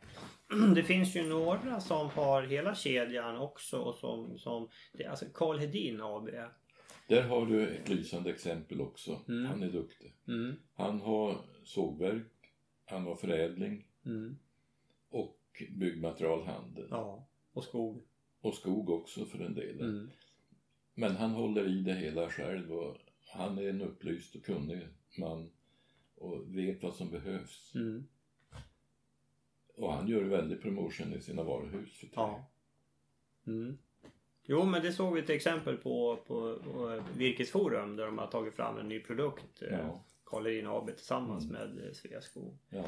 Det 0.74 0.82
finns 0.82 1.16
ju 1.16 1.22
några 1.28 1.80
som 1.80 2.08
har 2.08 2.42
hela 2.42 2.74
kedjan 2.74 3.36
också 3.36 3.78
och 3.78 3.94
som, 3.94 4.38
som 4.38 4.68
det 4.92 5.04
alltså 5.04 5.26
Karl 5.34 5.58
Hedin 5.58 6.00
AB. 6.00 6.28
Där 7.08 7.22
har 7.22 7.46
du 7.46 7.68
ett 7.68 7.88
lysande 7.88 8.30
exempel 8.30 8.80
också. 8.80 9.20
Mm. 9.28 9.46
Han 9.46 9.62
är 9.62 9.70
duktig. 9.72 10.14
Mm. 10.28 10.56
Han 10.74 11.00
har 11.00 11.40
sågverk, 11.64 12.32
han 12.84 13.02
har 13.06 13.16
förädling 13.16 13.84
Mm. 14.06 14.38
och 15.10 15.62
byggmaterialhandel. 15.70 16.86
Ja. 16.90 17.28
Och 17.52 17.64
skog. 17.64 18.02
Och 18.40 18.54
skog 18.54 18.90
också 18.90 19.24
för 19.24 19.38
den 19.38 19.54
delen. 19.54 19.90
Mm. 19.90 20.10
Men 20.94 21.16
han 21.16 21.30
håller 21.30 21.68
i 21.68 21.82
det 21.82 21.94
hela 21.94 22.30
själv 22.30 22.72
och 22.72 22.96
han 23.32 23.58
är 23.58 23.68
en 23.68 23.82
upplyst 23.82 24.36
och 24.36 24.44
kunnig 24.44 24.88
man 25.18 25.50
och 26.14 26.56
vet 26.56 26.82
vad 26.82 26.94
som 26.94 27.10
behövs. 27.10 27.72
Och 29.78 29.92
han 29.92 30.08
gör 30.08 30.22
väldigt 30.22 30.62
promotion 30.62 31.12
i 31.14 31.20
sina 31.20 31.42
varuhus. 31.42 32.04
Ja. 32.14 32.44
Mm. 33.46 33.78
Jo 34.44 34.64
men 34.64 34.82
det 34.82 34.92
såg 34.92 35.14
vi 35.14 35.20
ett 35.20 35.30
exempel 35.30 35.76
på 35.76 36.16
på, 36.26 36.58
på 36.64 37.02
Virkesforum 37.16 37.96
där 37.96 38.06
de 38.06 38.18
har 38.18 38.26
tagit 38.26 38.54
fram 38.54 38.78
en 38.78 38.88
ny 38.88 39.00
produkt. 39.00 39.62
eh, 39.62 39.68
Ja. 39.78 40.04
Karl 40.24 40.44
Hedin 40.46 40.66
AB 40.66 40.86
tillsammans 40.96 41.44
Mm. 41.50 41.56
med 41.76 41.86
eh, 41.86 41.92
Sveaskog. 41.92 42.58
ja. 42.70 42.84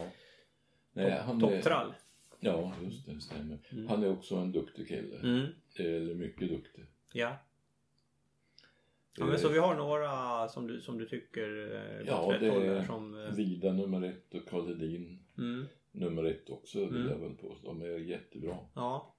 Nej, 0.93 1.11
han 1.11 1.41
Topptrall. 1.41 1.95
ja, 2.41 2.72
just 2.84 3.07
det, 3.07 3.20
stämmer. 3.20 3.59
Mm. 3.72 3.88
Han 3.88 4.03
är 4.03 4.11
också 4.12 4.34
en 4.36 4.53
duktig 4.53 4.88
kille. 4.88 5.16
Mm. 5.18 5.47
Eller 5.76 6.14
mycket 6.14 6.49
duktig. 6.49 6.84
Ja. 7.12 7.36
Ja, 9.16 9.26
men 9.26 9.38
så 9.38 9.49
vi 9.49 9.59
har 9.59 9.74
några 9.74 10.49
som 10.49 10.66
du, 10.66 10.80
som 10.80 10.99
du 10.99 11.07
tycker 11.07 11.74
eh, 11.76 12.07
Ja, 12.07 12.36
det 12.41 12.47
är 12.47 12.84
som... 12.84 13.24
eh, 13.24 13.30
Vida 13.34 13.72
nummer 13.72 14.03
ett 14.09 14.34
och 14.34 14.49
Karl 14.49 14.66
Hedin 14.68 15.24
Mm. 15.38 15.66
Nummer 15.93 16.24
ett 16.24 16.51
också 16.51 16.78
vill 16.86 16.97
Mm. 16.97 17.09
jag 17.09 17.18
väl 17.18 17.34
påstå. 17.36 17.66
De 17.66 17.82
är 17.82 17.99
jättebra. 17.99 18.59
Ja. 18.74 19.16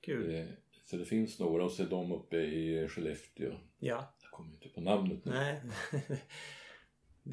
Kul. 0.00 0.34
Eh, 0.34 0.46
Så 0.84 0.96
det 0.96 1.04
finns 1.04 1.40
några 1.40 1.64
och 1.64 1.70
så 1.72 1.82
är 1.82 1.86
de 1.86 2.12
uppe 2.12 2.36
i 2.36 2.88
Skellefteå. 2.88 3.52
Ja. 3.78 4.14
Jag 4.22 4.30
kommer 4.30 4.52
inte 4.54 4.68
på 4.68 4.80
namnet 4.80 5.24
nu. 5.24 5.32
Nej. 5.32 5.60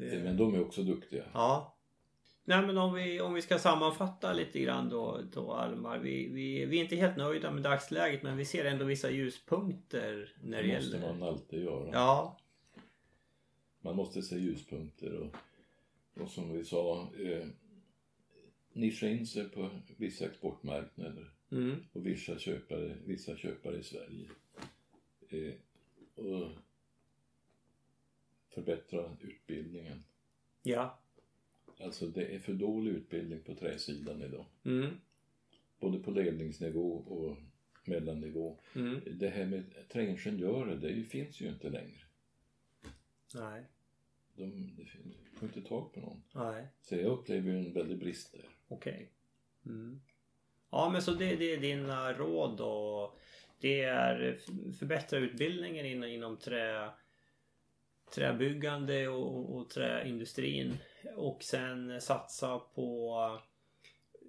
Men 0.00 0.24
det... 0.24 0.32
de 0.32 0.54
är 0.54 0.60
också 0.62 0.82
duktiga. 0.82 1.24
Ja. 1.34 1.76
Nej 2.44 2.66
men 2.66 2.78
om 2.78 2.94
vi, 2.94 3.20
om 3.20 3.34
vi 3.34 3.42
ska 3.42 3.58
sammanfatta 3.58 4.32
lite 4.32 4.60
grann 4.60 4.88
då, 4.88 5.20
då 5.32 5.52
Almar. 5.52 5.98
Vi, 5.98 6.28
vi, 6.28 6.64
vi 6.66 6.78
är 6.78 6.82
inte 6.82 6.96
helt 6.96 7.16
nöjda 7.16 7.50
med 7.50 7.62
dagsläget 7.62 8.22
men 8.22 8.36
vi 8.36 8.44
ser 8.44 8.64
ändå 8.64 8.84
vissa 8.84 9.10
ljuspunkter 9.10 10.32
när 10.42 10.62
det, 10.62 10.68
Det 10.68 10.74
måste 10.76 10.96
gäller... 10.96 11.08
man 11.12 11.22
alltid 11.28 11.62
göra. 11.62 11.90
Ja. 11.92 12.38
Man 13.80 13.96
måste 13.96 14.22
se 14.22 14.36
ljuspunkter 14.36 15.12
och, 15.14 15.36
och 16.22 16.30
som 16.30 16.52
vi 16.52 16.64
sa, 16.64 17.00
eh, 17.02 17.46
nischa 18.74 19.08
in 19.08 19.26
sig 19.26 19.48
på 19.48 19.70
vissa 19.96 20.24
exportmarknader 20.26 21.30
Mm. 21.50 21.76
och 21.92 22.06
vissa 22.06 22.38
köpare, 22.38 22.96
vissa 23.04 23.36
köpare 23.36 23.78
i 23.78 23.82
Sverige. 23.82 24.28
Eh, 25.28 25.54
och 26.24 26.50
förbättra 28.48 29.16
utbildningen. 29.20 30.04
Ja. 30.62 30.98
Alltså 31.80 32.06
det 32.06 32.34
är 32.34 32.38
för 32.38 32.52
dålig 32.52 32.90
utbildning 32.92 33.40
på 33.42 33.54
träsidan 33.54 34.22
idag. 34.22 34.46
Mm. 34.64 34.90
Både 35.80 35.98
på 35.98 36.10
ledningsnivå 36.10 36.92
och 36.96 37.36
mellannivå. 37.84 38.58
Mm. 38.74 39.00
Det 39.18 39.28
här 39.28 39.46
med 39.46 39.88
träingenjörer, 39.88 40.76
det 40.76 41.04
finns 41.04 41.40
ju 41.40 41.48
inte 41.48 41.70
längre. 41.70 42.00
Nej. 43.34 43.64
De, 44.36 44.50
de 44.76 45.14
får 45.38 45.48
inte 45.48 45.62
tag 45.68 45.92
på 45.92 46.00
någon. 46.00 46.22
Nej. 46.34 46.66
Så 46.82 46.94
jag 46.96 47.06
upplever 47.18 47.52
ju 47.52 47.58
en 47.58 47.72
väldig 47.72 47.98
brist 47.98 48.32
där. 48.32 48.48
Okej. 48.74 49.10
Mm. 49.66 50.00
Ja 50.70 50.88
men 50.88 51.02
så 51.02 51.10
det, 51.10 51.36
det 51.36 51.52
är 51.52 51.58
dina 51.58 52.12
råd 52.12 52.60
och 52.60 53.18
det 53.60 53.82
är 53.82 54.38
förbättra 54.78 55.18
utbildningen 55.18 55.86
inom, 55.86 56.08
inom 56.08 56.36
trä, 56.36 56.90
träbyggande 58.14 59.08
och, 59.08 59.36
och, 59.36 59.56
och 59.56 59.70
träindustrin 59.70 60.76
och 61.16 61.42
sen 61.42 62.00
satsa 62.00 62.58
på 62.58 63.40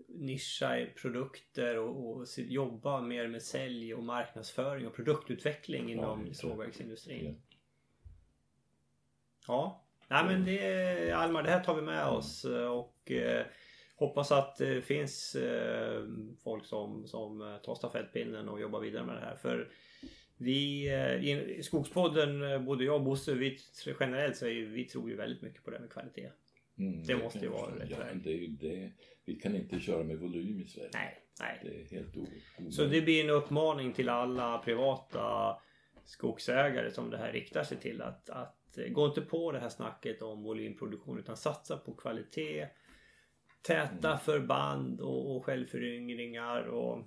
nischa 0.08 0.80
i 0.80 0.86
produkter 0.86 1.78
och, 1.78 2.18
och 2.18 2.28
jobba 2.38 3.02
mer 3.02 3.28
med 3.28 3.42
sälj 3.42 3.94
och 3.94 4.04
marknadsföring 4.04 4.88
och 4.88 4.96
produktutveckling 4.96 5.92
inom 5.92 6.26
det. 6.26 6.34
sågverksindustrin. 6.34 7.26
Ja. 7.26 7.42
Ja, 9.48 9.84
nej 10.08 10.26
men 10.26 10.46
det 10.46 11.12
Almar, 11.12 11.44
det 11.44 11.50
här 11.50 11.64
tar 11.64 11.76
vi 11.76 11.82
med 11.82 12.08
oss 12.08 12.46
eh, 12.46 12.68
och 12.68 13.12
eh, 13.12 13.46
hoppas 13.96 14.32
att 14.32 14.56
det 14.58 14.82
finns 14.82 15.36
eh, 15.36 16.04
folk 16.44 16.66
som, 16.66 17.08
som 17.08 17.42
eh, 17.42 17.58
tar 17.58 17.76
stafettpinnen 17.76 18.50
och 18.50 18.62
jobbar 18.62 18.80
vidare 18.80 19.06
med 19.06 19.16
det 19.16 19.22
här. 19.22 19.36
För 19.36 19.72
vi 20.38 20.88
eh, 20.88 21.60
i 21.60 21.64
Skogspodden, 21.64 22.66
både 22.66 22.84
jag 22.84 22.96
och 22.96 23.04
Bosse, 23.04 23.34
vi 23.34 23.58
generellt 24.00 24.38
så 24.38 24.48
ju, 24.48 24.66
vi 24.66 24.84
tror 24.84 25.10
ju 25.10 25.16
väldigt 25.16 25.42
mycket 25.42 25.64
på 25.64 25.70
det 25.70 25.78
här 25.78 25.82
med 25.82 25.92
kvalitet. 25.92 26.32
Mm, 26.78 27.04
Det 27.04 27.16
måste 27.16 27.40
ju 27.40 27.48
vara 27.48 27.76
rätt 27.76 27.90
ja, 27.90 27.98
det 28.14 28.48
det. 28.48 28.92
Vi 29.26 29.36
kan 29.36 29.56
inte 29.56 29.80
köra 29.80 30.04
med 30.04 30.20
volym 30.20 30.62
i 30.62 30.68
Sverige. 30.68 30.90
Nej, 30.94 31.22
nej. 31.40 31.60
Det 31.64 31.96
är 31.96 32.02
helt 32.02 32.18
omöjligt. 32.18 32.74
Så 32.74 32.86
det 32.86 33.02
blir 33.02 33.24
en 33.24 33.30
uppmaning 33.30 33.94
till 33.94 34.10
alla 34.10 34.58
privata 34.58 35.56
skogsägare 36.06 36.92
som 36.92 37.10
det 37.10 37.18
här 37.18 37.32
riktar 37.32 37.64
sig 37.64 37.78
till 37.78 38.02
att, 38.02 38.30
att 38.30 38.78
gå 38.90 39.06
inte 39.06 39.22
på 39.22 39.52
det 39.52 39.60
här 39.60 39.70
snacket 39.70 40.22
om 40.22 40.44
volymproduktion 40.44 41.20
utan 41.20 41.38
satsa 41.38 41.78
på 41.78 41.94
kvalitet. 41.94 42.68
Täta 43.68 44.08
Mm. 44.08 44.20
förband 44.20 45.02
och, 45.02 45.36
och 45.36 45.46
självföryngringar 45.46 46.64
och 46.64 47.04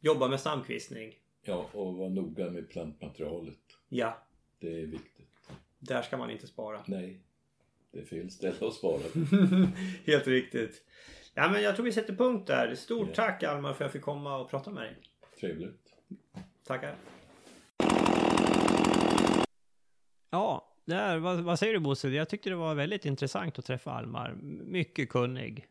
jobba 0.00 0.28
med 0.28 0.40
stamkvistning. 0.40 1.14
Ja, 1.42 1.68
och 1.72 1.94
vara 1.96 2.08
noga 2.08 2.50
med 2.50 2.68
plantmaterialet. 2.70 3.58
Ja, 3.88 4.26
Det 4.58 4.80
är 4.82 4.86
viktigt. 4.86 5.28
där 5.78 6.02
ska 6.02 6.16
man 6.16 6.30
inte 6.30 6.46
spara. 6.46 6.82
Nej, 6.86 7.20
det 7.90 7.98
är 8.00 8.04
fel 8.04 8.30
ställe 8.30 8.66
att 8.66 8.74
spara. 8.74 9.00
Helt 10.06 10.26
riktigt. 10.26 10.82
Ja 11.34 11.48
men 11.52 11.62
jag 11.62 11.74
tror 11.76 11.84
vi 11.84 11.92
sätter 11.92 12.14
punkt 12.14 12.46
där. 12.46 12.74
Stort 12.74 13.08
Ja. 13.08 13.14
tack 13.14 13.42
Almar 13.42 13.72
för 13.72 13.84
att 13.84 13.88
jag 13.88 13.92
fick 13.92 14.02
komma 14.02 14.36
och 14.38 14.50
prata 14.50 14.70
med 14.70 14.82
dig. 14.82 14.96
Trevligt. 15.40 15.94
Tackar. 16.64 16.96
Ja, 20.30 20.71
där, 20.84 21.18
vad, 21.18 21.40
vad 21.40 21.58
säger 21.58 21.72
du 21.72 21.78
Bosse? 21.80 22.08
Jag 22.08 22.28
tyckte 22.28 22.50
det 22.50 22.56
var 22.56 22.74
väldigt 22.74 23.04
intressant 23.04 23.58
att 23.58 23.64
träffa 23.64 23.92
Almar. 23.92 24.34
Mycket 24.64 25.08
kunnig. 25.08 25.66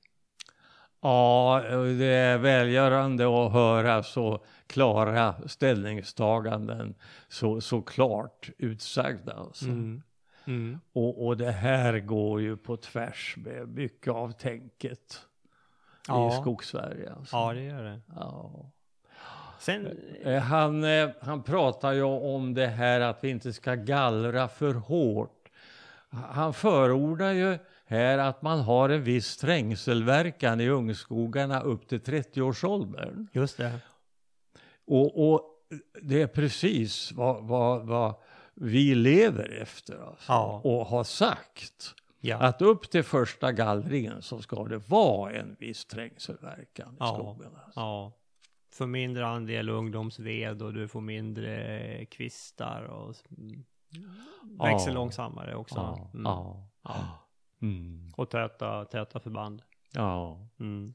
Ja, 1.02 1.64
det 2.00 2.06
är 2.06 2.38
välgörande 2.38 3.46
att 3.46 3.52
höra 3.52 4.04
så 4.04 4.44
klara 4.68 5.48
ställningstaganden, 5.48 6.96
så, 7.28 7.62
så 7.62 7.82
klart 7.82 8.50
utsagda. 8.58 9.34
Alltså. 9.34 9.66
Mm. 9.66 10.80
Och, 10.94 11.26
och 11.26 11.38
det 11.38 11.52
här 11.52 12.00
går 12.00 12.42
ju 12.42 12.58
på 12.58 12.78
tvärs 12.78 13.36
med 13.38 13.68
mycket 13.68 14.14
av 14.14 14.32
tänket 14.32 15.22
Ja. 16.08 16.30
i 16.30 16.42
Skogssverige. 16.42 17.14
Alltså. 17.14 17.36
Ja, 17.36 17.54
det 17.54 17.62
gör 17.62 17.84
det. 17.84 18.02
Ja. 18.16 18.72
Sen, 19.62 19.88
Eh, 20.24 20.42
Han, 20.42 20.84
eh, 20.84 21.10
han 21.22 21.44
pratar 21.44 21.92
ju 21.92 22.04
om 22.04 22.54
det 22.54 22.68
här 22.68 23.00
att 23.02 23.24
vi 23.24 23.30
inte 23.30 23.54
ska 23.54 23.76
gallra 23.76 24.48
för 24.48 24.74
hårt. 24.74 25.50
Han 26.10 26.54
förordar 26.54 27.32
ju 27.32 27.58
här 27.86 28.18
att 28.18 28.42
man 28.42 28.60
har 28.60 28.90
en 28.90 29.04
viss 29.04 29.38
trängselverkan 29.38 30.62
i 30.62 30.70
ungskogarna 30.70 31.62
upp 31.62 31.88
till 31.88 32.00
30-årsåldern. 32.02 33.28
just 33.34 33.58
det. 33.58 33.80
Och, 34.88 35.32
och 35.34 35.42
det 36.02 36.22
är 36.22 36.28
precis 36.28 37.12
vad, 37.12 37.44
vad, 37.44 37.88
vad 37.88 38.14
vi 38.54 38.96
lever 38.96 39.62
efter. 39.62 39.94
Alltså. 40.08 40.32
Ja. 40.32 40.62
Och 40.64 40.86
har 40.86 41.04
sagt. 41.04 41.94
Ja. 42.20 42.38
Att 42.38 42.62
upp 42.62 42.90
till 42.92 43.04
första 43.04 43.52
gallringen 43.52 44.22
så 44.22 44.42
ska 44.42 44.64
det 44.64 44.78
vara 44.78 45.32
en 45.34 45.56
viss 45.60 45.86
trängselverkan 45.86 46.94
i 46.94 46.98
Ja. 47.00 47.14
skogen. 47.14 47.52
Alltså. 47.66 47.80
ja. 47.80 48.12
För 48.74 48.86
mindre 48.88 49.28
andel 49.28 49.70
ungdomsved 49.70 50.62
och 50.62 50.74
du 50.74 50.88
får 50.88 51.02
mindre 51.02 52.06
kvistar 52.06 52.84
och 52.84 53.16
växer 54.60 54.94
långsammare 54.94 55.56
också. 55.56 56.10
Ja. 56.14 56.70
Mm. 57.62 57.78
Mm. 57.78 58.12
Och 58.16 58.30
täta, 58.30 58.86
täta 58.86 59.20
förband. 59.20 59.62
ja. 59.94 60.48
Mm. 60.60 60.94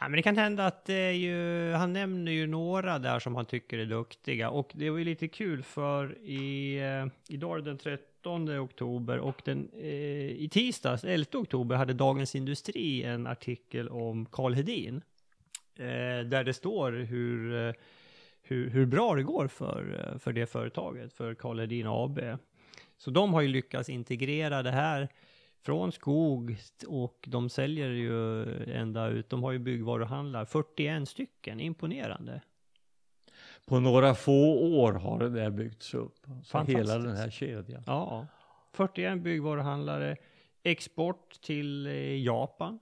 Ja, 0.00 0.08
men 0.08 0.16
det 0.16 0.22
kan 0.22 0.36
hända 0.36 0.66
att 0.66 0.84
det 0.84 0.94
är 0.94 1.12
ju, 1.12 1.72
han 1.72 1.92
nämner 1.92 2.32
ju 2.32 2.46
några 2.46 2.98
där 2.98 3.18
som 3.18 3.36
han 3.36 3.46
tycker 3.46 3.78
är 3.78 3.86
duktiga 3.86 4.50
och 4.50 4.72
det 4.74 4.90
var 4.90 4.98
ju 4.98 5.04
lite 5.04 5.28
kul 5.28 5.62
för 5.62 6.18
i, 6.18 6.78
eh, 6.78 7.06
idag 7.28 7.64
den 7.64 7.78
13 7.78 8.58
oktober 8.58 9.18
och 9.18 9.42
den, 9.44 9.70
eh, 9.74 10.30
i 10.30 10.48
tisdags, 10.52 11.04
11 11.04 11.38
oktober, 11.38 11.76
hade 11.76 11.92
Dagens 11.92 12.34
Industri 12.34 13.02
en 13.02 13.26
artikel 13.26 13.88
om 13.88 14.26
Karl 14.26 14.54
Hedin. 14.54 15.02
Eh, 15.76 16.26
där 16.26 16.44
det 16.44 16.52
står 16.52 16.92
hur, 16.92 17.68
eh, 17.68 17.74
hur, 18.42 18.70
hur 18.70 18.86
bra 18.86 19.14
det 19.14 19.22
går 19.22 19.48
för, 19.48 20.08
eh, 20.12 20.18
för 20.18 20.32
det 20.32 20.46
företaget, 20.46 21.12
för 21.12 21.34
Karl 21.34 21.60
Hedin 21.60 21.86
AB. 21.86 22.20
Så 22.96 23.10
de 23.10 23.34
har 23.34 23.40
ju 23.40 23.48
lyckats 23.48 23.88
integrera 23.88 24.62
det 24.62 24.70
här 24.70 25.08
från 25.62 25.92
skog 25.92 26.56
och 26.86 27.24
de 27.28 27.48
säljer 27.48 27.88
ju 27.88 28.44
ända 28.72 29.08
ut. 29.08 29.30
De 29.30 29.42
har 29.42 29.52
ju 29.52 29.58
byggvaruhandlar, 29.58 30.44
41 30.44 31.08
stycken, 31.08 31.60
imponerande. 31.60 32.40
På 33.66 33.80
några 33.80 34.14
få 34.14 34.54
år 34.78 34.92
har 34.92 35.18
det 35.18 35.28
där 35.28 35.50
byggts 35.50 35.94
upp. 35.94 36.18
Så 36.24 36.30
Fantastiskt. 36.44 36.78
hela 36.78 36.98
den 36.98 37.16
här 37.16 37.30
kedjan. 37.30 37.82
Ja, 37.86 38.26
41 38.72 39.22
byggvaruhandlare, 39.22 40.16
export 40.62 41.40
till 41.40 41.86
Japan. 42.24 42.78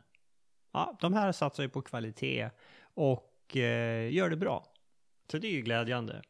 Ja, 0.73 0.97
de 1.01 1.13
här 1.13 1.33
satsar 1.33 1.63
ju 1.63 1.69
på 1.69 1.83
kvalitet 1.83 2.51
och 3.01 3.57
eh, 3.57 4.13
gör 4.13 4.31
det 4.31 4.37
bra. 4.37 4.65
Så 5.31 5.39
det 5.39 5.47
är 5.47 5.53
ju 5.53 5.61
glädjande. 5.61 6.23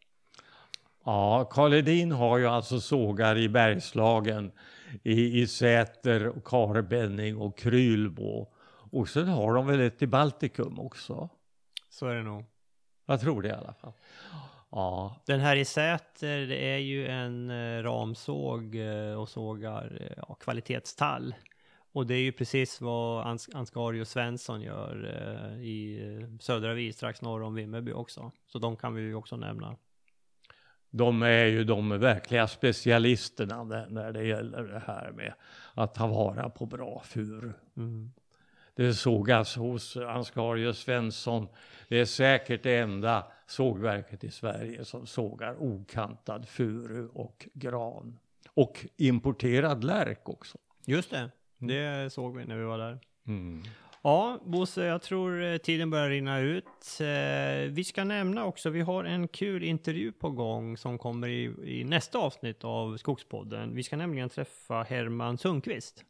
Ja, 1.05 1.49
Karl 1.51 1.73
Hedin 1.73 2.13
har 2.13 2.39
ju 2.39 2.47
alltså 2.47 2.81
sågar 2.81 3.39
i 3.39 3.49
Bergslagen, 3.49 4.53
i, 5.03 5.41
i 5.41 5.47
Säter, 5.47 6.29
och 6.29 6.45
Karbenning 6.45 7.37
och 7.37 7.59
Krylbo. 7.59 8.53
Och 8.91 9.09
sen 9.09 9.29
har 9.29 9.55
de 9.55 9.67
väl 9.67 9.81
ett 9.81 10.03
i 10.03 10.07
Baltikum 10.07 10.79
också. 10.79 11.29
Så 11.89 12.07
är 12.07 12.15
det 12.15 12.23
nog. 12.23 12.45
Jag 13.07 13.21
tror 13.21 13.43
det 13.43 13.49
i 13.49 13.53
alla 13.53 13.73
fall. 13.73 13.93
Ja, 14.71 15.17
Den 15.27 15.41
här 15.41 15.57
i 15.57 15.65
Säter, 15.65 16.47
det 16.47 16.75
är 16.75 16.79
ju 16.79 17.07
en 17.07 17.51
eh, 17.51 17.83
ramsåg 17.83 18.77
eh, 18.77 19.21
och 19.21 19.29
sågar 19.29 19.99
eh, 20.01 20.23
ja, 20.29 20.35
kvalitetstall. 20.35 21.35
Och 21.93 22.07
det 22.07 22.15
är 22.15 22.21
ju 22.23 22.33
precis 22.33 22.81
vad 22.81 23.27
Ans- 23.27 23.57
Ansgari 23.57 24.01
och 24.03 24.09
Svensson 24.09 24.63
gör 24.63 25.05
eh, 25.55 25.63
i 25.63 26.01
eh, 26.21 26.39
södra 26.41 26.75
Vi, 26.75 26.93
strax 26.93 27.23
norr 27.23 27.43
om 27.43 27.55
Vimmerby 27.55 27.93
också. 27.93 28.33
Så 28.47 28.59
de 28.59 28.77
kan 28.77 28.95
vi 28.95 29.03
ju 29.03 29.15
också 29.15 29.37
nämna. 29.37 29.77
de 30.91 31.23
är 31.23 31.45
ju 31.45 31.65
de 31.65 31.89
verkliga 31.99 32.47
specialisterna 32.49 33.65
när, 33.65 33.87
när 33.87 34.13
det 34.13 34.25
gäller 34.25 34.63
det 34.63 34.83
här 34.87 35.11
med 35.13 35.35
att 35.75 35.95
ta 35.95 36.07
vara 36.07 36.51
på 36.51 36.67
bra 36.67 37.03
furu. 37.05 37.53
Mm. 37.77 38.13
Det 38.75 38.95
sågas 38.95 39.57
hos 39.57 39.97
Ansgarius 39.97 40.79
Svensson. 40.79 41.49
Det 41.89 42.01
är 42.01 42.05
säkert 42.05 42.63
det 42.63 42.77
enda 42.77 43.27
sågverket 43.47 44.25
i 44.25 44.31
Sverige 44.31 44.85
som 44.85 45.07
sågar 45.07 45.63
okantad 45.63 46.49
furu 46.49 47.09
och 47.09 47.49
gran. 47.55 48.19
Och 48.55 48.87
importerad 48.97 49.85
lärk 49.85 50.29
också. 50.29 50.59
Just 50.87 51.11
det, 51.11 51.31
det 51.61 52.13
såg 52.13 52.37
vi 52.37 52.45
när 52.45 52.57
vi 52.57 52.65
var 52.65 52.79
där. 52.79 52.99
Mm. 53.27 53.63
Ja, 54.03 54.39
Bosse, 54.45 54.85
jag 54.85 55.03
tror 55.03 55.43
eh, 55.43 55.57
tiden 55.57 55.91
börjar 55.91 56.09
rinna 56.09 56.39
ut. 56.39 57.01
Eh, 57.01 57.71
vi 57.71 57.85
ska 57.85 58.05
nämna 58.05 58.45
också, 58.45 58.71
vi 58.71 58.81
har 58.81 59.05
en 59.05 59.29
kul 59.29 59.65
intervju 59.65 60.13
på 60.13 60.31
gång 60.31 60.77
som 60.77 60.99
kommer 60.99 61.29
i, 61.29 61.43
i 61.65 61.85
nästa 61.85 62.19
avsnitt 62.19 62.65
av 62.65 62.97
Skogspodden. 62.97 63.75
Vi 63.75 63.83
ska 63.83 63.97
nämligen 63.97 64.29
träffa 64.29 64.83
Herman 64.83 65.39
Sundqvist. 65.39 66.05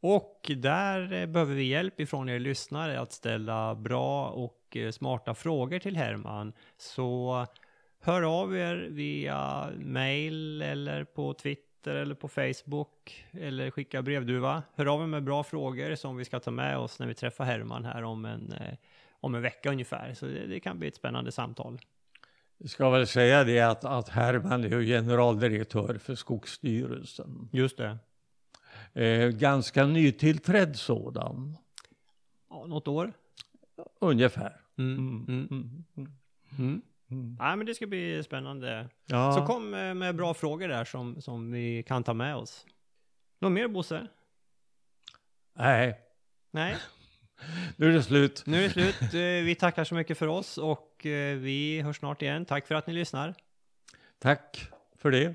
Och 0.00 0.50
där 0.56 1.12
eh, 1.12 1.26
behöver 1.26 1.54
vi 1.54 1.64
hjälp 1.64 2.00
ifrån 2.00 2.28
er 2.28 2.38
lyssnare 2.38 3.00
att 3.00 3.12
ställa 3.12 3.74
bra 3.74 4.28
och 4.28 4.76
smarta 4.90 5.34
frågor 5.34 5.78
till 5.78 5.96
Herman. 5.96 6.52
Så 6.76 7.46
hör 8.00 8.40
av 8.40 8.56
er 8.56 8.88
via 8.90 9.70
mail 9.78 10.62
eller 10.62 11.04
på 11.04 11.34
Twitter 11.34 11.65
eller 11.94 12.14
på 12.14 12.28
Facebook 12.28 13.26
eller 13.32 13.70
skicka 13.70 14.02
brevduva. 14.02 14.62
Hör 14.74 14.86
av 14.86 15.02
er 15.02 15.06
med 15.06 15.22
bra 15.24 15.44
frågor 15.44 15.94
som 15.94 16.16
vi 16.16 16.24
ska 16.24 16.40
ta 16.40 16.50
med 16.50 16.78
oss 16.78 16.98
när 16.98 17.06
vi 17.06 17.14
träffar 17.14 17.44
Herman 17.44 17.84
här 17.84 18.02
om 18.02 18.24
en, 18.24 18.52
eh, 18.52 18.74
om 19.20 19.34
en 19.34 19.42
vecka 19.42 19.70
ungefär. 19.70 20.14
Så 20.14 20.26
det, 20.26 20.46
det 20.46 20.60
kan 20.60 20.78
bli 20.78 20.88
ett 20.88 20.96
spännande 20.96 21.32
samtal. 21.32 21.78
Jag 22.58 22.70
ska 22.70 22.90
väl 22.90 23.06
säga 23.06 23.44
det 23.44 23.60
att, 23.60 23.84
att 23.84 24.08
Herman 24.08 24.64
är 24.64 24.82
generaldirektör 24.82 25.98
för 25.98 26.14
Skogsstyrelsen. 26.14 27.48
Just 27.52 27.76
det. 27.76 27.98
Eh, 29.02 29.28
ganska 29.28 29.86
nytillträdd 29.86 30.76
sådan, 30.76 31.56
Ja, 32.50 32.66
något 32.66 32.88
år. 32.88 33.12
ungefär. 34.00 34.60
Mm. 34.78 35.24
Mm. 35.28 35.84
Mm. 36.58 36.82
Mm. 37.10 37.36
Nej, 37.40 37.56
men 37.56 37.66
det 37.66 37.74
ska 37.74 37.86
bli 37.86 38.22
spännande. 38.22 38.88
Ja. 39.06 39.32
Så 39.32 39.46
kom 39.46 39.74
eh, 39.74 39.94
med 39.94 40.16
bra 40.16 40.34
frågor 40.34 40.68
där 40.68 40.84
som, 40.84 41.20
som 41.22 41.52
vi 41.52 41.82
kan 41.82 42.04
ta 42.04 42.14
med 42.14 42.36
oss. 42.36 42.66
Något 43.38 43.52
mer 43.52 43.68
Bosse? 43.68 44.06
Nej, 45.58 46.00
Nej, 46.50 46.76
nu 47.76 47.88
är 47.88 47.92
det 47.92 48.02
slut. 48.02 48.42
nu 48.46 48.58
är 48.58 48.62
det 48.62 48.70
slut. 48.70 49.02
Eh, 49.02 49.44
Vi 49.44 49.56
tackar 49.60 49.84
så 49.84 49.94
mycket 49.94 50.18
för 50.18 50.26
oss 50.26 50.58
och 50.58 51.06
eh, 51.06 51.36
vi 51.36 51.80
hörs 51.80 51.96
snart 51.98 52.22
igen. 52.22 52.44
Tack 52.44 52.66
för 52.66 52.74
att 52.74 52.86
ni 52.86 52.92
lyssnar. 52.92 53.34
Tack 54.18 54.68
för 54.96 55.10
det. 55.10 55.34